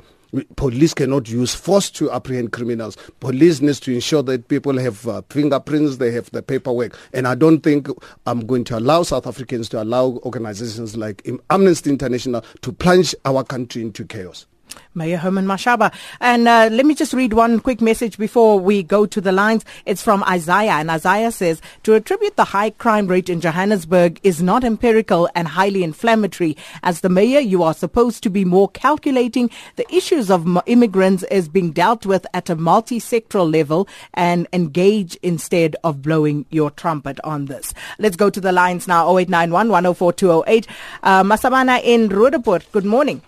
police 0.56 0.94
cannot 0.94 1.30
use 1.30 1.54
force 1.54 1.90
to 1.92 2.12
apprehend 2.12 2.52
criminals. 2.52 2.98
Police 3.20 3.62
needs 3.62 3.80
to 3.82 3.94
ensure 3.94 4.24
that 4.24 4.48
people 4.48 4.78
have 4.80 5.08
uh, 5.08 5.22
fingerprints, 5.30 5.98
they 5.98 6.12
have 6.12 6.30
the 6.32 6.42
paperwork. 6.42 6.98
And 7.14 7.28
I 7.28 7.36
don't 7.36 7.62
think 7.62 7.88
I'm 8.26 8.46
going 8.46 8.64
to 8.66 8.78
allow 8.78 9.04
South 9.04 9.28
Africans 9.28 9.70
to 9.70 9.82
allow 9.82 10.20
organizations 10.24 10.96
like 10.96 11.28
Amnesty 11.50 11.90
International 11.90 12.44
to 12.62 12.72
plunge 12.72 13.14
our 13.26 13.44
country 13.44 13.82
into 13.82 14.06
chaos. 14.06 14.46
Mayor 14.94 15.18
Herman 15.18 15.46
Mashaba. 15.46 15.94
And 16.20 16.48
uh, 16.48 16.70
let 16.72 16.86
me 16.86 16.96
just 16.96 17.14
read 17.14 17.34
one 17.34 17.60
quick 17.60 17.82
message 17.82 18.18
before 18.18 18.60
we 18.60 18.84
go 18.84 19.06
to 19.06 19.22
the 19.22 19.32
lines. 19.32 19.64
It's 19.86 20.02
from 20.02 20.24
Isaiah. 20.24 20.74
And 20.74 20.92
Isaiah 20.92 21.32
says, 21.32 21.62
to 21.84 21.94
attribute 21.94 22.36
the 22.36 22.44
high 22.44 22.72
crime 22.72 23.08
rate 23.08 23.30
in 23.30 23.42
Johannesburg 23.42 24.20
is 24.24 24.42
not 24.42 24.64
empirical 24.64 25.30
and 25.36 25.48
highly 25.48 25.84
inflammatory. 25.84 26.58
As 26.84 27.02
the 27.02 27.10
mayor, 27.10 27.40
you 27.40 27.64
are 27.64 27.74
supposed 27.74 28.24
to 28.24 28.30
be 28.30 28.46
more 28.46 28.70
calculating. 28.70 29.50
The 29.76 29.92
issues 29.94 30.30
of 30.30 30.60
immigrants 30.66 31.24
is 31.24 31.48
being 31.48 31.72
dealt 31.72 32.06
with 32.06 32.26
at 32.34 32.50
a 32.50 32.56
multi-sectoral 32.56 33.52
level 33.52 33.88
and 34.14 34.48
engage 34.54 35.16
instead 35.24 35.76
of 35.84 36.02
blowing 36.02 36.46
your 36.50 36.72
trumpet 36.72 37.20
on 37.24 37.46
this. 37.46 37.74
Let's 38.00 38.16
go 38.16 38.30
to 38.30 38.42
the 38.42 38.52
lines 38.52 38.88
now. 38.88 39.08
0891 39.18 39.70
104 39.70 40.14
208. 40.14 40.68
Uh, 41.04 41.24
Masabana 41.24 41.82
in 41.84 42.10
Roodepoort. 42.10 42.72
Good 42.72 42.86
morning. 42.86 43.22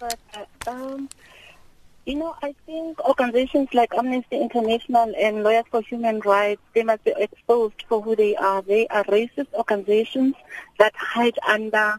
But, 0.00 0.18
um, 0.66 1.10
you 2.06 2.14
know, 2.14 2.34
I 2.42 2.54
think 2.64 2.98
organizations 3.06 3.68
like 3.74 3.92
Amnesty 3.92 4.40
International 4.40 5.12
and 5.14 5.44
Lawyers 5.44 5.66
for 5.70 5.82
Human 5.82 6.20
Rights, 6.20 6.62
they 6.74 6.82
must 6.82 7.04
be 7.04 7.12
exposed 7.18 7.84
for 7.86 8.00
who 8.00 8.16
they 8.16 8.34
are. 8.34 8.62
They 8.62 8.88
are 8.88 9.04
racist 9.04 9.52
organizations 9.52 10.36
that 10.78 10.94
hide 10.96 11.38
under 11.46 11.98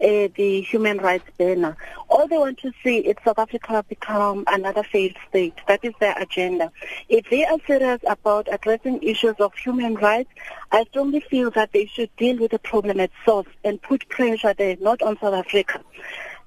uh, 0.00 0.28
the 0.36 0.60
human 0.60 0.98
rights 0.98 1.24
banner. 1.38 1.74
All 2.08 2.28
they 2.28 2.36
want 2.36 2.58
to 2.58 2.72
see 2.84 2.98
is 2.98 3.16
South 3.24 3.38
Africa 3.38 3.84
become 3.88 4.44
another 4.46 4.82
failed 4.82 5.16
state. 5.28 5.54
That 5.66 5.82
is 5.82 5.94
their 6.00 6.16
agenda. 6.18 6.70
If 7.08 7.30
they 7.30 7.46
are 7.46 7.58
serious 7.66 8.00
about 8.06 8.48
addressing 8.52 9.02
issues 9.02 9.36
of 9.40 9.54
human 9.54 9.94
rights, 9.94 10.30
I 10.70 10.84
strongly 10.84 11.20
feel 11.20 11.50
that 11.52 11.72
they 11.72 11.86
should 11.86 12.14
deal 12.16 12.36
with 12.36 12.50
the 12.50 12.58
problem 12.58 13.00
at 13.00 13.10
source 13.24 13.48
and 13.64 13.80
put 13.80 14.08
pressure 14.08 14.52
there, 14.52 14.76
not 14.80 15.00
on 15.02 15.18
South 15.18 15.34
Africa. 15.34 15.80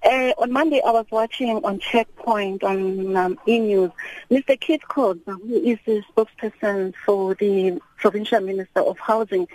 Uh, 0.03 0.33
on 0.39 0.51
Monday, 0.51 0.81
I 0.83 0.91
was 0.91 1.05
watching 1.11 1.63
on 1.63 1.77
Checkpoint 1.79 2.63
on 2.63 3.15
um, 3.15 3.39
E-News, 3.47 3.91
Mr. 4.31 4.59
Keith 4.59 4.81
Khoza, 4.89 5.39
who 5.39 5.55
is 5.55 5.77
the 5.85 6.01
spokesperson 6.11 6.93
for 7.05 7.35
the 7.35 7.79
Provincial 7.97 8.41
Minister 8.41 8.81
of 8.81 8.97
Housing, 8.97 9.47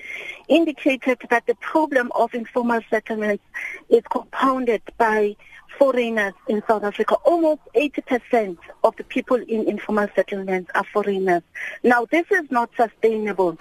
indicated 0.48 1.18
that 1.30 1.46
the 1.46 1.56
problem 1.56 2.12
of 2.14 2.32
informal 2.32 2.80
settlements 2.88 3.42
is 3.88 4.02
compounded 4.08 4.82
by 4.98 5.34
foreigners 5.78 6.34
in 6.48 6.62
South 6.68 6.84
Africa. 6.84 7.16
Almost 7.24 7.60
80% 7.74 8.56
of 8.84 8.96
the 8.96 9.04
people 9.04 9.36
in 9.36 9.68
informal 9.68 10.08
settlements 10.14 10.70
are 10.74 10.84
foreigners. 10.84 11.42
Now, 11.82 12.06
this 12.10 12.26
is 12.30 12.50
not 12.50 12.70
sustainable. 12.76 13.58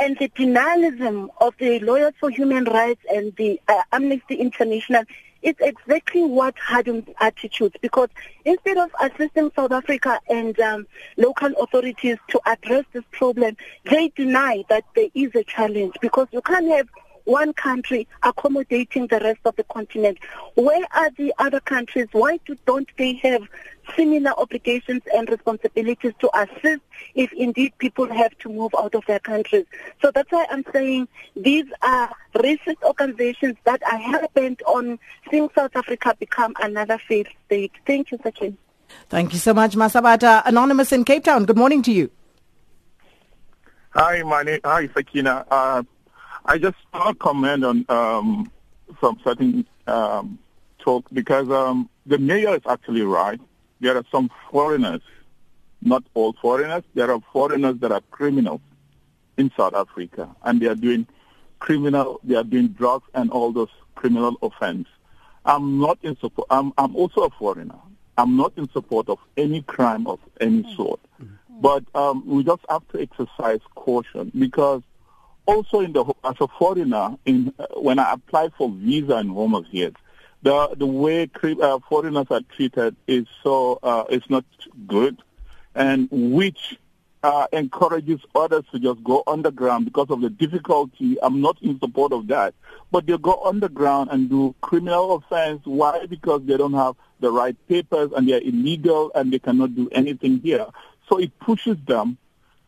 And 0.00 0.16
the 0.18 0.28
denialism 0.28 1.28
of 1.40 1.54
the 1.58 1.80
Lawyers 1.80 2.14
for 2.20 2.30
Human 2.30 2.64
Rights 2.64 3.02
and 3.12 3.34
the 3.36 3.60
uh, 3.68 3.82
Amnesty 3.92 4.36
International 4.36 5.02
it's 5.42 5.60
exactly 5.60 6.24
what 6.24 6.58
hardens 6.58 7.04
attitudes 7.20 7.76
because 7.80 8.08
instead 8.44 8.76
of 8.76 8.90
assisting 9.00 9.50
South 9.54 9.72
Africa 9.72 10.20
and 10.28 10.58
um, 10.60 10.86
local 11.16 11.50
authorities 11.60 12.16
to 12.28 12.40
address 12.46 12.84
this 12.92 13.04
problem, 13.12 13.56
they 13.84 14.08
deny 14.08 14.64
that 14.68 14.84
there 14.94 15.08
is 15.14 15.34
a 15.34 15.44
challenge 15.44 15.94
because 16.00 16.28
you 16.32 16.42
can't 16.42 16.68
have 16.68 16.88
one 17.28 17.52
country 17.52 18.08
accommodating 18.22 19.06
the 19.06 19.20
rest 19.20 19.40
of 19.44 19.54
the 19.56 19.64
continent. 19.64 20.18
Where 20.54 20.84
are 20.94 21.10
the 21.10 21.32
other 21.38 21.60
countries? 21.60 22.08
Why 22.12 22.40
do, 22.46 22.56
don't 22.66 22.88
they 22.96 23.12
have 23.22 23.42
similar 23.94 24.32
obligations 24.38 25.02
and 25.14 25.28
responsibilities 25.28 26.14
to 26.20 26.30
assist 26.34 26.80
if 27.14 27.30
indeed 27.34 27.74
people 27.78 28.06
have 28.10 28.36
to 28.38 28.48
move 28.48 28.74
out 28.78 28.94
of 28.94 29.04
their 29.06 29.18
countries? 29.18 29.66
So 30.00 30.10
that's 30.10 30.32
why 30.32 30.46
I'm 30.50 30.64
saying 30.72 31.08
these 31.36 31.66
are 31.82 32.10
racist 32.34 32.82
organizations 32.82 33.56
that 33.64 33.82
are 33.82 33.98
hell-bent 33.98 34.62
on 34.62 34.98
seeing 35.30 35.50
South 35.54 35.76
Africa 35.76 36.16
become 36.18 36.54
another 36.62 36.98
failed 37.06 37.28
state. 37.44 37.72
Thank 37.86 38.10
you, 38.10 38.18
Sachin. 38.18 38.56
Thank 39.10 39.34
you 39.34 39.38
so 39.38 39.52
much, 39.52 39.74
Masabata. 39.74 40.42
Anonymous 40.46 40.92
in 40.92 41.04
Cape 41.04 41.24
Town, 41.24 41.44
good 41.44 41.58
morning 41.58 41.82
to 41.82 41.92
you. 41.92 42.10
Hi, 43.90 44.22
my 44.22 44.42
name, 44.44 44.60
hi, 44.64 44.88
Sakina. 44.94 45.44
Uh, 45.50 45.82
I 46.44 46.58
just 46.58 46.76
want 46.92 47.18
to 47.18 47.24
comment 47.24 47.64
on 47.64 47.84
um, 47.88 48.50
some 49.00 49.20
certain 49.24 49.66
um, 49.86 50.38
talk 50.78 51.06
because 51.12 51.50
um, 51.50 51.88
the 52.06 52.18
mayor 52.18 52.54
is 52.54 52.62
actually 52.68 53.02
right. 53.02 53.40
There 53.80 53.96
are 53.96 54.04
some 54.10 54.30
foreigners, 54.50 55.02
not 55.82 56.04
all 56.14 56.34
foreigners. 56.40 56.82
There 56.94 57.10
are 57.10 57.20
foreigners 57.32 57.76
that 57.80 57.92
are 57.92 58.02
criminals 58.10 58.60
in 59.36 59.50
South 59.56 59.74
Africa, 59.74 60.34
and 60.42 60.60
they 60.60 60.66
are 60.66 60.74
doing 60.74 61.06
criminal. 61.58 62.20
They 62.24 62.34
are 62.34 62.44
doing 62.44 62.68
drugs 62.68 63.08
and 63.14 63.30
all 63.30 63.52
those 63.52 63.68
criminal 63.94 64.36
offense. 64.42 64.88
I'm 65.44 65.78
not 65.78 65.98
in 66.02 66.16
support. 66.18 66.48
I'm, 66.50 66.72
I'm 66.76 66.94
also 66.96 67.22
a 67.22 67.30
foreigner. 67.30 67.78
I'm 68.16 68.36
not 68.36 68.52
in 68.56 68.68
support 68.70 69.08
of 69.08 69.18
any 69.36 69.62
crime 69.62 70.06
of 70.06 70.18
any 70.40 70.74
sort. 70.74 71.00
Mm-hmm. 71.22 71.60
But 71.60 71.84
um, 71.94 72.24
we 72.26 72.44
just 72.44 72.62
have 72.68 72.86
to 72.88 73.00
exercise 73.00 73.60
caution 73.74 74.32
because 74.36 74.82
also 75.48 75.80
in 75.80 75.92
the 75.94 76.04
as 76.22 76.36
a 76.40 76.46
foreigner, 76.46 77.16
in 77.24 77.52
uh, 77.58 77.66
when 77.80 77.98
I 77.98 78.12
apply 78.12 78.50
for 78.56 78.70
visa 78.70 79.16
in 79.18 79.28
Home 79.28 79.54
Affairs, 79.54 79.94
the 80.42 80.68
the 80.76 80.86
way 80.86 81.28
uh, 81.42 81.78
foreigners 81.88 82.26
are 82.30 82.42
treated 82.54 82.94
is 83.06 83.26
so 83.42 83.80
uh, 83.82 84.04
it's 84.10 84.28
not 84.28 84.44
good, 84.86 85.16
and 85.74 86.08
which 86.12 86.78
uh, 87.22 87.46
encourages 87.52 88.20
others 88.34 88.64
to 88.72 88.78
just 88.78 89.02
go 89.02 89.24
underground 89.26 89.86
because 89.86 90.10
of 90.10 90.20
the 90.20 90.28
difficulty. 90.28 91.16
I'm 91.22 91.40
not 91.40 91.56
in 91.62 91.80
support 91.80 92.12
of 92.12 92.26
that, 92.28 92.54
but 92.92 93.06
they 93.06 93.16
go 93.16 93.42
underground 93.42 94.10
and 94.12 94.28
do 94.28 94.54
criminal 94.60 95.14
offense. 95.14 95.62
Why? 95.64 96.04
Because 96.06 96.42
they 96.44 96.58
don't 96.58 96.74
have 96.74 96.94
the 97.20 97.32
right 97.32 97.56
papers 97.68 98.10
and 98.14 98.28
they're 98.28 98.42
illegal 98.42 99.10
and 99.14 99.32
they 99.32 99.38
cannot 99.38 99.74
do 99.74 99.88
anything 99.92 100.40
here. 100.40 100.66
So 101.08 101.18
it 101.18 101.36
pushes 101.40 101.78
them 101.86 102.18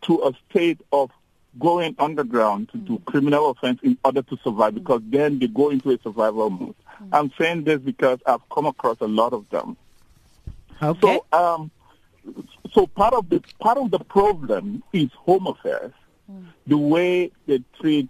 to 0.02 0.22
a 0.24 0.32
state 0.48 0.80
of 0.92 1.10
going 1.58 1.96
underground 1.98 2.68
to 2.70 2.78
do 2.78 2.98
criminal 3.06 3.50
offense 3.50 3.80
in 3.82 3.98
order 4.04 4.22
to 4.22 4.38
survive 4.44 4.74
because 4.74 5.02
then 5.06 5.38
they 5.38 5.48
go 5.48 5.70
into 5.70 5.90
a 5.90 5.98
survival 6.02 6.50
mode. 6.50 6.74
I'm 7.12 7.32
saying 7.38 7.64
this 7.64 7.80
because 7.80 8.18
I've 8.26 8.46
come 8.50 8.66
across 8.66 8.98
a 9.00 9.06
lot 9.06 9.32
of 9.32 9.48
them. 9.50 9.76
Okay. 10.82 11.00
So, 11.00 11.26
um, 11.32 11.70
so 12.72 12.86
part 12.86 13.14
of 13.14 13.28
the 13.28 13.42
part 13.58 13.78
of 13.78 13.90
the 13.90 13.98
problem 13.98 14.82
is 14.92 15.10
Home 15.24 15.46
Affairs, 15.46 15.92
mm. 16.30 16.46
the 16.66 16.78
way 16.78 17.30
they 17.46 17.62
treat 17.80 18.08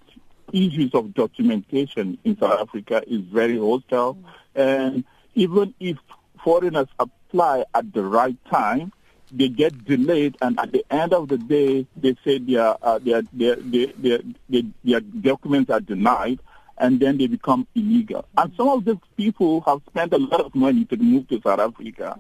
issues 0.53 0.93
of 0.95 1.15
documentation 1.15 2.19
in 2.25 2.39
South 2.39 2.61
Africa 2.61 3.03
is 3.07 3.21
very 3.21 3.59
hostile, 3.59 4.15
mm. 4.15 4.25
and 4.55 5.05
even 5.35 5.75
if 5.81 5.97
foreigners 6.43 6.89
apply 6.99 7.65
at 7.75 7.93
the 7.93 8.03
right 8.03 8.37
time, 8.51 8.93
they 9.33 9.49
get 9.49 9.85
delayed, 9.85 10.37
and 10.41 10.59
at 10.59 10.73
the 10.73 10.85
end 10.91 11.13
of 11.13 11.29
the 11.29 11.39
day, 11.39 11.87
they 11.97 12.17
say 12.25 12.39
their 12.39 12.77
uh, 12.83 12.99
their, 12.99 13.23
their, 13.33 13.57
their, 13.57 14.21
their, 14.49 14.61
their 14.85 15.01
documents 15.01 15.71
are 15.71 15.81
denied, 15.81 16.41
and 16.79 16.99
then 17.01 17.19
they 17.19 17.27
become 17.27 17.67
illegal. 17.75 18.27
And 18.37 18.53
some 18.57 18.69
of 18.69 18.85
these 18.85 18.97
people 19.17 19.61
have 19.63 19.81
spent 19.89 20.13
a 20.13 20.19
lot 20.19 20.41
of 20.41 20.55
money 20.55 20.85
to 20.87 20.97
move 20.97 21.29
to 21.29 21.41
South 21.43 21.61
Africa. 21.61 22.19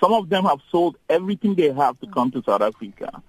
Some 0.00 0.12
of 0.12 0.28
them 0.28 0.44
have 0.44 0.58
sold 0.70 0.96
everything 1.08 1.54
they 1.54 1.72
have 1.72 1.98
to 2.00 2.06
come 2.08 2.30
to 2.32 2.42
South 2.42 2.60
Africa, 2.60 3.22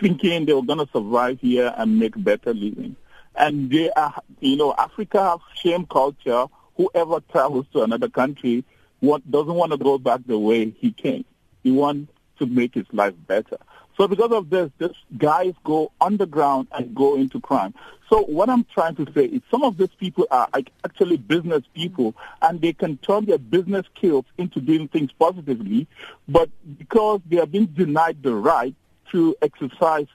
thinking 0.00 0.46
they 0.46 0.52
were 0.52 0.62
going 0.62 0.84
to 0.84 0.88
survive 0.92 1.38
here 1.40 1.72
and 1.76 1.98
make 1.98 2.14
better 2.22 2.52
living. 2.54 2.96
And 3.36 3.70
they 3.70 3.90
are, 3.92 4.20
you 4.40 4.56
know, 4.56 4.74
Africa 4.76 5.30
has 5.30 5.40
shame 5.62 5.86
culture. 5.86 6.46
Whoever 6.76 7.20
travels 7.20 7.66
to 7.72 7.82
another 7.82 8.08
country 8.08 8.64
want, 9.00 9.30
doesn't 9.30 9.54
want 9.54 9.72
to 9.72 9.78
go 9.78 9.98
back 9.98 10.20
the 10.26 10.38
way 10.38 10.70
he 10.70 10.90
came. 10.90 11.24
He 11.62 11.70
wants 11.70 12.10
to 12.38 12.46
make 12.46 12.74
his 12.74 12.86
life 12.92 13.14
better. 13.26 13.58
So 13.96 14.08
because 14.08 14.32
of 14.32 14.48
this, 14.48 14.70
these 14.78 14.90
guys 15.18 15.52
go 15.64 15.92
underground 16.00 16.68
and 16.72 16.94
go 16.94 17.16
into 17.16 17.40
crime. 17.40 17.74
So 18.08 18.22
what 18.22 18.48
I'm 18.48 18.64
trying 18.64 18.96
to 18.96 19.06
say 19.14 19.26
is 19.26 19.42
some 19.50 19.62
of 19.62 19.76
these 19.76 19.94
people 19.98 20.26
are 20.30 20.48
actually 20.84 21.18
business 21.18 21.62
people 21.74 22.14
and 22.40 22.60
they 22.60 22.72
can 22.72 22.96
turn 22.98 23.26
their 23.26 23.38
business 23.38 23.86
skills 23.94 24.24
into 24.38 24.60
doing 24.60 24.88
things 24.88 25.10
positively, 25.18 25.86
but 26.28 26.48
because 26.78 27.20
they 27.28 27.36
have 27.36 27.52
been 27.52 27.72
denied 27.72 28.22
the 28.22 28.34
right 28.34 28.74
to 29.12 29.36
exercise 29.42 30.06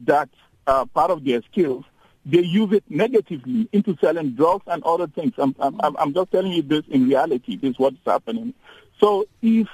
that 0.00 0.28
uh, 0.66 0.84
part 0.86 1.10
of 1.10 1.24
their 1.24 1.42
skills, 1.42 1.84
they 2.24 2.42
use 2.42 2.72
it 2.72 2.84
negatively 2.88 3.68
into 3.72 3.96
selling 4.00 4.32
drugs 4.32 4.64
and 4.66 4.82
other 4.84 5.06
things. 5.06 5.32
I'm, 5.38 5.54
I'm, 5.58 5.96
I'm 5.98 6.12
just 6.12 6.30
telling 6.30 6.52
you 6.52 6.62
this 6.62 6.84
in 6.88 7.08
reality. 7.08 7.56
This 7.56 7.70
is 7.70 7.78
what's 7.78 7.96
happening. 8.04 8.52
So 9.00 9.26
if 9.40 9.68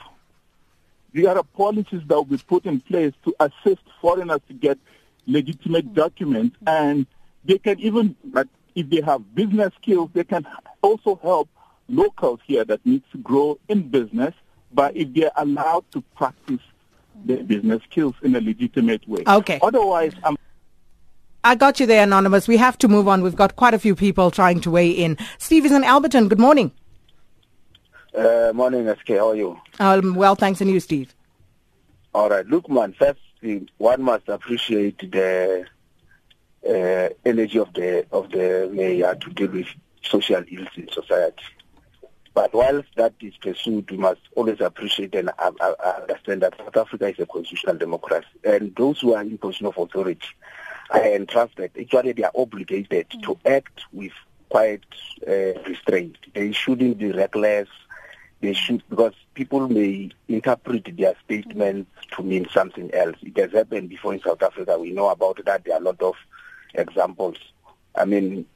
there 1.15 1.37
are 1.37 1.43
policies 1.43 2.03
that 2.07 2.15
will 2.15 2.25
be 2.25 2.39
put 2.39 2.67
in 2.67 2.81
place 2.81 3.13
to 3.25 3.35
assist 3.41 3.83
foreigners 4.01 4.41
to 4.49 4.55
get 4.55 4.79
legitimate 5.27 5.95
documents, 5.95 6.57
and 6.67 7.07
they 7.45 7.59
can 7.59 7.79
even, 7.81 8.17
like, 8.33 8.49
if 8.75 8.91
they 8.91 9.01
have 9.01 9.35
business 9.35 9.73
skills, 9.81 10.11
they 10.13 10.25
can 10.25 10.47
also 10.83 11.19
help 11.23 11.49
locals 11.89 12.41
here 12.45 12.65
that 12.65 12.85
need 12.85 13.03
to 13.13 13.19
grow 13.19 13.59
in 13.69 13.89
business, 13.89 14.35
but 14.73 14.97
if 14.97 15.15
they're 15.15 15.31
allowed 15.37 15.91
to 15.93 16.03
practice 16.17 16.61
their 17.25 17.45
business 17.45 17.81
skills 17.85 18.15
in 18.23 18.35
a 18.35 18.41
legitimate 18.41 19.09
way. 19.09 19.23
Okay. 19.27 19.61
Otherwise, 19.63 20.13
I'm 20.25 20.37
I 21.47 21.55
got 21.55 21.79
you 21.79 21.85
there, 21.85 22.03
Anonymous. 22.03 22.49
We 22.49 22.57
have 22.57 22.79
to 22.79 22.89
move 22.89 23.07
on. 23.07 23.23
We've 23.23 23.37
got 23.37 23.55
quite 23.55 23.75
a 23.75 23.79
few 23.79 23.95
people 23.95 24.31
trying 24.31 24.61
to 24.63 24.71
weigh 24.71 24.89
in. 24.89 25.19
Steve 25.37 25.67
is 25.67 25.73
in 25.73 25.83
Alberton. 25.83 26.29
Good 26.29 26.41
morning. 26.41 26.73
Uh, 28.15 28.53
morning, 28.55 28.87
SK. 28.87 29.09
How 29.11 29.31
are 29.31 29.37
you? 29.37 29.61
Um, 29.81 30.15
well, 30.15 30.37
thanks. 30.37 30.61
And 30.61 30.71
you, 30.71 30.79
Steve? 30.81 31.15
All 32.15 32.29
right. 32.29 32.47
Look, 32.47 32.69
man, 32.69 32.93
first, 32.93 33.19
one 33.79 34.03
must 34.03 34.29
appreciate 34.29 34.99
the 35.11 35.67
uh, 36.67 37.09
energy 37.25 37.59
of 37.59 37.73
the 37.75 38.07
of 38.13 38.31
the 38.31 38.71
mayor 38.73 39.15
to 39.17 39.31
deal 39.31 39.51
with 39.51 39.67
social 40.03 40.45
ills 40.49 40.69
in 40.77 40.89
society. 40.93 41.45
But 42.35 42.53
whilst 42.53 42.89
that 42.97 43.15
is 43.21 43.37
pursued, 43.37 43.91
we 43.91 43.97
must 43.97 44.21
always 44.35 44.61
appreciate 44.61 45.15
and 45.15 45.31
uh, 45.39 45.51
uh, 45.61 45.75
understand 46.01 46.43
that 46.43 46.57
South 46.57 46.77
Africa 46.77 47.09
is 47.09 47.19
a 47.19 47.27
constitutional 47.27 47.77
democracy. 47.77 48.27
And 48.45 48.75
those 48.77 49.01
who 49.01 49.15
are 49.15 49.23
in 49.23 49.39
position 49.39 49.67
of 49.67 49.79
authority 49.79 50.27
and 50.93 51.29
trusted, 51.29 51.71
actually 51.79 52.13
they 52.13 52.25
are 52.25 52.33
obligated 52.35 53.09
mm. 53.11 53.23
to 53.23 53.39
act 53.49 53.83
with 53.93 54.13
quite 54.49 54.85
uh, 55.27 55.61
restraint. 55.67 56.17
They 56.35 56.53
shouldn't 56.53 56.99
be 56.99 57.13
reckless. 57.13 57.69
They 58.41 58.53
should, 58.53 58.83
because 58.91 59.15
people 59.35 59.69
may 59.69 60.11
interpret 60.29 60.97
their 60.97 61.15
statements 61.25 61.91
to 62.17 62.23
mean 62.23 62.47
something 62.53 62.93
else. 62.95 63.17
It 63.23 63.37
has 63.39 63.53
happened 63.53 63.89
before 63.89 64.15
in 64.15 64.21
South 64.21 64.43
Africa. 64.43 64.79
We 64.79 64.93
know 64.93 65.09
about 65.09 65.43
that. 65.45 65.65
There 65.65 65.75
are 65.75 65.81
a 65.81 65.85
lot 65.85 66.03
of 66.03 66.15
examples. 66.75 67.39
I 67.95 68.05
mean, 68.05 68.47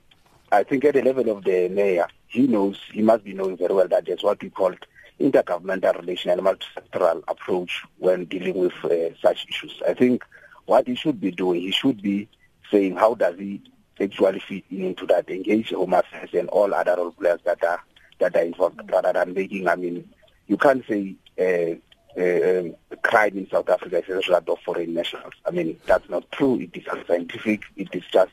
I 0.52 0.62
think 0.62 0.84
at 0.84 0.94
the 0.94 1.02
level 1.02 1.30
of 1.30 1.44
the 1.44 1.68
mayor, 1.68 2.06
he 2.26 2.46
knows, 2.46 2.80
he 2.92 3.02
must 3.02 3.24
be 3.24 3.32
knowing 3.32 3.56
very 3.56 3.74
well 3.74 3.88
that 3.88 4.06
there's 4.06 4.22
what 4.22 4.42
we 4.42 4.50
call 4.50 4.74
intergovernmental 5.20 5.98
relation 5.98 6.30
and 6.30 6.40
multisectoral 6.40 7.22
approach 7.28 7.84
when 7.98 8.24
dealing 8.26 8.56
with 8.56 8.72
uh, 8.84 9.14
such 9.20 9.46
issues. 9.48 9.80
I 9.86 9.94
think 9.94 10.24
what 10.66 10.86
he 10.86 10.94
should 10.94 11.20
be 11.20 11.30
doing, 11.30 11.62
he 11.62 11.70
should 11.70 12.02
be 12.02 12.28
saying 12.70 12.96
how 12.96 13.14
does 13.14 13.38
he 13.38 13.62
actually 14.00 14.40
fit 14.40 14.64
into 14.70 15.06
that, 15.06 15.28
engage 15.28 15.70
Home 15.70 15.94
Affairs 15.94 16.30
and 16.34 16.48
all 16.50 16.72
other 16.72 16.96
role 16.96 17.12
players 17.12 17.40
that 17.44 17.62
are 17.64 17.80
that 18.18 18.37
are 18.37 18.42
involved, 18.42 18.81
rather 18.90 19.12
than 19.12 19.35
making. 19.35 19.68
I 19.68 19.76
mean, 19.76 20.09
you 20.46 20.57
can't 20.57 20.85
say 20.87 21.14
uh, 21.38 22.20
uh, 22.20 22.61
um, 22.61 22.74
crime 23.02 23.38
in 23.38 23.48
South 23.50 23.68
Africa 23.68 23.98
is 24.02 24.09
a 24.09 24.14
result 24.14 24.48
of 24.48 24.59
foreign 24.64 24.94
nationals. 24.94 25.35
I 25.46 25.50
mean, 25.50 25.78
that's 25.87 26.09
not 26.09 26.31
true. 26.33 26.61
It 26.61 26.70
is 26.76 26.85
unscientific. 26.90 27.62
It 27.76 27.88
is 27.92 28.02
just 28.12 28.33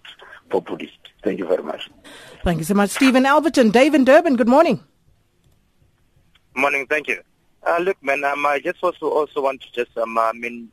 populist. 0.50 0.98
Thank 1.24 1.39
you 1.39 1.48
very 1.48 1.63
much. 1.63 1.89
Thank 2.43 2.60
you 2.60 2.65
so 2.65 2.74
much, 2.74 2.91
Stephen 2.91 3.24
Alberton. 3.24 3.71
Dave 3.71 3.93
in 3.95 4.06
Durban, 4.06 4.36
good 4.36 4.48
morning. 4.48 4.84
Morning, 6.56 6.86
thank 6.88 7.08
you. 7.08 7.21
Uh, 7.63 7.80
look, 7.80 8.02
man, 8.04 8.24
um, 8.24 8.45
I 8.45 8.60
just 8.60 8.78
also 8.84 9.10
also 9.10 9.41
want 9.41 9.62
to 9.62 9.71
just 9.74 9.98
um, 9.98 10.17
I 10.17 10.32
mean 10.34 10.71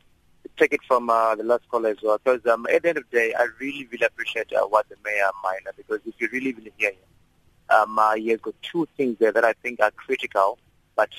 take 0.57 0.73
it 0.73 0.81
from 0.87 1.09
uh, 1.09 1.35
the 1.35 1.43
last 1.43 1.67
caller 1.69 1.89
as 1.89 1.97
well, 2.03 2.19
because 2.23 2.45
um, 2.45 2.67
at 2.71 2.83
the 2.83 2.89
end 2.89 2.97
of 2.99 3.03
the 3.09 3.17
day, 3.17 3.33
I 3.33 3.47
really, 3.59 3.87
really 3.91 4.05
appreciate 4.05 4.53
uh, 4.53 4.65
what 4.67 4.87
the 4.89 4.95
mayor 5.03 5.29
minor, 5.41 5.73
because 5.75 5.99
if 6.05 6.13
you 6.19 6.29
really, 6.31 6.53
really 6.53 6.71
hear 6.77 6.91
him, 6.91 6.97
um, 7.69 7.97
uh, 7.97 8.15
he 8.15 8.29
has 8.29 8.39
got 8.39 8.55
two 8.61 8.87
things 8.97 9.17
there 9.19 9.31
that 9.31 9.43
I 9.43 9.53
think 9.53 9.79
are 9.79 9.91
critical, 9.91 10.59
but 10.95 11.09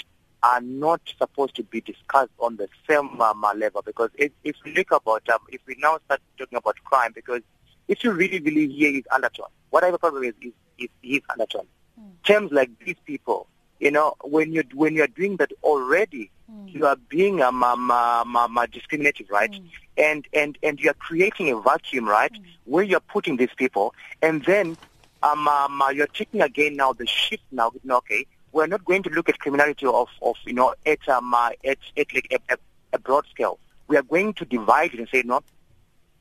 are 0.42 0.60
not 0.60 1.00
supposed 1.18 1.56
to 1.56 1.62
be 1.62 1.80
discussed 1.80 2.32
on 2.38 2.56
the 2.56 2.68
same 2.88 3.20
um, 3.20 3.44
level. 3.56 3.82
Because 3.82 4.10
if, 4.16 4.30
if 4.44 4.56
we 4.64 4.74
look 4.74 4.90
about, 4.92 5.26
um, 5.30 5.38
if 5.48 5.60
we 5.66 5.74
now 5.78 5.98
start 6.04 6.20
talking 6.38 6.58
about 6.58 6.76
crime, 6.84 7.12
because 7.14 7.40
if 7.88 8.04
you 8.04 8.12
really 8.12 8.38
believe 8.38 8.70
here 8.70 8.94
is 8.94 9.04
undertone, 9.10 9.48
whatever 9.70 9.98
problem 9.98 10.24
is, 10.24 10.34
is, 10.42 10.52
is, 10.78 10.88
is 11.02 11.20
undertone. 11.30 11.66
Mm. 11.98 12.10
Terms 12.24 12.52
like 12.52 12.70
these 12.84 12.96
people, 13.06 13.46
you 13.80 13.90
know, 13.90 14.14
when 14.22 14.52
you 14.52 14.64
when 14.74 14.94
you're 14.94 15.06
doing 15.06 15.36
that 15.36 15.50
already, 15.62 16.30
mm. 16.50 16.72
you 16.72 16.86
are 16.86 16.96
being 17.08 17.40
um, 17.40 17.62
um, 17.62 17.90
um, 17.90 18.36
um, 18.36 18.58
discriminative, 18.70 19.28
right? 19.30 19.50
Mm. 19.50 19.68
And 19.96 20.28
and 20.32 20.58
and 20.62 20.80
you 20.80 20.90
are 20.90 20.94
creating 20.94 21.50
a 21.50 21.60
vacuum, 21.60 22.08
right, 22.08 22.32
mm. 22.32 22.44
where 22.64 22.84
you're 22.84 23.00
putting 23.00 23.36
these 23.36 23.54
people, 23.56 23.94
and 24.22 24.44
then 24.44 24.76
um, 25.24 25.48
um, 25.48 25.82
you're 25.94 26.06
taking 26.06 26.42
again 26.42 26.76
now 26.76 26.92
the 26.92 27.06
shift 27.06 27.42
now. 27.50 27.72
Okay, 27.88 28.26
we're 28.52 28.66
not 28.66 28.84
going 28.84 29.02
to 29.04 29.10
look 29.10 29.28
at 29.28 29.38
criminality 29.38 29.86
of, 29.86 30.08
of 30.22 30.36
you 30.44 30.52
know 30.52 30.74
at 30.86 31.08
um, 31.08 31.32
uh, 31.34 31.50
at, 31.64 31.78
at 31.96 32.14
like 32.14 32.42
a, 32.50 32.56
a, 32.92 32.98
broad 32.98 33.26
scale. 33.30 33.58
We 33.88 33.96
are 33.96 34.02
going 34.02 34.34
to 34.34 34.44
divide 34.44 34.94
it 34.94 35.00
and 35.00 35.08
say 35.08 35.22
no. 35.24 35.42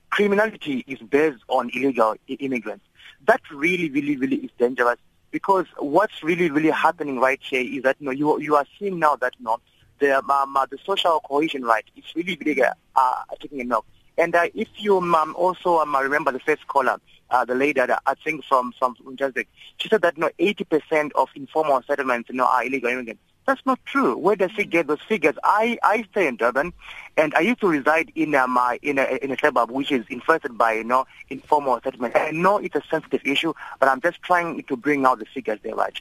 Criminality 0.10 0.84
is 0.88 1.00
based 1.00 1.44
on 1.48 1.70
illegal 1.74 2.16
immigrants. 2.28 2.86
That 3.26 3.42
really, 3.52 3.90
really, 3.90 4.16
really 4.16 4.38
is 4.38 4.52
dangerous 4.58 4.98
because 5.32 5.66
what's 5.78 6.24
really, 6.24 6.50
really 6.50 6.70
happening 6.70 7.20
right 7.20 7.40
here 7.42 7.62
is 7.62 7.84
that 7.84 7.98
you 8.00 8.06
know 8.06 8.12
you 8.12 8.40
you 8.40 8.56
are 8.56 8.66
seeing 8.80 9.00
now 9.00 9.16
that 9.18 9.34
you 9.38 9.46
know 9.46 9.60
the 10.00 10.18
um, 10.18 10.56
uh, 10.56 10.66
the 10.66 10.78
social 10.86 11.20
cohesion 11.26 11.64
right 11.64 11.86
is 11.98 12.06
really, 12.16 12.38
really 12.46 12.64
uh, 12.64 13.14
taking 13.42 13.60
a 13.62 13.64
knock. 13.66 13.86
And 14.18 14.36
uh, 14.36 14.48
if 14.54 14.68
you 14.78 14.98
um, 14.98 15.36
also 15.36 15.80
um, 15.80 15.96
remember 15.96 16.32
the 16.32 16.40
first 16.40 16.68
caller, 16.68 17.00
uh, 17.34 17.44
the 17.44 17.56
lady, 17.56 17.82
I 17.82 18.14
think 18.24 18.46
from 18.46 18.74
from 18.78 18.96
Johannesburg, 19.16 19.48
she 19.78 19.90
said 19.90 20.04
that 20.04 20.16
you 20.16 20.22
know 20.22 20.30
80% 20.40 21.12
of 21.14 21.30
informal 21.36 21.82
settlements 21.86 22.30
you 22.30 22.36
know 22.36 22.46
are 22.46 22.64
illegal 22.64 22.90
immigrants. 22.92 23.22
That's 23.46 23.66
not 23.66 23.80
true. 23.86 24.16
Where 24.16 24.38
does 24.38 24.52
she 24.52 24.64
get 24.64 24.88
those 24.88 25.02
figures? 25.02 25.36
I, 25.44 25.78
I 25.84 26.06
stay 26.12 26.28
in 26.28 26.38
Durban, 26.38 26.72
and 27.18 27.36
I 27.36 27.42
used 27.42 27.60
to 27.60 27.68
reside 27.68 28.12
in 28.16 28.36
um, 28.36 28.58
uh, 28.58 28.76
in 28.82 28.98
a 29.00 29.20
in 29.22 29.32
a 29.32 29.38
suburb 29.38 29.72
which 29.72 29.92
is 29.92 30.06
infested 30.10 30.58
by 30.58 30.74
you 30.74 30.84
know 30.84 31.06
informal 31.30 31.82
settlement. 31.84 32.16
I 32.16 32.32
know 32.32 32.60
it's 32.60 32.76
a 32.76 32.84
sensitive 32.90 33.22
issue, 33.26 33.54
but 33.80 33.90
I'm 33.90 34.00
just 34.00 34.22
trying 34.22 34.64
to 34.64 34.78
bring 34.78 35.06
out 35.06 35.20
the 35.20 35.26
figures 35.26 35.60
there, 35.64 35.76
right? 35.76 36.00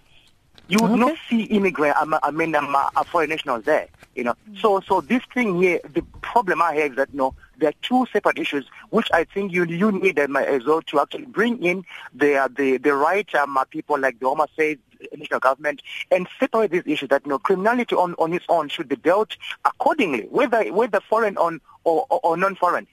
You 0.72 0.78
would 0.78 0.92
okay. 0.92 1.00
not 1.00 1.18
see 1.28 1.42
immigrant, 1.42 1.94
I 2.00 2.30
mean, 2.30 2.54
um, 2.54 2.74
uh, 2.74 3.04
foreign 3.04 3.28
nationals 3.28 3.64
there, 3.64 3.88
you 4.14 4.24
know. 4.24 4.34
Mm. 4.50 4.58
So, 4.58 4.80
so 4.80 5.02
this 5.02 5.22
thing 5.34 5.60
here, 5.60 5.80
the 5.92 6.00
problem 6.22 6.62
I 6.62 6.74
have 6.76 6.92
is 6.92 6.96
that, 6.96 7.10
you 7.12 7.18
know, 7.18 7.34
there 7.58 7.68
are 7.68 7.74
two 7.82 8.06
separate 8.10 8.38
issues, 8.38 8.64
which 8.88 9.08
I 9.12 9.24
think 9.24 9.52
you 9.52 9.64
you 9.64 9.92
need 9.92 10.18
um, 10.18 10.34
as 10.34 10.64
well 10.64 10.80
to 10.80 11.00
actually 11.00 11.26
bring 11.26 11.62
in 11.62 11.84
the 12.14 12.50
the 12.56 12.78
the 12.78 12.94
right 12.94 13.32
um, 13.34 13.58
uh, 13.58 13.64
people 13.64 13.98
like 13.98 14.18
the 14.18 14.26
Home 14.26 14.40
Affairs, 14.40 14.78
national 15.14 15.40
government 15.40 15.82
and 16.10 16.26
separate 16.40 16.70
these 16.70 16.82
issues 16.86 17.10
that 17.10 17.22
you 17.24 17.30
know 17.30 17.38
criminality 17.38 17.94
on, 17.94 18.14
on 18.14 18.32
its 18.32 18.46
own 18.48 18.70
should 18.70 18.88
be 18.88 18.96
dealt 18.96 19.36
accordingly, 19.66 20.26
whether 20.30 20.64
whether 20.72 21.00
foreign 21.00 21.36
on 21.36 21.60
or, 21.84 22.06
or, 22.08 22.20
or 22.22 22.36
non-foreign. 22.36 22.86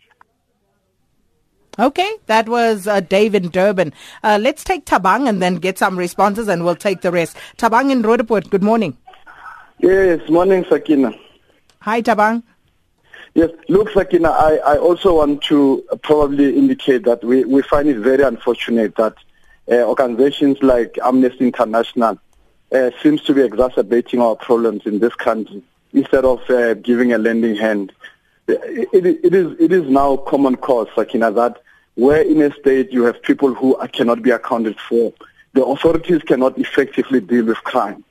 Okay, 1.80 2.14
that 2.26 2.50
was 2.50 2.88
uh, 2.88 3.00
Dave 3.00 3.34
in 3.34 3.48
Durban. 3.48 3.94
Uh, 4.22 4.38
let's 4.42 4.66
take 4.66 4.86
Tabang 4.86 5.30
and 5.30 5.42
then 5.42 5.56
get 5.56 5.78
some 5.78 5.98
responses 5.98 6.50
and 6.50 6.66
we'll 6.66 6.76
take 6.76 7.00
the 7.00 7.12
rest. 7.12 7.38
Tabang 7.58 7.90
in 7.90 8.02
Roodepoort, 8.02 8.50
good 8.50 8.62
morning. 8.62 8.98
Yes, 9.80 10.30
morning 10.30 10.66
Sakina. 10.70 11.14
Hi 11.80 12.02
Tabang. 12.02 12.44
Yes, 13.34 13.52
look 13.70 13.92
Sakina, 13.92 14.30
I, 14.30 14.56
I 14.58 14.78
also 14.78 15.20
want 15.20 15.42
to 15.44 15.86
probably 16.04 16.58
indicate 16.58 17.04
that 17.04 17.24
we, 17.24 17.46
we 17.46 17.62
find 17.62 17.88
it 17.88 18.00
very 18.00 18.24
unfortunate 18.24 18.96
that 18.98 19.16
uh, 19.72 19.76
organizations 19.76 20.62
like 20.62 20.98
Amnesty 21.02 21.46
International 21.46 22.20
uh, 22.74 22.92
seems 23.02 23.24
to 23.24 23.34
be 23.34 23.42
exacerbating 23.42 24.20
our 24.20 24.36
problems 24.36 24.86
in 24.86 25.00
this 25.00 25.16
country 25.16 25.64
instead 25.94 26.26
of 26.26 26.42
uh, 26.50 26.74
giving 26.74 27.14
a 27.14 27.18
lending 27.18 27.56
hand. 27.56 27.94
It, 28.50 28.90
it, 28.92 29.20
it 29.24 29.34
is 29.34 29.56
it 29.60 29.72
is 29.72 29.88
now 29.90 30.18
common 30.18 30.58
cause, 30.58 30.88
Sakina, 30.94 31.32
that 31.32 31.62
where 32.00 32.22
in 32.22 32.42
a 32.42 32.54
state 32.54 32.92
you 32.92 33.04
have 33.04 33.22
people 33.22 33.54
who 33.54 33.78
cannot 33.88 34.22
be 34.22 34.32
accounted 34.32 34.80
for, 34.80 35.14
the 35.54 35.64
authorities 35.66 36.22
cannot 36.24 36.58
effectively 36.58 37.20
deal 37.20 37.46
with 37.46 37.58
crime. 37.58 38.04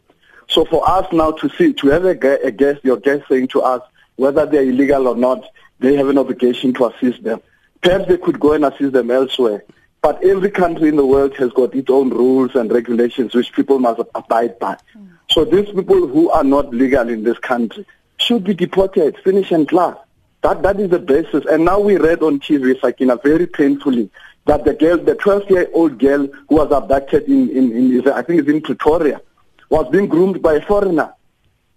So 0.49 0.65
for 0.65 0.89
us 0.89 1.07
now 1.13 1.33
to 1.33 1.49
see, 1.51 1.73
to 1.75 1.89
have 1.89 2.05
a, 2.05 2.47
a 2.47 2.51
guest, 2.51 2.85
your 2.85 2.99
guest 2.99 3.25
saying 3.29 3.49
to 3.49 3.63
us 3.63 3.83
whether 4.17 4.45
they're 4.45 4.63
illegal 4.63 5.09
or 5.09 5.17
not, 5.17 5.45
they 5.79 5.95
have 5.97 6.09
an 6.09 6.19
obligation 6.19 6.75
to 6.75 6.87
assist 6.87 7.23
them. 7.23 7.41
Perhaps 7.81 8.09
they 8.09 8.19
could 8.19 8.41
go 8.41 8.53
and 8.53 8.65
assist 8.65 8.93
them 8.93 9.11
elsewhere. 9.11 9.65
But 10.03 10.23
every 10.23 10.51
country 10.51 10.89
in 10.89 10.97
the 10.97 11.07
world 11.07 11.37
has 11.37 11.53
got 11.53 11.75
its 11.75 11.91
own 11.91 12.11
rules 12.11 12.55
and 12.55 12.71
regulations 12.71 13.35
which 13.35 13.53
people 13.53 13.79
must 13.79 14.01
abide 14.15 14.59
by. 14.59 14.77
Mm. 14.97 15.09
So 15.31 15.45
these 15.45 15.67
people 15.67 16.07
who 16.07 16.31
are 16.31 16.45
not 16.45 16.75
legal 16.75 17.09
in 17.09 17.25
this 17.25 17.39
country 17.39 17.87
should 18.17 18.45
be 18.45 18.55
deported, 18.55 19.17
finish 19.19 19.51
and 19.51 19.69
class. 19.69 19.97
That 20.43 20.63
that 20.63 20.79
is 20.79 20.91
the 20.91 20.99
basis. 20.99 21.45
And 21.51 21.65
now 21.65 21.81
we 21.81 21.97
read 21.97 22.23
on 22.23 22.41
TV, 22.41 22.81
Sakina, 22.81 23.17
very 23.17 23.47
painfully, 23.47 24.11
that 24.47 24.65
the 24.65 24.75
girl, 24.75 24.97
the 24.97 25.15
12-year-old 25.15 25.99
girl 25.99 26.27
who 26.49 26.55
was 26.57 26.71
abducted 26.71 27.25
in, 27.25 27.51
in, 27.51 27.73
in, 27.73 28.09
I 28.09 28.23
think 28.23 28.41
it's 28.41 28.49
in 28.49 28.61
Pretoria, 28.63 29.21
was 29.69 29.89
being 29.91 30.07
groomed 30.07 30.41
by 30.41 30.55
a 30.55 30.63
foreigner 30.65 31.13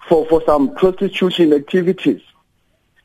for, 0.07 0.26
for 0.28 0.41
some 0.45 0.76
prostitution 0.76 1.53
activities. 1.53 2.22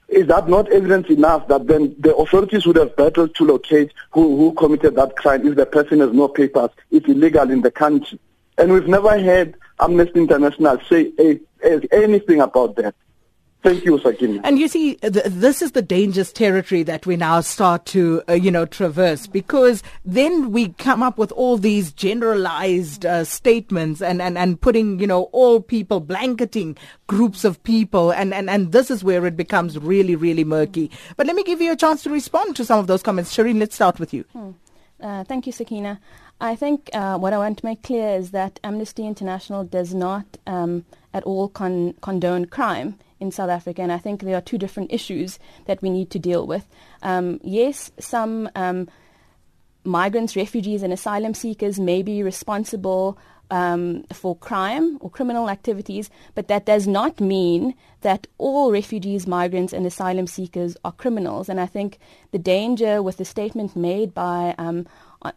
Is 0.08 0.28
that 0.28 0.48
not 0.48 0.70
evidence 0.70 1.08
enough 1.08 1.48
that 1.48 1.66
then 1.66 1.96
the 1.98 2.14
authorities 2.14 2.64
would 2.64 2.76
have 2.76 2.94
battled 2.94 3.34
to 3.36 3.44
locate 3.44 3.92
who, 4.12 4.36
who 4.36 4.52
committed 4.52 4.94
that 4.94 5.16
crime 5.16 5.46
if 5.46 5.56
the 5.56 5.66
person 5.66 5.98
has 5.98 6.12
no 6.12 6.28
papers, 6.28 6.70
it's 6.92 7.08
illegal 7.08 7.50
in 7.50 7.62
the 7.62 7.72
country? 7.72 8.20
And 8.56 8.72
we've 8.72 8.86
never 8.86 9.20
heard 9.20 9.56
Amnesty 9.80 10.20
International 10.20 10.78
say 10.88 11.12
a, 11.18 11.40
a, 11.64 11.80
anything 11.92 12.40
about 12.40 12.76
that. 12.76 12.94
Thank 13.66 13.84
you, 13.84 13.98
Sakina. 13.98 14.40
And 14.44 14.60
you 14.60 14.68
see, 14.68 14.94
th- 14.94 15.24
this 15.26 15.60
is 15.60 15.72
the 15.72 15.82
dangerous 15.82 16.32
territory 16.32 16.84
that 16.84 17.04
we 17.04 17.16
now 17.16 17.40
start 17.40 17.84
to, 17.86 18.22
uh, 18.28 18.34
you 18.34 18.48
know, 18.48 18.64
traverse 18.64 19.26
because 19.26 19.82
then 20.04 20.52
we 20.52 20.68
come 20.74 21.02
up 21.02 21.18
with 21.18 21.32
all 21.32 21.58
these 21.58 21.90
generalized 21.90 23.04
uh, 23.04 23.24
statements 23.24 24.00
and, 24.00 24.22
and, 24.22 24.38
and 24.38 24.60
putting, 24.60 25.00
you 25.00 25.06
know, 25.08 25.24
all 25.32 25.60
people, 25.60 25.98
blanketing 25.98 26.78
groups 27.08 27.44
of 27.44 27.60
people. 27.64 28.12
And, 28.12 28.32
and, 28.32 28.48
and 28.48 28.70
this 28.70 28.88
is 28.88 29.02
where 29.02 29.26
it 29.26 29.36
becomes 29.36 29.76
really, 29.76 30.14
really 30.14 30.44
murky. 30.44 30.88
But 31.16 31.26
let 31.26 31.34
me 31.34 31.42
give 31.42 31.60
you 31.60 31.72
a 31.72 31.76
chance 31.76 32.04
to 32.04 32.10
respond 32.10 32.54
to 32.54 32.64
some 32.64 32.78
of 32.78 32.86
those 32.86 33.02
comments. 33.02 33.34
Shireen, 33.34 33.58
let's 33.58 33.74
start 33.74 33.98
with 33.98 34.14
you. 34.14 34.24
Hmm. 34.32 34.50
Uh, 35.00 35.24
thank 35.24 35.44
you, 35.44 35.52
Sakina. 35.52 35.98
I 36.40 36.54
think 36.54 36.88
uh, 36.92 37.18
what 37.18 37.32
I 37.32 37.38
want 37.38 37.58
to 37.58 37.66
make 37.66 37.82
clear 37.82 38.10
is 38.10 38.30
that 38.30 38.60
Amnesty 38.62 39.04
International 39.04 39.64
does 39.64 39.92
not 39.92 40.38
um, 40.46 40.84
at 41.12 41.24
all 41.24 41.48
con- 41.48 41.94
condone 42.00 42.44
crime 42.44 42.96
in 43.20 43.30
South 43.30 43.50
Africa, 43.50 43.82
and 43.82 43.92
I 43.92 43.98
think 43.98 44.22
there 44.22 44.36
are 44.36 44.42
two 44.42 44.58
different 44.58 44.92
issues 44.92 45.38
that 45.66 45.82
we 45.82 45.90
need 45.90 46.10
to 46.10 46.18
deal 46.18 46.46
with. 46.46 46.66
Um, 47.02 47.40
yes, 47.42 47.90
some 47.98 48.50
um, 48.54 48.88
migrants, 49.84 50.36
refugees, 50.36 50.82
and 50.82 50.92
asylum 50.92 51.34
seekers 51.34 51.80
may 51.80 52.02
be 52.02 52.22
responsible 52.22 53.18
um, 53.50 54.04
for 54.12 54.36
crime 54.36 54.98
or 55.00 55.10
criminal 55.10 55.48
activities, 55.48 56.10
but 56.34 56.48
that 56.48 56.66
does 56.66 56.86
not 56.86 57.20
mean 57.20 57.74
that 58.00 58.26
all 58.38 58.72
refugees, 58.72 59.26
migrants, 59.26 59.72
and 59.72 59.86
asylum 59.86 60.26
seekers 60.26 60.76
are 60.84 60.92
criminals. 60.92 61.48
And 61.48 61.60
I 61.60 61.66
think 61.66 61.98
the 62.32 62.38
danger 62.38 63.02
with 63.02 63.16
the 63.18 63.24
statement 63.24 63.76
made 63.76 64.12
by 64.12 64.54
um, 64.58 64.86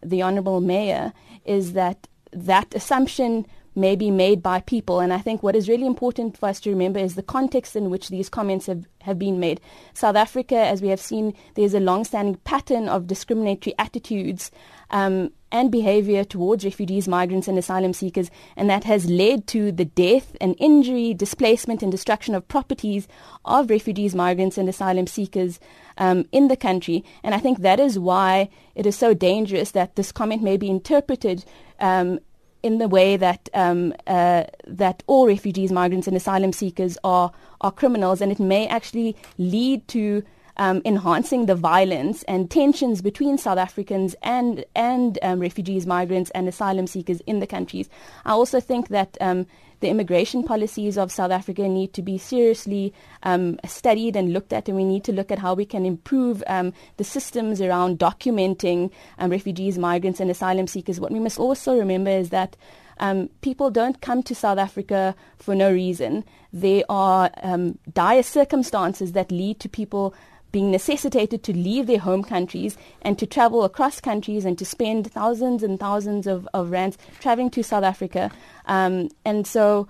the 0.02 0.22
Honourable 0.22 0.60
Mayor 0.60 1.12
is 1.44 1.72
that 1.74 2.08
that 2.32 2.74
assumption 2.74 3.46
may 3.74 3.96
be 3.96 4.10
made 4.10 4.42
by 4.42 4.60
people. 4.60 5.00
And 5.00 5.12
I 5.12 5.18
think 5.18 5.42
what 5.42 5.56
is 5.56 5.68
really 5.68 5.86
important 5.86 6.36
for 6.36 6.48
us 6.48 6.60
to 6.60 6.70
remember 6.70 6.98
is 6.98 7.14
the 7.14 7.22
context 7.22 7.76
in 7.76 7.90
which 7.90 8.08
these 8.08 8.28
comments 8.28 8.66
have, 8.66 8.86
have 9.02 9.18
been 9.18 9.38
made. 9.38 9.60
South 9.94 10.16
Africa, 10.16 10.56
as 10.56 10.82
we 10.82 10.88
have 10.88 11.00
seen, 11.00 11.34
there's 11.54 11.74
a 11.74 11.80
long-standing 11.80 12.36
pattern 12.44 12.88
of 12.88 13.06
discriminatory 13.06 13.74
attitudes 13.78 14.50
um, 14.90 15.32
and 15.52 15.70
behavior 15.70 16.24
towards 16.24 16.64
refugees, 16.64 17.08
migrants, 17.08 17.48
and 17.48 17.58
asylum 17.58 17.92
seekers, 17.92 18.30
and 18.56 18.70
that 18.70 18.84
has 18.84 19.08
led 19.08 19.46
to 19.48 19.72
the 19.72 19.84
death 19.84 20.36
and 20.40 20.54
injury, 20.58 21.14
displacement, 21.14 21.82
and 21.82 21.90
destruction 21.90 22.34
of 22.34 22.46
properties 22.46 23.08
of 23.44 23.70
refugees, 23.70 24.14
migrants, 24.14 24.58
and 24.58 24.68
asylum 24.68 25.06
seekers 25.06 25.58
um, 25.98 26.24
in 26.32 26.48
the 26.48 26.56
country. 26.56 27.04
And 27.22 27.34
I 27.34 27.38
think 27.38 27.58
that 27.58 27.80
is 27.80 27.98
why 27.98 28.48
it 28.74 28.86
is 28.86 28.96
so 28.96 29.12
dangerous 29.14 29.72
that 29.72 29.96
this 29.96 30.12
comment 30.12 30.42
may 30.42 30.56
be 30.56 30.68
interpreted 30.68 31.44
um, 31.80 32.20
in 32.62 32.78
the 32.78 32.88
way 32.88 33.16
that 33.16 33.48
um, 33.54 33.94
uh, 34.06 34.44
that 34.66 35.02
all 35.06 35.26
refugees, 35.26 35.72
migrants, 35.72 36.06
and 36.06 36.16
asylum 36.16 36.52
seekers 36.52 36.98
are 37.04 37.32
are 37.60 37.72
criminals, 37.72 38.20
and 38.20 38.32
it 38.32 38.40
may 38.40 38.66
actually 38.66 39.16
lead 39.38 39.86
to 39.88 40.22
um, 40.56 40.82
enhancing 40.84 41.46
the 41.46 41.54
violence 41.54 42.22
and 42.24 42.50
tensions 42.50 43.00
between 43.02 43.38
South 43.38 43.58
Africans 43.58 44.14
and 44.22 44.64
and 44.74 45.18
um, 45.22 45.40
refugees, 45.40 45.86
migrants, 45.86 46.30
and 46.30 46.48
asylum 46.48 46.86
seekers 46.86 47.20
in 47.22 47.40
the 47.40 47.46
countries. 47.46 47.88
I 48.24 48.32
also 48.32 48.60
think 48.60 48.88
that 48.88 49.16
um, 49.20 49.46
the 49.80 49.88
immigration 49.88 50.42
policies 50.42 50.96
of 50.96 51.10
South 51.10 51.30
Africa 51.30 51.68
need 51.68 51.92
to 51.94 52.02
be 52.02 52.18
seriously 52.18 52.94
um, 53.22 53.58
studied 53.66 54.16
and 54.16 54.32
looked 54.32 54.52
at, 54.52 54.68
and 54.68 54.76
we 54.76 54.84
need 54.84 55.04
to 55.04 55.12
look 55.12 55.30
at 55.30 55.38
how 55.38 55.54
we 55.54 55.64
can 55.64 55.84
improve 55.84 56.42
um, 56.46 56.72
the 56.96 57.04
systems 57.04 57.60
around 57.60 57.98
documenting 57.98 58.90
um, 59.18 59.30
refugees, 59.30 59.78
migrants, 59.78 60.20
and 60.20 60.30
asylum 60.30 60.66
seekers. 60.66 61.00
What 61.00 61.12
we 61.12 61.20
must 61.20 61.38
also 61.38 61.76
remember 61.76 62.10
is 62.10 62.30
that 62.30 62.56
um, 62.98 63.30
people 63.40 63.70
don't 63.70 64.00
come 64.00 64.22
to 64.24 64.34
South 64.34 64.58
Africa 64.58 65.14
for 65.38 65.54
no 65.54 65.72
reason. 65.72 66.24
There 66.52 66.84
are 66.88 67.30
um, 67.42 67.78
dire 67.92 68.22
circumstances 68.22 69.12
that 69.12 69.32
lead 69.32 69.58
to 69.60 69.68
people 69.68 70.14
being 70.52 70.70
necessitated 70.70 71.42
to 71.44 71.52
leave 71.52 71.86
their 71.86 71.98
home 71.98 72.22
countries 72.22 72.76
and 73.02 73.18
to 73.18 73.26
travel 73.26 73.64
across 73.64 74.00
countries 74.00 74.44
and 74.44 74.58
to 74.58 74.64
spend 74.64 75.10
thousands 75.10 75.62
and 75.62 75.78
thousands 75.78 76.26
of, 76.26 76.48
of 76.54 76.70
rands 76.70 76.98
traveling 77.20 77.50
to 77.50 77.62
South 77.62 77.84
Africa. 77.84 78.30
Um, 78.66 79.10
and 79.24 79.46
so 79.46 79.88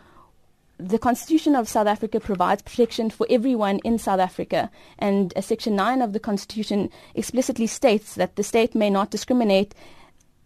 the 0.78 0.98
Constitution 0.98 1.54
of 1.54 1.68
South 1.68 1.86
Africa 1.86 2.20
provides 2.20 2.62
protection 2.62 3.11
for 3.11 3.26
everyone 3.28 3.80
in 3.84 3.98
South 3.98 4.20
Africa. 4.20 4.70
And 4.98 5.32
uh, 5.36 5.40
Section 5.40 5.76
9 5.76 6.00
of 6.00 6.12
the 6.12 6.20
Constitution 6.20 6.90
explicitly 7.14 7.66
states 7.66 8.14
that 8.14 8.36
the 8.36 8.42
state 8.42 8.74
may 8.74 8.88
not 8.88 9.11
discriminate 9.11 9.74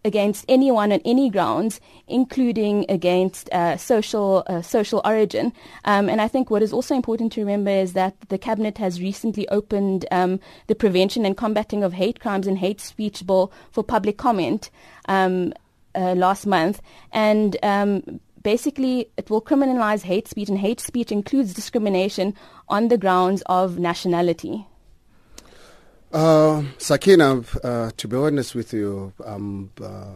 against 0.05 0.45
anyone 0.49 0.93
on 0.93 1.01
any 1.05 1.31
grounds, 1.31 1.81
including 2.07 2.85
against 2.89 3.49
uh, 3.53 3.77
social 3.77 4.45
uh, 4.47 4.63
social 4.63 5.01
origin. 5.05 5.53
Um, 5.85 6.09
and 6.09 6.21
I 6.21 6.29
think 6.29 6.51
what 6.51 6.63
is 6.63 6.73
also 6.73 6.95
important 6.95 7.33
to 7.33 7.41
remember 7.41 7.71
is 7.71 7.95
that 7.95 8.15
the 8.29 8.39
cabinet 8.39 8.79
has 8.79 9.01
recently 9.01 9.49
opened 9.49 10.07
um, 10.11 10.41
the 10.67 10.75
prevention 10.75 11.25
and 11.25 11.37
combating 11.37 11.83
of 11.83 11.93
hate 11.93 12.21
crimes 12.21 12.47
and 12.47 12.59
hate 12.59 12.81
speech 12.81 13.27
bill 13.27 13.53
for 13.71 13.83
public 13.83 14.19
comment 14.19 14.71
um, 15.09 15.53
uh, 15.95 16.15
last 16.15 16.47
month, 16.47 16.83
and 17.13 17.57
um, 17.63 18.21
basically 18.43 19.09
it 19.17 19.31
will 19.31 19.41
criminalize 19.41 20.03
hate 20.03 20.29
speech, 20.29 20.49
and 20.49 20.59
hate 20.59 20.81
speech 20.81 21.11
includes 21.11 21.55
discrimination 21.55 22.35
on 22.69 22.89
the 22.89 22.99
grounds 22.99 23.43
of 23.47 23.79
nationality. 23.79 24.67
Uh, 26.15 26.63
Sakina, 26.79 27.43
uh, 27.65 27.91
to 27.97 28.07
be 28.07 28.17
honest 28.17 28.55
with 28.55 28.73
you, 28.73 29.13
I'm 29.27 29.69
uh, 29.83 30.13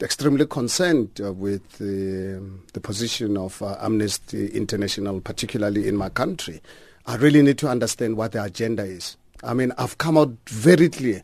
extremely 0.00 0.46
concerned 0.46 1.20
uh, 1.22 1.30
with 1.30 1.72
the, 1.72 2.42
the, 2.72 2.80
position 2.80 3.36
of 3.36 3.60
uh, 3.60 3.76
Amnesty 3.82 4.46
International, 4.46 5.20
particularly 5.20 5.86
in 5.86 5.94
my 5.94 6.08
country. 6.08 6.62
I 7.06 7.16
really 7.16 7.42
need 7.42 7.58
to 7.58 7.68
understand 7.68 8.16
what 8.16 8.32
the 8.32 8.42
agenda 8.42 8.84
is. 8.84 9.18
I 9.44 9.52
mean, 9.52 9.74
I've 9.76 9.98
come 9.98 10.16
out 10.16 10.32
very 10.46 10.88
clear 10.88 11.22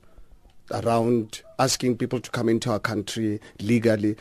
around 0.72 1.40
asking 1.59 1.97
people 1.97 2.20
to 2.20 2.30
come 2.30 2.51
into 2.51 2.70
our 2.72 2.78
country 2.78 3.40
legally, 3.61 4.16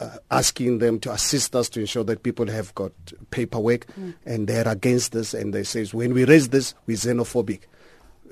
uh, 0.00 0.16
asking 0.30 0.78
them 0.78 0.98
to 1.00 1.12
assist 1.12 1.54
us 1.54 1.68
to 1.70 1.80
ensure 1.80 2.04
that 2.04 2.22
people 2.22 2.46
have 2.46 2.74
got 2.74 2.92
paperwork, 3.30 3.88
mm. 3.88 4.14
and 4.24 4.48
they're 4.48 4.66
against 4.66 5.12
this, 5.12 5.34
and 5.34 5.52
they 5.52 5.64
say 5.64 5.84
when 5.88 6.14
we 6.14 6.24
raise 6.24 6.48
this, 6.48 6.72
we're 6.86 6.96
xenophobic 6.96 7.60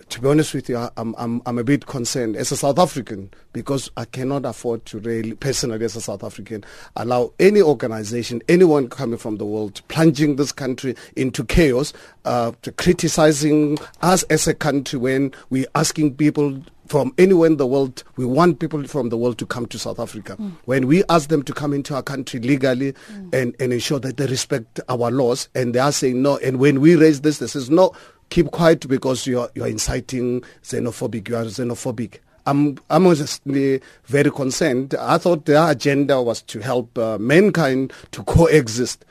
to 0.08 0.20
be 0.20 0.28
honest 0.28 0.54
with 0.54 0.68
you, 0.68 0.76
I'm, 0.96 1.14
I'm, 1.18 1.42
I'm 1.46 1.58
a 1.58 1.64
bit 1.64 1.86
concerned 1.86 2.36
as 2.36 2.52
a 2.52 2.56
South 2.56 2.78
African 2.78 3.30
because 3.52 3.90
I 3.96 4.04
cannot 4.04 4.44
afford 4.44 4.84
to 4.86 4.98
really, 4.98 5.34
personally 5.34 5.84
as 5.84 5.96
a 5.96 6.00
South 6.00 6.22
African, 6.22 6.64
allow 6.94 7.32
any 7.38 7.60
organization, 7.60 8.40
anyone 8.48 8.88
coming 8.88 9.18
from 9.18 9.36
the 9.36 9.46
world, 9.46 9.82
plunging 9.88 10.36
this 10.36 10.52
country 10.52 10.94
into 11.16 11.44
chaos, 11.44 11.92
uh, 12.24 12.52
to 12.62 12.72
criticizing 12.72 13.78
us 14.02 14.22
as 14.24 14.46
a 14.46 14.54
country 14.54 14.98
when 14.98 15.32
we're 15.50 15.66
asking 15.74 16.14
people 16.14 16.62
from 16.86 17.12
anywhere 17.18 17.48
in 17.48 17.56
the 17.56 17.66
world, 17.66 18.04
we 18.16 18.24
want 18.24 18.60
people 18.60 18.84
from 18.86 19.08
the 19.08 19.16
world 19.16 19.38
to 19.38 19.46
come 19.46 19.66
to 19.66 19.78
South 19.78 19.98
Africa. 19.98 20.36
Mm. 20.36 20.52
When 20.66 20.86
we 20.86 21.02
ask 21.08 21.28
them 21.28 21.42
to 21.42 21.52
come 21.52 21.72
into 21.72 21.94
our 21.94 22.02
country 22.02 22.40
legally 22.40 22.92
mm. 22.92 23.34
and, 23.34 23.56
and 23.60 23.72
ensure 23.72 23.98
that 24.00 24.16
they 24.16 24.26
respect 24.26 24.80
our 24.88 25.10
laws, 25.10 25.48
and 25.54 25.74
they 25.74 25.80
are 25.80 25.92
saying 25.92 26.22
no, 26.22 26.38
and 26.38 26.58
when 26.58 26.80
we 26.80 26.94
raise 26.96 27.22
this, 27.22 27.38
this 27.38 27.56
is 27.56 27.70
no, 27.70 27.92
keep 28.30 28.50
quiet 28.50 28.88
because 28.88 29.26
you 29.26 29.40
are, 29.40 29.50
you 29.54 29.64
are 29.64 29.68
inciting 29.68 30.42
xenophobic, 30.62 31.28
you 31.28 31.36
are 31.36 31.44
xenophobic. 31.44 32.18
I'm, 32.46 32.78
I'm 32.90 33.06
honestly 33.06 33.80
very 34.04 34.30
concerned. 34.30 34.94
I 34.94 35.18
thought 35.18 35.46
their 35.46 35.68
agenda 35.68 36.22
was 36.22 36.42
to 36.42 36.60
help 36.60 36.96
uh, 36.96 37.18
mankind 37.18 37.92
to 38.12 38.22
coexist. 38.22 39.04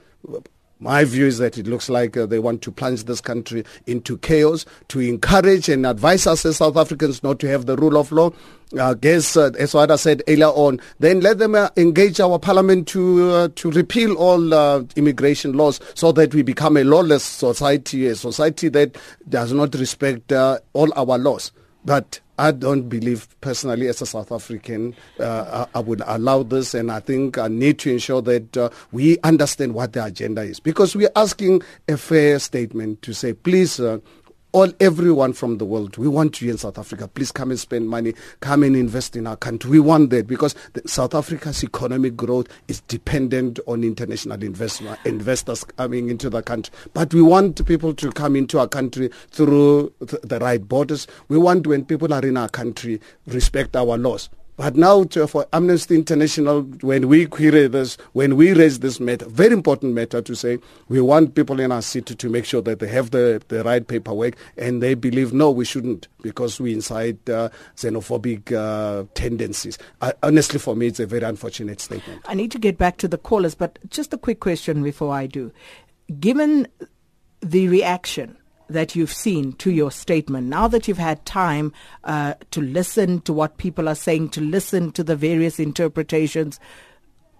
My 0.79 1.05
view 1.05 1.25
is 1.25 1.37
that 1.37 1.57
it 1.57 1.67
looks 1.67 1.87
like 1.89 2.17
uh, 2.17 2.25
they 2.25 2.39
want 2.39 2.61
to 2.63 2.71
plunge 2.71 3.05
this 3.05 3.21
country 3.21 3.63
into 3.87 4.17
chaos, 4.17 4.65
to 4.89 4.99
encourage 4.99 5.69
and 5.69 5.85
advise 5.85 6.27
us 6.27 6.45
as 6.45 6.57
South 6.57 6.75
Africans 6.75 7.23
not 7.23 7.39
to 7.39 7.47
have 7.47 7.65
the 7.65 7.77
rule 7.77 7.97
of 7.97 8.11
law. 8.11 8.31
I 8.77 8.93
guess, 8.95 9.37
uh, 9.37 9.51
as 9.57 9.73
what 9.73 9.89
I 9.89 9.95
said 9.95 10.21
earlier 10.27 10.47
on, 10.47 10.81
then 10.99 11.21
let 11.21 11.37
them 11.37 11.55
uh, 11.55 11.69
engage 11.77 12.19
our 12.19 12.37
parliament 12.39 12.89
to 12.89 13.31
uh, 13.31 13.49
to 13.55 13.71
repeal 13.71 14.15
all 14.15 14.53
uh, 14.53 14.83
immigration 14.97 15.53
laws 15.53 15.79
so 15.93 16.11
that 16.11 16.33
we 16.33 16.41
become 16.41 16.75
a 16.75 16.83
lawless 16.83 17.23
society, 17.23 18.07
a 18.07 18.15
society 18.15 18.67
that 18.69 18.97
does 19.29 19.53
not 19.53 19.75
respect 19.75 20.33
uh, 20.33 20.59
all 20.73 20.91
our 20.97 21.17
laws. 21.17 21.51
But 21.85 22.19
I 22.37 22.51
don't 22.51 22.89
believe 22.89 23.27
personally 23.41 23.87
as 23.87 24.01
a 24.01 24.05
South 24.05 24.31
African 24.31 24.95
uh, 25.19 25.67
I, 25.73 25.77
I, 25.77 25.81
would 25.81 26.01
allow 26.05 26.43
this. 26.43 26.73
And 26.73 26.91
I 26.91 26.99
think 26.99 27.37
I 27.37 27.47
need 27.47 27.79
to 27.79 27.91
ensure 27.91 28.21
that 28.23 28.57
uh, 28.57 28.69
we 28.91 29.17
understand 29.19 29.73
what 29.73 29.93
the 29.93 30.03
agenda 30.03 30.41
is. 30.41 30.59
Because 30.59 30.95
we're 30.95 31.11
asking 31.15 31.61
a 31.87 31.95
fair 31.95 32.39
statement 32.39 33.01
to 33.03 33.13
say 33.13 33.33
please 33.33 33.79
uh, 33.79 33.99
all 34.55 34.71
everyone 34.79 35.33
from 35.33 35.57
the 35.57 35.65
world. 35.65 35.97
We 35.97 36.07
want 36.07 36.41
you 36.41 36.49
in 36.49 36.57
South 36.57 36.77
Africa. 36.77 37.09
Please 37.09 37.29
come 37.29 37.49
and 37.51 37.59
spend 37.59 37.89
money. 37.89 38.13
Come 38.39 38.63
and 38.63 38.73
invest 38.73 39.17
in 39.17 39.27
our 39.27 39.35
country. 39.35 39.69
We 39.69 39.81
want 39.81 40.11
that 40.11 40.27
because 40.27 40.55
South 40.85 41.13
Africa's 41.13 41.61
economic 41.61 42.15
growth 42.15 42.47
is 42.69 42.79
dependent 42.87 43.59
on 43.67 43.83
international 43.83 44.41
investment, 44.41 44.97
investors 45.03 45.65
coming 45.65 46.07
into 46.07 46.29
the 46.29 46.41
country. 46.41 46.73
But 46.93 47.13
we 47.13 47.21
want 47.21 47.65
people 47.65 47.93
to 47.95 48.11
come 48.13 48.37
into 48.37 48.57
our 48.57 48.67
country 48.69 49.09
through 49.29 49.91
th- 50.07 50.21
the 50.21 50.39
right 50.39 50.65
borders. 50.65 51.05
We 51.27 51.37
want 51.37 51.67
when 51.67 51.83
people 51.83 52.13
are 52.13 52.25
in 52.25 52.37
our 52.37 52.47
country 52.47 53.01
respect 53.27 53.75
our 53.75 53.97
laws. 53.97 54.29
But 54.57 54.77
now 54.77 55.03
to, 55.05 55.27
for 55.27 55.45
Amnesty 55.51 55.95
International, 55.95 56.61
when 56.61 57.09
we 57.09 57.25
query 57.25 57.67
this, 57.67 57.97
when 58.13 58.37
we 58.37 58.53
raise 58.53 58.79
this 58.79 59.01
matter, 59.01 59.27
very 59.27 59.51
important 59.51 59.93
matter 59.93 60.21
to 60.21 60.35
say, 60.35 60.59
we 60.87 61.01
want 61.01 61.35
people 61.35 61.59
in 61.59 61.73
our 61.73 61.81
city 61.81 62.15
to 62.15 62.29
make 62.29 62.45
sure 62.45 62.61
that 62.61 62.79
they 62.79 62.87
have 62.87 63.11
the, 63.11 63.41
the 63.49 63.63
right 63.65 63.85
paperwork 63.85 64.35
and 64.57 64.81
they 64.81 64.93
believe, 64.93 65.33
no, 65.33 65.51
we 65.51 65.65
shouldn't 65.65 66.07
because 66.21 66.59
we 66.59 66.73
incite 66.73 67.29
uh, 67.29 67.49
xenophobic 67.75 68.53
uh, 68.53 69.05
tendencies. 69.13 69.77
Uh, 69.99 70.13
honestly, 70.23 70.57
for 70.57 70.75
me, 70.75 70.87
it's 70.87 71.01
a 71.01 71.05
very 71.05 71.23
unfortunate 71.23 71.81
statement. 71.81 72.21
I 72.25 72.33
need 72.33 72.51
to 72.51 72.59
get 72.59 72.77
back 72.77 72.97
to 72.97 73.07
the 73.09 73.17
callers, 73.17 73.55
but 73.55 73.77
just 73.89 74.13
a 74.13 74.17
quick 74.17 74.39
question 74.39 74.81
before 74.83 75.13
I 75.13 75.27
do. 75.27 75.51
Given 76.19 76.67
the 77.41 77.67
reaction 77.67 78.37
that 78.69 78.95
you've 78.95 79.13
seen 79.13 79.53
to 79.53 79.71
your 79.71 79.91
statement, 79.91 80.47
now 80.47 80.67
that 80.67 80.87
you've 80.87 80.97
had 80.97 81.25
time 81.25 81.73
uh, 82.03 82.33
to 82.51 82.61
listen 82.61 83.21
to 83.21 83.33
what 83.33 83.57
people 83.57 83.87
are 83.87 83.95
saying, 83.95 84.29
to 84.29 84.41
listen 84.41 84.91
to 84.93 85.03
the 85.03 85.15
various 85.15 85.59
interpretations, 85.59 86.59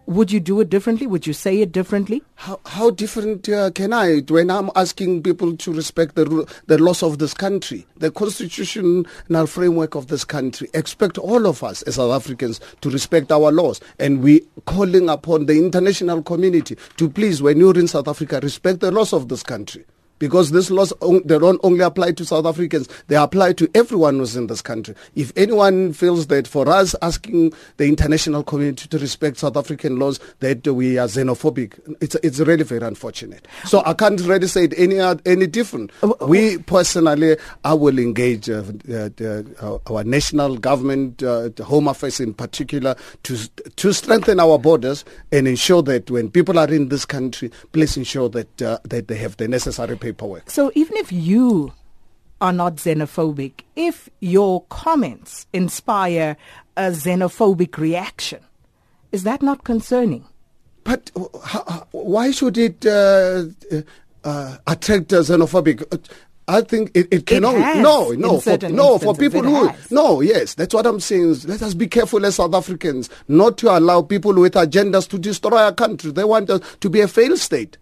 would 0.08 0.32
you 0.32 0.40
do 0.40 0.60
it 0.60 0.70
differently? 0.70 1.08
Would 1.08 1.26
you 1.26 1.34
say 1.34 1.62
it 1.62 1.72
differently? 1.72 2.22
How, 2.36 2.60
how 2.66 2.92
different 2.92 3.50
uh, 3.50 3.72
can 3.72 3.92
I 3.92 4.20
when 4.30 4.52
I'm 4.52 4.70
asking 4.76 5.24
people 5.24 5.58
to 5.58 5.74
respect 5.74 6.16
the 6.16 6.26
the 6.68 6.78
laws 6.78 7.02
of 7.02 7.18
this 7.18 7.34
country, 7.34 7.88
the 7.98 8.12
constitutional 8.12 9.06
framework 9.48 9.96
of 9.96 10.08
this 10.08 10.24
country? 10.24 10.70
Expect 10.74 11.18
all 11.18 11.48
of 11.48 11.64
us 11.64 11.82
as 11.84 11.96
South 11.96 12.12
Africans 12.12 12.60
to 12.82 12.90
respect 12.90 13.32
our 13.32 13.52
laws, 13.52 13.82
and 13.98 14.22
we 14.22 14.46
calling 14.66 15.10
upon 15.10 15.48
the 15.48 15.58
international 15.58 16.22
community 16.22 16.78
to 16.98 17.10
please, 17.10 17.42
when 17.42 17.58
you're 17.58 17.78
in 17.78 17.88
South 17.88 18.08
Africa, 18.08 18.40
respect 18.44 18.82
the 18.82 18.92
laws 18.92 19.12
of 19.12 19.30
this 19.30 19.42
country 19.42 19.86
because 20.20 20.52
these 20.52 20.72
laws 20.72 20.94
they 21.26 21.38
don't 21.38 21.60
only 21.64 21.82
apply 21.82 22.12
to 22.14 22.26
South 22.26 22.46
Africans, 22.46 22.88
they 23.08 23.16
apply 23.16 23.54
to 23.54 23.70
everyone 23.76 24.18
who's 24.18 24.36
in 24.36 24.48
this 24.48 24.62
country. 24.62 24.96
If 25.16 25.32
anyone 25.36 25.94
feels 25.94 26.28
that 26.28 26.48
for 26.48 26.68
us 26.70 26.96
asking 27.02 27.54
the 27.78 27.86
international 27.88 28.44
community 28.44 28.88
to 28.88 28.98
respect 28.98 29.38
South 29.38 29.58
African 29.58 30.00
laws 30.00 30.20
that 30.40 30.66
we 30.68 30.98
are 30.98 31.08
xenophobic, 31.08 31.80
it's 32.02 32.16
it's 32.16 32.40
really 32.40 32.64
very 32.64 32.86
unfortunate. 32.86 33.48
So 33.66 33.84
I 33.86 33.94
can't 33.94 34.20
really 34.22 34.48
say 34.48 34.66
it 34.66 34.74
any 34.78 35.00
any 35.26 35.48
different. 35.48 35.92
We 36.22 36.58
personally, 36.60 37.38
I 37.64 37.74
will 37.74 38.00
engage 38.00 38.50
uh, 38.50 38.64
uh, 38.90 39.78
our 39.88 40.04
national 40.04 40.58
government, 40.58 41.22
uh, 41.24 41.50
the 41.56 41.64
Home 41.66 41.88
Affairs 41.88 42.20
in 42.20 42.34
particular, 42.34 42.96
to 43.24 43.38
to 43.76 43.94
strengthen 43.94 44.40
our 44.40 44.58
borders 44.58 45.04
and 45.32 45.48
ensure 45.48 45.82
that 45.84 46.10
when 46.10 46.30
people 46.30 46.60
are 46.60 46.72
in 46.72 46.90
this 46.90 47.06
country, 47.06 47.52
please 47.72 47.98
ensure 47.98 48.30
that 48.30 48.62
uh, 48.62 48.80
that 48.84 49.08
they 49.08 49.16
have 49.16 49.38
the 49.38 49.48
necessary 49.48 49.98
paperwork. 50.06 50.50
So 50.52 50.72
even 50.76 50.96
if 50.98 51.12
you 51.12 51.74
are 52.40 52.54
not 52.54 52.76
xenophobic, 52.76 53.62
if 53.76 54.08
your 54.20 54.64
comments 54.70 55.48
inspire 55.52 56.38
a 56.78 56.92
xenophobic 56.92 57.78
reaction, 57.78 58.42
is 59.12 59.24
that 59.24 59.42
not 59.42 59.64
concerning? 59.64 60.26
But 60.84 61.10
why 61.92 62.30
should 62.30 62.58
it 62.60 62.86
uh, 62.86 63.46
uh, 64.24 64.58
attract 64.68 65.12
a 65.14 65.22
xenophobic? 65.22 65.78
I 66.48 66.62
think 66.62 66.92
it, 66.94 67.08
it 67.12 67.26
can 67.26 67.44
it 67.44 67.82
no 67.82 68.12
no 68.12 68.40
for, 68.40 68.58
no 68.70 69.00
for 69.00 69.16
people 69.16 69.42
who 69.42 69.66
has. 69.66 69.90
no 69.90 70.22
yes 70.22 70.54
that's 70.54 70.76
what 70.76 70.86
I'm 70.86 71.00
saying. 71.00 71.38
Let 71.46 71.64
us 71.64 71.74
be 71.74 71.88
careful 71.88 72.24
as 72.24 72.36
South 72.36 72.54
Africans 72.54 73.10
not 73.28 73.58
to 73.60 73.76
allow 73.76 74.04
people 74.04 74.36
with 74.36 74.54
agendas 74.54 75.10
to 75.10 75.18
destroy 75.18 75.58
our 75.58 75.74
country. 75.74 76.12
They 76.12 76.24
want 76.24 76.52
us 76.52 76.62
to 76.82 76.90
be 76.92 77.02
a 77.02 77.08
failed 77.08 77.40
state. 77.40 77.78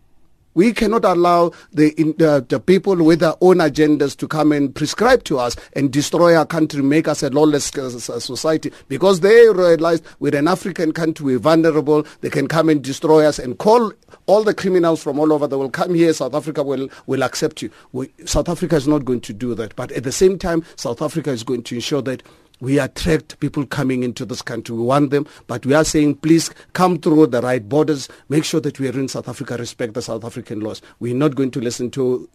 We 0.53 0.73
cannot 0.73 1.05
allow 1.05 1.51
the, 1.71 1.93
uh, 2.19 2.41
the 2.47 2.59
people 2.59 2.95
with 2.95 3.19
their 3.19 3.33
own 3.41 3.57
agendas 3.57 4.15
to 4.17 4.27
come 4.27 4.51
and 4.51 4.73
prescribe 4.73 5.23
to 5.25 5.39
us 5.39 5.55
and 5.73 5.91
destroy 5.91 6.35
our 6.35 6.45
country, 6.45 6.81
make 6.81 7.07
us 7.07 7.23
a 7.23 7.29
lawless 7.29 7.75
uh, 7.77 8.19
society 8.19 8.71
because 8.87 9.21
they 9.21 9.49
realize 9.49 10.01
we're 10.19 10.35
an 10.35 10.47
African 10.47 10.91
country, 10.91 11.25
we're 11.25 11.39
vulnerable, 11.39 12.05
they 12.21 12.29
can 12.29 12.47
come 12.47 12.69
and 12.69 12.83
destroy 12.83 13.25
us 13.25 13.39
and 13.39 13.57
call 13.57 13.91
all 14.25 14.43
the 14.43 14.53
criminals 14.53 15.03
from 15.03 15.19
all 15.19 15.33
over 15.33 15.47
the 15.47 15.57
world, 15.57 15.73
come 15.73 15.93
here, 15.93 16.13
South 16.13 16.33
Africa 16.33 16.63
will, 16.63 16.89
will 17.07 17.23
accept 17.23 17.61
you. 17.61 17.69
We, 17.91 18.11
South 18.25 18.49
Africa 18.49 18.75
is 18.75 18.87
not 18.87 19.05
going 19.05 19.21
to 19.21 19.33
do 19.33 19.55
that. 19.55 19.75
But 19.75 19.91
at 19.91 20.03
the 20.03 20.11
same 20.11 20.37
time, 20.37 20.63
South 20.75 21.01
Africa 21.01 21.31
is 21.31 21.43
going 21.43 21.63
to 21.63 21.75
ensure 21.75 22.01
that 22.03 22.23
we 22.63 22.79
attract 22.79 23.37
people 23.41 23.65
coming 23.65 24.03
into 24.03 24.23
this 24.23 24.41
country. 24.41 24.73
We 24.73 24.83
want 24.83 25.09
them, 25.09 25.27
but 25.47 25.65
we 25.65 25.73
are 25.73 25.83
saying, 25.83 26.15
please 26.15 26.49
come 26.71 26.97
through 26.97 27.27
the 27.27 27.41
right 27.41 27.67
borders. 27.67 28.07
Make 28.29 28.45
sure 28.45 28.61
that 28.61 28.79
we 28.79 28.87
are 28.87 28.97
in 28.97 29.09
South 29.09 29.27
Africa, 29.27 29.57
respect 29.57 29.95
the 29.95 30.01
South 30.01 30.23
African 30.23 30.61
laws. 30.61 30.81
We're 31.01 31.13
not 31.13 31.35
going 31.35 31.51
to 31.51 31.59
listen 31.59 31.91
to 31.91 32.29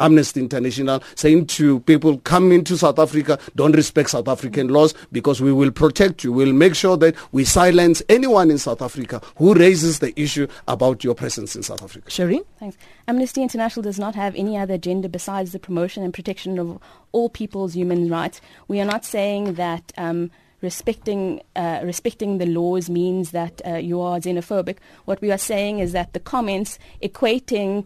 Amnesty 0.00 0.40
International 0.40 1.02
saying 1.14 1.46
to 1.46 1.80
people, 1.80 2.18
come 2.18 2.52
into 2.52 2.76
South 2.76 2.98
Africa, 2.98 3.38
don't 3.54 3.74
respect 3.74 4.10
South 4.10 4.28
African 4.28 4.68
laws 4.68 4.94
because 5.12 5.40
we 5.40 5.52
will 5.52 5.70
protect 5.70 6.24
you. 6.24 6.32
We'll 6.32 6.52
make 6.52 6.74
sure 6.74 6.96
that 6.98 7.14
we 7.32 7.44
silence 7.44 8.02
anyone 8.08 8.50
in 8.50 8.58
South 8.58 8.80
Africa 8.80 9.20
who 9.36 9.54
raises 9.54 9.98
the 9.98 10.18
issue 10.20 10.46
about 10.68 11.04
your 11.04 11.14
presence 11.14 11.56
in 11.56 11.62
South 11.62 11.82
Africa. 11.82 12.08
Shireen? 12.10 12.44
Thanks. 12.58 12.76
Amnesty 13.08 13.42
International 13.42 13.82
does 13.82 13.98
not 13.98 14.14
have 14.14 14.34
any 14.34 14.56
other 14.56 14.74
agenda 14.74 15.08
besides 15.08 15.52
the 15.52 15.58
promotion 15.58 16.02
and 16.02 16.14
protection 16.14 16.58
of 16.58 16.78
all 17.12 17.28
people's 17.28 17.74
human 17.74 18.08
rights. 18.08 18.40
We 18.68 18.80
are 18.80 18.84
not 18.84 19.04
saying 19.04 19.54
that 19.54 19.92
um, 19.96 20.30
respecting 20.62 21.40
uh, 21.54 21.80
respecting 21.84 22.38
the 22.38 22.46
laws 22.46 22.88
means 22.88 23.30
that 23.32 23.60
uh, 23.66 23.74
you 23.74 24.00
are 24.00 24.18
xenophobic. 24.18 24.78
What 25.04 25.20
we 25.20 25.30
are 25.30 25.38
saying 25.38 25.80
is 25.80 25.92
that 25.92 26.12
the 26.12 26.20
comments 26.20 26.78
equating 27.02 27.84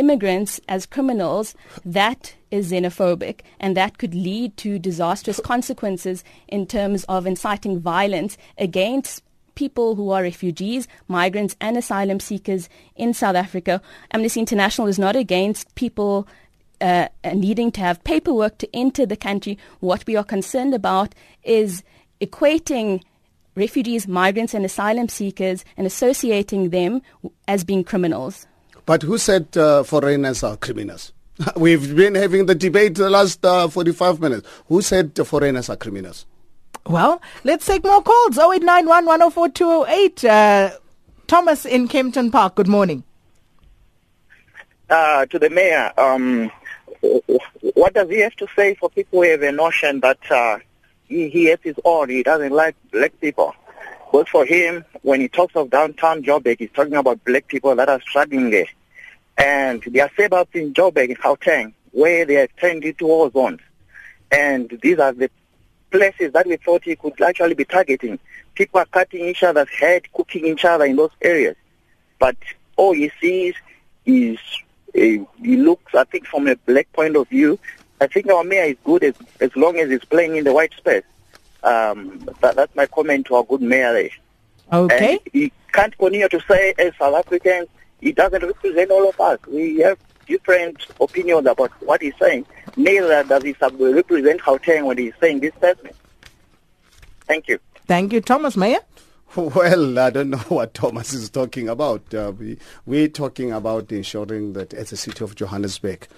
immigrants 0.00 0.60
as 0.68 0.86
criminals, 0.86 1.54
that 1.84 2.34
is 2.50 2.72
xenophobic 2.72 3.40
and 3.60 3.76
that 3.76 3.98
could 3.98 4.14
lead 4.14 4.56
to 4.56 4.78
disastrous 4.78 5.40
consequences 5.40 6.24
in 6.48 6.66
terms 6.66 7.04
of 7.04 7.26
inciting 7.26 7.78
violence 7.78 8.36
against 8.58 9.22
people 9.54 9.94
who 9.94 10.10
are 10.10 10.22
refugees, 10.22 10.88
migrants 11.06 11.54
and 11.60 11.76
asylum 11.76 12.18
seekers 12.18 12.68
in 12.96 13.12
South 13.12 13.36
Africa. 13.36 13.82
Amnesty 14.10 14.40
International 14.40 14.86
is 14.86 14.98
not 14.98 15.16
against 15.16 15.74
people 15.74 16.26
uh, 16.80 17.08
needing 17.34 17.70
to 17.70 17.80
have 17.80 18.02
paperwork 18.04 18.56
to 18.58 18.68
enter 18.74 19.04
the 19.04 19.16
country. 19.16 19.58
What 19.80 20.06
we 20.06 20.16
are 20.16 20.24
concerned 20.24 20.74
about 20.74 21.14
is 21.42 21.82
equating 22.20 23.02
refugees, 23.54 24.08
migrants 24.08 24.54
and 24.54 24.64
asylum 24.64 25.08
seekers 25.08 25.64
and 25.76 25.86
associating 25.86 26.70
them 26.70 27.02
as 27.46 27.64
being 27.64 27.84
criminals. 27.84 28.46
But 28.90 29.04
who 29.04 29.18
said 29.18 29.56
uh, 29.56 29.84
foreigners 29.84 30.42
are 30.42 30.56
criminals? 30.56 31.12
We've 31.56 31.94
been 31.94 32.16
having 32.16 32.46
the 32.46 32.56
debate 32.56 32.96
the 32.96 33.08
last 33.08 33.44
uh, 33.44 33.68
45 33.68 34.18
minutes. 34.18 34.48
Who 34.66 34.82
said 34.82 35.16
foreigners 35.28 35.70
are 35.70 35.76
criminals? 35.76 36.26
Well, 36.86 37.22
let's 37.44 37.66
take 37.66 37.84
more 37.84 38.02
calls. 38.02 38.36
0891 38.36 39.06
104 39.06 39.48
208. 39.50 40.24
Uh, 40.24 40.70
Thomas 41.28 41.66
in 41.66 41.86
Kempton 41.86 42.32
Park, 42.32 42.56
good 42.56 42.66
morning. 42.66 43.04
Uh, 44.88 45.24
to 45.26 45.38
the 45.38 45.50
mayor, 45.50 45.92
um, 45.96 46.50
what 47.74 47.94
does 47.94 48.10
he 48.10 48.18
have 48.22 48.34
to 48.34 48.48
say 48.56 48.74
for 48.74 48.90
people 48.90 49.22
who 49.22 49.30
have 49.30 49.42
a 49.42 49.52
notion 49.52 50.00
that 50.00 50.18
uh, 50.32 50.58
he, 51.04 51.28
he 51.28 51.44
has 51.44 51.60
his 51.62 51.76
own, 51.84 52.08
he 52.08 52.24
doesn't 52.24 52.50
like 52.52 52.74
black 52.90 53.12
people? 53.20 53.54
But 54.10 54.28
for 54.28 54.44
him, 54.44 54.84
when 55.02 55.20
he 55.20 55.28
talks 55.28 55.54
of 55.54 55.70
downtown 55.70 56.24
Joburg, 56.24 56.58
he's 56.58 56.72
talking 56.72 56.96
about 56.96 57.24
black 57.24 57.46
people 57.46 57.76
that 57.76 57.88
are 57.88 58.00
struggling 58.00 58.50
there. 58.50 58.66
And 59.40 59.82
there 59.82 60.04
are 60.04 60.10
suburbs 60.16 60.50
in 60.54 60.74
Joburg, 60.74 61.08
in 61.08 61.16
Gauteng, 61.16 61.72
where 61.92 62.24
they 62.24 62.36
are 62.36 62.46
turned 62.46 62.84
into 62.84 63.06
war 63.06 63.30
zones. 63.30 63.60
And 64.30 64.78
these 64.82 64.98
are 64.98 65.12
the 65.12 65.30
places 65.90 66.32
that 66.32 66.46
we 66.46 66.56
thought 66.56 66.84
he 66.84 66.94
could 66.94 67.20
actually 67.20 67.54
be 67.54 67.64
targeting. 67.64 68.18
People 68.54 68.80
are 68.80 68.86
cutting 68.86 69.24
each 69.26 69.42
other's 69.42 69.70
head, 69.70 70.12
cooking 70.12 70.46
each 70.46 70.64
other 70.64 70.84
in 70.84 70.96
those 70.96 71.10
areas. 71.22 71.56
But 72.18 72.36
all 72.76 72.92
he 72.92 73.10
sees 73.20 73.54
is 74.04 74.38
uh, 74.94 75.24
he 75.42 75.56
looks, 75.56 75.94
I 75.94 76.04
think, 76.04 76.26
from 76.26 76.46
a 76.46 76.56
black 76.56 76.92
point 76.92 77.16
of 77.16 77.28
view, 77.28 77.58
I 78.00 78.06
think 78.06 78.30
our 78.30 78.44
mayor 78.44 78.64
is 78.64 78.76
good 78.84 79.04
as, 79.04 79.14
as 79.40 79.54
long 79.56 79.78
as 79.78 79.90
he's 79.90 80.04
playing 80.04 80.36
in 80.36 80.44
the 80.44 80.52
white 80.52 80.72
space. 80.74 81.04
Um, 81.62 82.28
that, 82.40 82.56
that's 82.56 82.74
my 82.74 82.86
comment 82.86 83.26
to 83.26 83.36
our 83.36 83.44
good 83.44 83.62
mayor 83.62 83.92
there. 83.92 84.10
Okay. 84.72 85.12
And 85.12 85.20
he 85.32 85.52
can't 85.72 85.96
continue 85.96 86.28
to 86.28 86.40
say, 86.48 86.74
as 86.78 86.94
South 86.98 87.14
Africans, 87.14 87.68
he 88.00 88.12
doesn't 88.12 88.42
represent 88.42 88.90
all 88.90 89.08
of 89.08 89.20
us. 89.20 89.38
We 89.46 89.78
have 89.78 89.98
different 90.26 90.86
opinions 91.00 91.46
about 91.46 91.70
what 91.82 92.02
he's 92.02 92.14
saying. 92.20 92.46
Neither 92.76 93.24
does 93.24 93.42
he 93.42 93.54
represent 93.60 94.40
Gauteng 94.40 94.86
when 94.86 94.98
he's 94.98 95.12
saying 95.20 95.40
this 95.40 95.54
statement. 95.56 95.96
Thank 97.22 97.48
you. 97.48 97.58
Thank 97.86 98.12
you, 98.12 98.20
Thomas 98.20 98.56
Mayor. 98.56 98.80
Well, 99.36 99.96
I 99.96 100.10
don't 100.10 100.30
know 100.30 100.38
what 100.48 100.74
Thomas 100.74 101.12
is 101.12 101.30
talking 101.30 101.68
about. 101.68 102.12
Uh, 102.12 102.32
we, 102.36 102.58
we're 102.84 103.06
talking 103.06 103.52
about 103.52 103.92
ensuring 103.92 104.54
that 104.54 104.74
as 104.74 104.90
a 104.90 104.96
city 104.96 105.22
of 105.22 105.36
Johannesburg, 105.36 106.08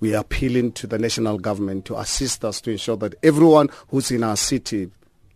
we 0.00 0.14
are 0.14 0.20
appealing 0.20 0.72
to 0.72 0.86
the 0.86 0.98
national 0.98 1.38
government 1.38 1.86
to 1.86 1.96
assist 1.98 2.44
us 2.44 2.60
to 2.62 2.72
ensure 2.72 2.98
that 2.98 3.14
everyone 3.22 3.70
who's 3.88 4.10
in 4.10 4.22
our 4.22 4.36
city 4.36 4.90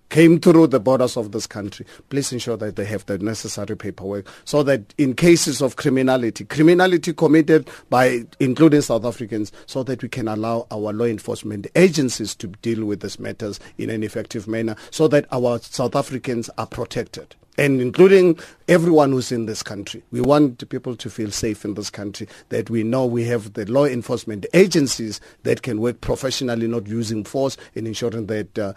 came 0.08 0.40
through 0.40 0.68
the 0.68 0.80
borders 0.80 1.16
of 1.16 1.32
this 1.32 1.46
country, 1.46 1.86
please 2.10 2.32
ensure 2.32 2.56
that 2.56 2.76
they 2.76 2.84
have 2.84 3.04
the 3.06 3.18
necessary 3.18 3.76
paperwork 3.76 4.26
so 4.44 4.62
that 4.62 4.94
in 4.98 5.14
cases 5.14 5.60
of 5.60 5.76
criminality, 5.76 6.44
criminality 6.44 7.12
committed 7.12 7.68
by 7.90 8.24
including 8.40 8.80
South 8.80 9.04
Africans, 9.04 9.52
so 9.66 9.82
that 9.82 10.02
we 10.02 10.08
can 10.08 10.28
allow 10.28 10.66
our 10.70 10.92
law 10.92 11.04
enforcement 11.04 11.66
agencies 11.74 12.34
to 12.34 12.46
deal 12.46 12.84
with 12.84 13.00
these 13.00 13.18
matters 13.18 13.60
in 13.78 13.90
an 13.90 14.02
effective 14.02 14.46
manner 14.46 14.76
so 14.90 15.08
that 15.08 15.26
our 15.32 15.58
South 15.60 15.96
Africans 15.96 16.48
are 16.58 16.66
protected 16.66 17.34
and 17.58 17.80
including 17.80 18.38
everyone 18.68 19.12
who's 19.12 19.32
in 19.32 19.46
this 19.46 19.62
country. 19.62 20.02
We 20.10 20.20
want 20.20 20.68
people 20.68 20.96
to 20.96 21.10
feel 21.10 21.30
safe 21.30 21.64
in 21.64 21.74
this 21.74 21.90
country, 21.90 22.28
that 22.50 22.70
we 22.70 22.82
know 22.82 23.06
we 23.06 23.24
have 23.24 23.54
the 23.54 23.64
law 23.70 23.84
enforcement 23.84 24.46
agencies 24.52 25.20
that 25.44 25.62
can 25.62 25.80
work 25.80 26.00
professionally, 26.00 26.66
not 26.66 26.86
using 26.86 27.24
force, 27.24 27.56
in 27.74 27.86
ensuring 27.86 28.26
that 28.26 28.58
uh, 28.58 28.74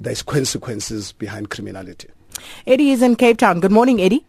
there's 0.00 0.22
consequences 0.22 1.12
behind 1.12 1.50
criminality. 1.50 2.08
Eddie 2.66 2.90
is 2.90 3.02
in 3.02 3.16
Cape 3.16 3.36
Town. 3.36 3.60
Good 3.60 3.70
morning, 3.70 4.00
Eddie. 4.00 4.24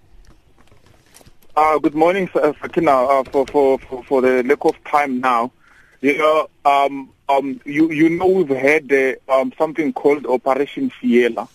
Uh, 1.56 1.80
good 1.80 1.96
morning, 1.96 2.30
Sakina. 2.34 2.92
Uh, 2.92 3.24
for, 3.24 3.48
for, 3.48 3.80
for, 3.80 4.04
for 4.04 4.22
the 4.22 4.44
lack 4.44 4.64
of 4.66 4.76
time 4.84 5.22
now, 5.22 5.52
you 6.02 6.18
know, 6.18 6.50
um, 6.66 7.10
um, 7.30 7.62
you, 7.66 7.92
you 7.92 8.10
know 8.10 8.28
we've 8.28 8.50
had 8.50 8.92
uh, 8.92 9.14
um, 9.30 9.54
something 9.58 9.94
called 9.94 10.26
Operation 10.26 10.92
Fiela 10.92 11.48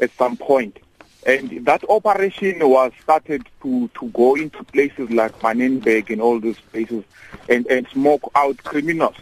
at 0.00 0.10
some 0.12 0.36
point. 0.36 0.78
And 1.24 1.64
that 1.66 1.84
operation 1.88 2.68
was 2.68 2.92
started 3.00 3.46
to, 3.62 3.88
to 4.00 4.08
go 4.08 4.34
into 4.34 4.64
places 4.64 5.08
like 5.10 5.38
Manenberg 5.38 6.10
and 6.10 6.20
all 6.20 6.40
those 6.40 6.58
places 6.58 7.04
and, 7.48 7.64
and 7.68 7.86
smoke 7.88 8.30
out 8.34 8.58
criminals. 8.64 9.14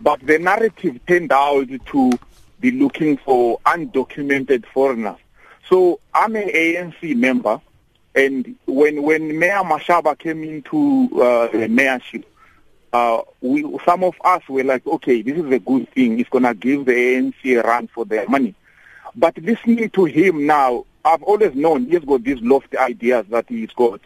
But 0.00 0.20
the 0.26 0.38
narrative 0.38 0.98
turned 1.06 1.32
out 1.32 1.68
to 1.68 2.18
be 2.64 2.70
looking 2.70 3.18
for 3.18 3.60
undocumented 3.66 4.64
foreigners. 4.72 5.18
So 5.68 6.00
I'm 6.14 6.34
an 6.34 6.48
ANC 6.48 7.14
member, 7.14 7.60
and 8.14 8.56
when 8.64 9.02
when 9.02 9.38
Mayor 9.38 9.62
Mashaba 9.64 10.18
came 10.18 10.42
into 10.42 11.10
uh, 11.20 11.48
the 11.48 11.68
mayorship, 11.68 12.24
uh, 12.94 13.20
we 13.42 13.66
some 13.84 14.02
of 14.02 14.14
us 14.24 14.48
were 14.48 14.64
like, 14.64 14.86
okay, 14.86 15.20
this 15.20 15.36
is 15.36 15.44
a 15.52 15.58
good 15.58 15.90
thing. 15.92 16.18
It's 16.18 16.30
gonna 16.30 16.54
give 16.54 16.86
the 16.86 16.92
ANC 16.92 17.34
a 17.44 17.62
run 17.62 17.86
for 17.88 18.06
their 18.06 18.26
money. 18.30 18.54
But 19.14 19.36
listening 19.36 19.90
to 19.90 20.06
him 20.06 20.46
now, 20.46 20.86
I've 21.04 21.22
always 21.22 21.54
known 21.54 21.84
he's 21.84 22.00
got 22.00 22.24
these 22.24 22.40
lofty 22.40 22.78
ideas 22.78 23.26
that 23.28 23.44
he's 23.46 23.72
got. 23.72 24.00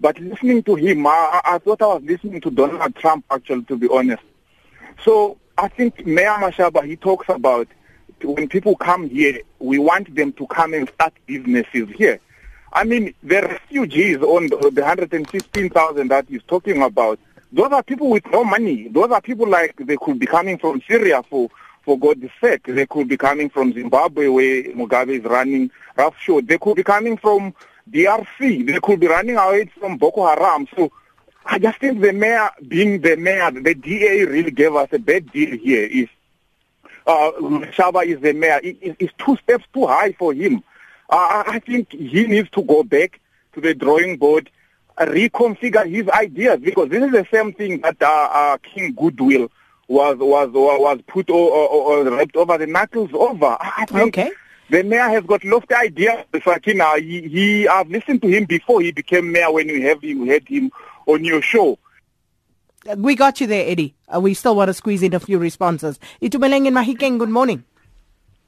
But 0.00 0.18
listening 0.18 0.62
to 0.62 0.76
him, 0.76 1.06
I, 1.06 1.42
I 1.44 1.58
thought 1.58 1.82
I 1.82 1.86
was 1.88 2.02
listening 2.04 2.40
to 2.40 2.50
Donald 2.50 2.96
Trump, 2.96 3.26
actually, 3.30 3.64
to 3.64 3.76
be 3.76 3.88
honest. 3.88 4.22
So 5.04 5.36
I 5.58 5.68
think 5.68 6.06
Mayor 6.06 6.36
Mashaba, 6.38 6.86
he 6.86 6.96
talks 6.96 7.28
about 7.28 7.68
when 8.24 8.48
people 8.48 8.76
come 8.76 9.08
here, 9.08 9.40
we 9.58 9.78
want 9.78 10.14
them 10.14 10.32
to 10.34 10.46
come 10.46 10.74
and 10.74 10.88
start 10.88 11.14
businesses 11.26 11.88
here. 11.96 12.20
I 12.72 12.84
mean, 12.84 13.14
the 13.22 13.42
refugees 13.42 14.18
on 14.18 14.48
the 14.48 14.56
115,000 14.56 16.08
that 16.08 16.26
he's 16.28 16.42
talking 16.42 16.82
about, 16.82 17.18
those 17.50 17.72
are 17.72 17.82
people 17.82 18.10
with 18.10 18.26
no 18.30 18.44
money. 18.44 18.88
Those 18.88 19.10
are 19.10 19.22
people 19.22 19.48
like 19.48 19.74
they 19.76 19.96
could 19.96 20.18
be 20.18 20.26
coming 20.26 20.58
from 20.58 20.82
Syria 20.86 21.22
for, 21.22 21.48
for 21.82 21.98
God's 21.98 22.28
sake. 22.40 22.64
They 22.64 22.86
could 22.86 23.08
be 23.08 23.16
coming 23.16 23.48
from 23.48 23.72
Zimbabwe 23.72 24.28
where 24.28 24.64
Mugabe 24.64 25.18
is 25.18 25.24
running 25.24 25.70
roughshod. 25.96 26.46
They 26.46 26.58
could 26.58 26.76
be 26.76 26.82
coming 26.82 27.16
from 27.16 27.54
DRC. 27.90 28.66
They 28.66 28.80
could 28.80 29.00
be 29.00 29.06
running 29.06 29.36
away 29.36 29.70
from 29.78 29.96
Boko 29.96 30.26
Haram. 30.26 30.68
So 30.76 30.92
I 31.46 31.58
just 31.58 31.78
think 31.78 32.02
the 32.02 32.12
mayor, 32.12 32.50
being 32.66 33.00
the 33.00 33.16
mayor, 33.16 33.50
the 33.50 33.74
DA 33.74 34.24
really 34.26 34.50
gave 34.50 34.74
us 34.74 34.88
a 34.92 34.98
bad 34.98 35.32
deal 35.32 35.56
here. 35.56 35.84
Is 35.84 36.08
uh, 37.08 37.32
Shaba 37.72 38.04
is 38.06 38.20
the 38.20 38.32
mayor. 38.34 38.60
It, 38.62 38.76
it, 38.80 38.96
it's 39.00 39.12
two 39.18 39.36
steps 39.38 39.64
too 39.74 39.86
high 39.86 40.12
for 40.12 40.32
him. 40.32 40.62
Uh, 41.10 41.42
I 41.46 41.58
think 41.60 41.90
he 41.92 42.26
needs 42.26 42.50
to 42.50 42.62
go 42.62 42.82
back 42.84 43.18
to 43.54 43.60
the 43.60 43.74
drawing 43.74 44.18
board, 44.18 44.50
uh, 44.98 45.06
reconfigure 45.06 45.88
his 45.90 46.08
ideas 46.10 46.60
because 46.60 46.90
this 46.90 47.02
is 47.02 47.10
the 47.12 47.26
same 47.32 47.52
thing 47.54 47.80
that 47.80 48.00
uh, 48.02 48.28
uh, 48.30 48.58
King 48.58 48.92
Goodwill 48.94 49.50
was 49.88 50.18
was 50.18 50.50
was 50.52 51.00
put 51.06 51.30
or, 51.30 51.50
or, 51.50 52.04
or 52.04 52.10
rapped 52.10 52.36
over 52.36 52.58
the 52.58 52.66
knuckles 52.66 53.10
over. 53.14 53.56
I 53.58 53.86
think 53.86 54.18
Okay. 54.18 54.30
the 54.68 54.82
mayor 54.84 55.08
has 55.08 55.24
got 55.24 55.42
lofty 55.44 55.74
ideas. 55.74 56.24
Sakina, 56.44 56.98
he, 57.00 57.22
he 57.26 57.68
I've 57.68 57.88
listened 57.88 58.20
to 58.22 58.28
him 58.28 58.44
before 58.44 58.82
he 58.82 58.92
became 58.92 59.32
mayor 59.32 59.50
when 59.50 59.66
we 59.68 59.80
have 59.82 60.04
you 60.04 60.24
had 60.24 60.46
him 60.46 60.70
on 61.06 61.24
your 61.24 61.40
show. 61.40 61.78
We 62.96 63.14
got 63.14 63.40
you 63.40 63.46
there, 63.46 63.68
Eddie. 63.68 63.94
Uh, 64.14 64.20
we 64.20 64.32
still 64.32 64.56
want 64.56 64.68
to 64.68 64.74
squeeze 64.74 65.02
in 65.02 65.12
a 65.12 65.20
few 65.20 65.38
responses. 65.38 65.98
Itumeleng 66.22 66.66
in 66.66 66.74
Mahikeng, 66.74 67.18
good 67.18 67.28
morning. 67.28 67.64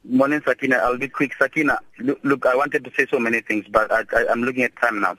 Morning, 0.04 0.40
Sakina. 0.42 0.76
I'll 0.76 0.96
be 0.96 1.08
quick. 1.08 1.34
Sakina, 1.38 1.78
look, 1.98 2.18
look 2.22 2.46
I 2.46 2.56
wanted 2.56 2.84
to 2.84 2.92
say 2.96 3.06
so 3.10 3.18
many 3.18 3.42
things, 3.42 3.66
but 3.70 3.92
I, 3.92 4.04
I'm 4.30 4.42
looking 4.42 4.62
at 4.62 4.74
time 4.76 5.00
now. 5.00 5.18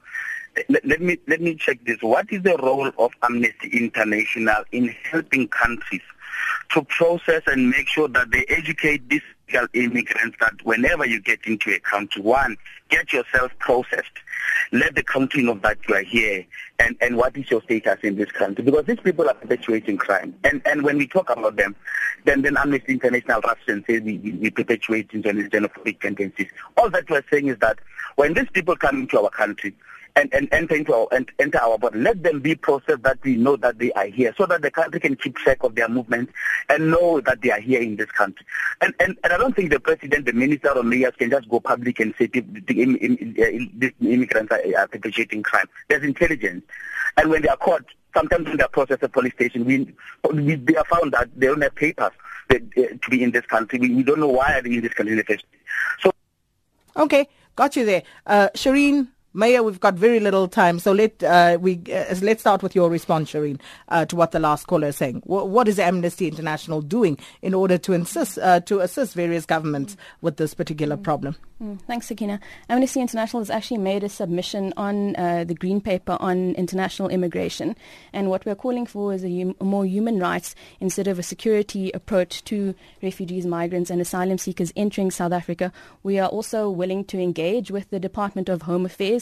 Let, 0.69 0.83
let 0.85 1.01
me 1.01 1.19
let 1.27 1.39
me 1.39 1.55
check 1.55 1.83
this. 1.85 2.01
What 2.01 2.31
is 2.31 2.41
the 2.41 2.57
role 2.57 2.91
of 2.97 3.11
Amnesty 3.21 3.69
International 3.71 4.63
in 4.71 4.87
helping 5.03 5.47
countries 5.49 6.01
to 6.71 6.83
process 6.83 7.43
and 7.47 7.69
make 7.69 7.87
sure 7.87 8.07
that 8.07 8.31
they 8.31 8.45
educate 8.49 9.07
these 9.09 9.21
immigrants 9.73 10.37
that 10.39 10.53
whenever 10.63 11.05
you 11.05 11.19
get 11.19 11.39
into 11.45 11.71
a 11.73 11.79
country, 11.79 12.21
one, 12.21 12.57
get 12.89 13.11
yourself 13.11 13.51
processed. 13.59 14.05
Let 14.71 14.95
the 14.95 15.03
country 15.03 15.43
know 15.43 15.55
that 15.55 15.77
you 15.87 15.95
are 15.95 16.03
here 16.03 16.45
and, 16.79 16.95
and 17.01 17.17
what 17.17 17.35
is 17.35 17.49
your 17.51 17.61
status 17.63 17.99
in 18.03 18.15
this 18.15 18.31
country. 18.31 18.63
Because 18.63 18.85
these 18.85 18.99
people 18.99 19.29
are 19.29 19.33
perpetuating 19.33 19.97
crime. 19.97 20.35
And 20.43 20.61
and 20.65 20.83
when 20.83 20.97
we 20.97 21.07
talk 21.07 21.29
about 21.29 21.57
them, 21.57 21.75
then, 22.25 22.41
then 22.41 22.57
Amnesty 22.57 22.93
International 22.93 23.41
rushes 23.41 23.63
and 23.67 23.83
says 23.85 24.01
we, 24.01 24.17
we, 24.19 24.31
we 24.31 24.49
perpetuate 24.49 25.09
xenophobic 25.09 25.99
tendencies. 25.99 26.47
All 26.77 26.89
that 26.89 27.09
we're 27.09 27.23
saying 27.31 27.47
is 27.47 27.57
that 27.59 27.79
when 28.15 28.33
these 28.33 28.49
people 28.53 28.75
come 28.75 29.01
into 29.01 29.19
our 29.19 29.29
country, 29.29 29.75
and, 30.15 30.33
and 30.33 30.47
enter 30.51 30.75
into 30.75 30.93
our 30.93 31.07
and 31.11 31.31
enter 31.39 31.59
our 31.59 31.77
body. 31.77 31.99
Let 31.99 32.23
them 32.23 32.39
be 32.39 32.55
processed 32.55 33.03
that 33.03 33.19
we 33.23 33.35
know 33.35 33.55
that 33.57 33.79
they 33.79 33.91
are 33.93 34.07
here, 34.07 34.33
so 34.37 34.45
that 34.45 34.61
the 34.61 34.71
country 34.71 34.99
can 34.99 35.15
keep 35.15 35.35
track 35.35 35.63
of 35.63 35.75
their 35.75 35.89
movements 35.89 36.33
and 36.69 36.91
know 36.91 37.21
that 37.21 37.41
they 37.41 37.51
are 37.51 37.59
here 37.59 37.81
in 37.81 37.95
this 37.95 38.11
country. 38.11 38.45
And 38.81 38.93
and, 38.99 39.17
and 39.23 39.33
I 39.33 39.37
don't 39.37 39.55
think 39.55 39.71
the 39.71 39.79
president, 39.79 40.25
the 40.25 40.33
minister, 40.33 40.69
or 40.69 40.83
mayors 40.83 41.13
can 41.17 41.29
just 41.29 41.49
go 41.49 41.59
public 41.59 41.99
and 41.99 42.13
say 42.17 42.27
the, 42.27 42.39
uh, 42.41 44.05
immigrants 44.05 44.51
are, 44.51 44.61
are 44.77 44.87
perpetrating 44.87 45.43
crime. 45.43 45.67
There's 45.89 46.03
intelligence, 46.03 46.63
and 47.17 47.29
when 47.29 47.41
they 47.41 47.49
are 47.49 47.57
caught, 47.57 47.85
sometimes 48.13 48.47
when 48.47 48.57
they 48.57 48.63
are 48.63 48.69
processed 48.69 49.03
at 49.03 49.11
police 49.11 49.33
station, 49.33 49.65
we, 49.65 49.93
we 50.31 50.55
they 50.55 50.75
are 50.75 50.85
found 50.85 51.13
that 51.13 51.29
they 51.35 51.47
don't 51.47 51.61
have 51.61 51.75
papers 51.75 52.11
that, 52.49 52.61
uh, 52.77 52.97
to 53.01 53.09
be 53.09 53.23
in 53.23 53.31
this 53.31 53.45
country. 53.45 53.79
We, 53.79 53.93
we 53.95 54.03
don't 54.03 54.19
know 54.19 54.27
why 54.27 54.51
they're 54.53 54.63
they 54.63 54.75
in 54.75 54.81
this 54.81 54.93
country 54.93 55.17
in 55.17 55.23
the. 55.25 55.39
So. 56.01 56.11
Okay, 56.97 57.29
got 57.55 57.75
you 57.75 57.85
there. 57.85 58.03
Uh, 58.25 58.49
Shireen, 58.53 59.07
Mayor, 59.33 59.63
we've 59.63 59.79
got 59.79 59.93
very 59.93 60.19
little 60.19 60.49
time, 60.49 60.77
so 60.77 60.91
let 60.91 61.23
uh, 61.23 61.57
we 61.61 61.81
uh, 61.93 62.15
let's 62.21 62.41
start 62.41 62.61
with 62.61 62.75
your 62.75 62.89
response, 62.89 63.31
Shireen, 63.31 63.61
uh, 63.87 64.03
to 64.05 64.15
what 64.17 64.31
the 64.31 64.39
last 64.39 64.67
caller 64.67 64.87
is 64.89 64.97
saying. 64.97 65.21
Wh- 65.21 65.47
what 65.47 65.69
is 65.69 65.79
Amnesty 65.79 66.27
International 66.27 66.81
doing 66.81 67.17
in 67.41 67.53
order 67.53 67.77
to 67.77 67.93
insist 67.93 68.37
uh, 68.39 68.59
to 68.61 68.81
assist 68.81 69.13
various 69.15 69.45
governments 69.45 69.95
with 70.19 70.35
this 70.35 70.53
particular 70.53 70.97
problem? 70.97 71.37
Mm, 71.63 71.79
Thanks, 71.87 72.07
Sakina. 72.07 72.41
Amnesty 72.69 72.99
International 72.99 73.39
has 73.39 73.49
actually 73.49 73.77
made 73.77 74.03
a 74.03 74.09
submission 74.09 74.73
on 74.75 75.15
uh, 75.15 75.45
the 75.45 75.53
Green 75.53 75.79
Paper 75.79 76.17
on 76.19 76.51
international 76.55 77.07
immigration, 77.07 77.77
and 78.11 78.29
what 78.29 78.45
we're 78.45 78.55
calling 78.55 78.85
for 78.85 79.13
is 79.13 79.23
a, 79.23 79.29
hum- 79.29 79.55
a 79.61 79.63
more 79.63 79.85
human 79.85 80.19
rights 80.19 80.55
instead 80.81 81.07
of 81.07 81.17
a 81.17 81.23
security 81.23 81.89
approach 81.93 82.43
to 82.45 82.75
refugees, 83.01 83.45
migrants, 83.45 83.89
and 83.89 84.01
asylum 84.01 84.37
seekers 84.37 84.73
entering 84.75 85.09
South 85.09 85.31
Africa. 85.31 85.71
We 86.03 86.19
are 86.19 86.27
also 86.27 86.69
willing 86.69 87.05
to 87.05 87.17
engage 87.17 87.71
with 87.71 87.89
the 87.91 87.99
Department 87.99 88.49
of 88.49 88.63
Home 88.63 88.85
Affairs 88.85 89.20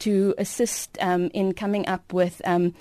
to 0.00 0.34
assist 0.38 0.96
um, 1.00 1.30
in 1.34 1.52
coming 1.54 1.86
up 1.88 2.12
with. 2.12 2.40
Um, 2.44 2.74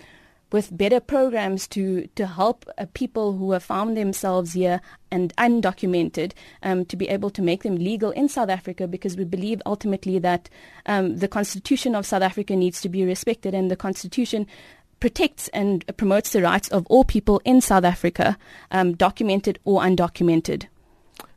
with 0.51 0.75
better 0.75 0.99
programs 0.99 1.67
to 1.67 2.07
to 2.15 2.25
help 2.25 2.65
uh, 2.77 2.85
people 2.93 3.33
who 3.33 3.51
have 3.51 3.63
found 3.63 3.95
themselves 3.95 4.53
here 4.53 4.81
and 5.11 5.31
undocumented 5.35 6.31
um, 6.63 6.85
to 6.85 6.95
be 6.95 7.07
able 7.07 7.29
to 7.29 7.41
make 7.41 7.61
them 7.63 7.75
legal 7.75 8.11
in 8.11 8.27
South 8.27 8.49
Africa 8.49 8.87
because 8.87 9.15
we 9.15 9.25
believe 9.25 9.61
ultimately 9.67 10.17
that 10.17 10.49
um, 10.87 11.17
the 11.17 11.27
constitution 11.27 11.93
of 11.93 12.05
South 12.05 12.23
Africa 12.23 12.55
needs 12.55 12.81
to 12.81 12.89
be 12.89 13.05
respected 13.05 13.53
and 13.53 13.69
the 13.69 13.75
constitution 13.75 14.47
protects 14.99 15.47
and 15.49 15.85
promotes 15.97 16.31
the 16.31 16.41
rights 16.41 16.67
of 16.69 16.85
all 16.87 17.03
people 17.03 17.41
in 17.45 17.61
South 17.61 17.85
Africa, 17.85 18.37
um, 18.71 18.93
documented 18.95 19.59
or 19.63 19.81
undocumented. 19.81 20.67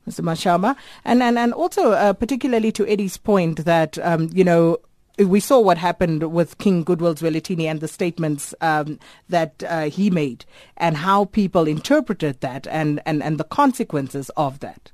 Mr. 0.09 0.21
Mashaba, 0.21 0.75
and 1.05 1.23
and 1.23 1.39
and 1.39 1.53
also 1.53 1.93
uh, 1.93 2.13
particularly 2.13 2.73
to 2.73 2.87
Eddie's 2.89 3.17
point 3.17 3.65
that 3.65 3.99
um, 3.99 4.31
you 4.33 4.43
know 4.43 4.79
we 5.25 5.41
saw 5.41 5.61
what 5.61 5.79
happened 5.79 6.33
with 6.33 6.59
King 6.59 6.85
Goodwill 6.85 7.15
Zwelithini 7.15 7.65
and 7.65 7.81
the 7.81 7.89
statements 7.89 8.55
um, 8.61 8.99
that 9.29 9.63
uh, 9.69 9.91
he 9.91 10.11
made 10.11 10.45
and 10.77 10.97
how 10.97 11.27
people 11.27 11.67
interpreted 11.67 12.41
that 12.41 12.67
and, 12.69 13.01
and, 13.07 13.23
and 13.23 13.39
the 13.39 13.45
consequences 13.45 14.31
of 14.37 14.61
that. 14.61 14.91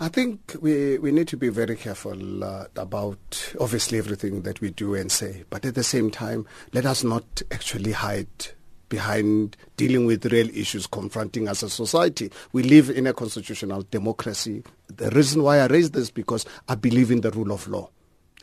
I 0.00 0.08
think 0.08 0.56
we, 0.60 0.98
we 0.98 1.12
need 1.12 1.28
to 1.28 1.36
be 1.36 1.48
very 1.48 1.76
careful 1.76 2.44
uh, 2.44 2.66
about 2.76 3.54
obviously 3.60 3.98
everything 3.98 4.42
that 4.42 4.60
we 4.60 4.70
do 4.70 4.94
and 4.94 5.10
say, 5.10 5.44
but 5.48 5.64
at 5.64 5.74
the 5.74 5.82
same 5.82 6.10
time, 6.10 6.46
let 6.72 6.84
us 6.84 7.04
not 7.04 7.42
actually 7.50 7.92
hide 7.92 8.28
behind 8.88 9.56
dealing 9.78 10.04
with 10.04 10.26
real 10.26 10.50
issues 10.50 10.86
confronting 10.86 11.48
us 11.48 11.62
as 11.62 11.72
a 11.72 11.74
society. 11.74 12.30
We 12.52 12.62
live 12.62 12.90
in 12.90 13.06
a 13.06 13.14
constitutional 13.14 13.86
democracy. 13.90 14.62
The 14.88 15.08
reason 15.10 15.42
why 15.42 15.60
I 15.60 15.66
raise 15.66 15.92
this 15.92 16.10
because 16.10 16.44
I 16.68 16.74
believe 16.74 17.10
in 17.10 17.22
the 17.22 17.30
rule 17.30 17.52
of 17.52 17.66
law 17.68 17.88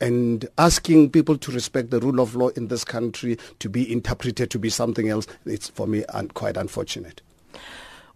and 0.02 0.48
asking 0.58 1.12
people 1.12 1.38
to 1.38 1.52
respect 1.52 1.92
the 1.92 2.00
rule 2.00 2.20
of 2.20 2.36
law 2.36 2.50
in 2.50 2.68
this 2.68 2.84
country 2.84 3.38
to 3.60 3.70
be 3.70 3.92
interpreted 3.92 4.50
to 4.52 4.60
be 4.60 4.70
something 4.70 5.10
else, 5.10 5.28
it's 5.46 5.70
for 5.70 5.88
me 5.88 6.06
un- 6.10 6.30
quite 6.30 6.58
unfortunate. 6.58 7.22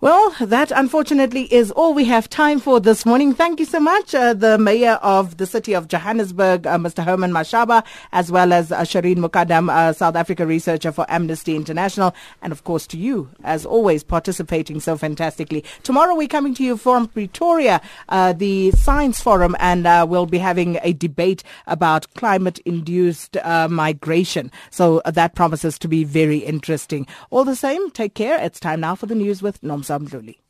Well, 0.04 0.36
that 0.42 0.70
unfortunately 0.72 1.44
is 1.44 1.72
all 1.72 1.94
we 1.94 2.04
have 2.04 2.28
time 2.28 2.60
for 2.60 2.82
this 2.82 3.06
morning. 3.06 3.34
Thank 3.34 3.62
you 3.62 3.66
so 3.66 3.80
much, 3.80 4.14
uh, 4.14 4.34
the 4.34 4.58
Mayor 4.58 5.00
of 5.02 5.38
the 5.38 5.46
City 5.46 5.72
of 5.72 5.88
Johannesburg, 5.88 6.68
uh, 6.68 6.78
Mr. 6.78 7.06
Herman 7.06 7.32
Mashaba, 7.32 7.86
as 8.12 8.30
well 8.30 8.52
as 8.52 8.74
uh, 8.74 8.82
Shireen 8.82 9.20
Mukadam, 9.20 9.72
uh, 9.72 9.94
South 9.94 10.18
Africa 10.18 10.46
researcher 10.46 10.92
for 10.92 11.06
Amnesty 11.08 11.56
International, 11.56 12.14
and 12.42 12.52
of 12.52 12.66
course 12.66 12.86
to 12.88 12.98
you, 12.98 13.30
as 13.46 13.66
always, 13.66 14.04
participating 14.04 14.82
so 14.82 14.98
fantastically. 14.98 15.64
Tomorrow 15.84 16.16
we're 16.16 16.28
coming 16.28 16.54
to 16.56 16.66
you 16.66 16.76
from 16.76 17.08
Pretoria, 17.08 17.80
uh, 18.10 18.34
the 18.34 18.72
Science 18.72 19.22
Forum, 19.22 19.56
and 19.62 19.88
uh, 19.88 20.06
we'll 20.06 20.26
be 20.26 20.38
having 20.38 20.80
a 20.84 20.92
debate 20.92 21.44
about 21.66 22.14
climate-induced 22.16 23.38
migration. 23.70 24.52
So 24.70 25.02
that 25.06 25.34
promises 25.34 25.80
to 25.80 25.88
be 25.88 26.04
very 26.04 26.40
interesting. 26.40 27.08
All 27.30 27.46
the 27.46 27.56
same, 27.56 27.90
take 27.92 28.16
care. 28.16 28.38
It's 28.44 28.60
time 28.60 28.82
now 28.82 28.96
for 28.96 29.06
the 29.06 29.16
news 29.16 29.42
with 29.42 29.62
Nomsa 29.62 29.93
Sampdoli. 29.94 30.43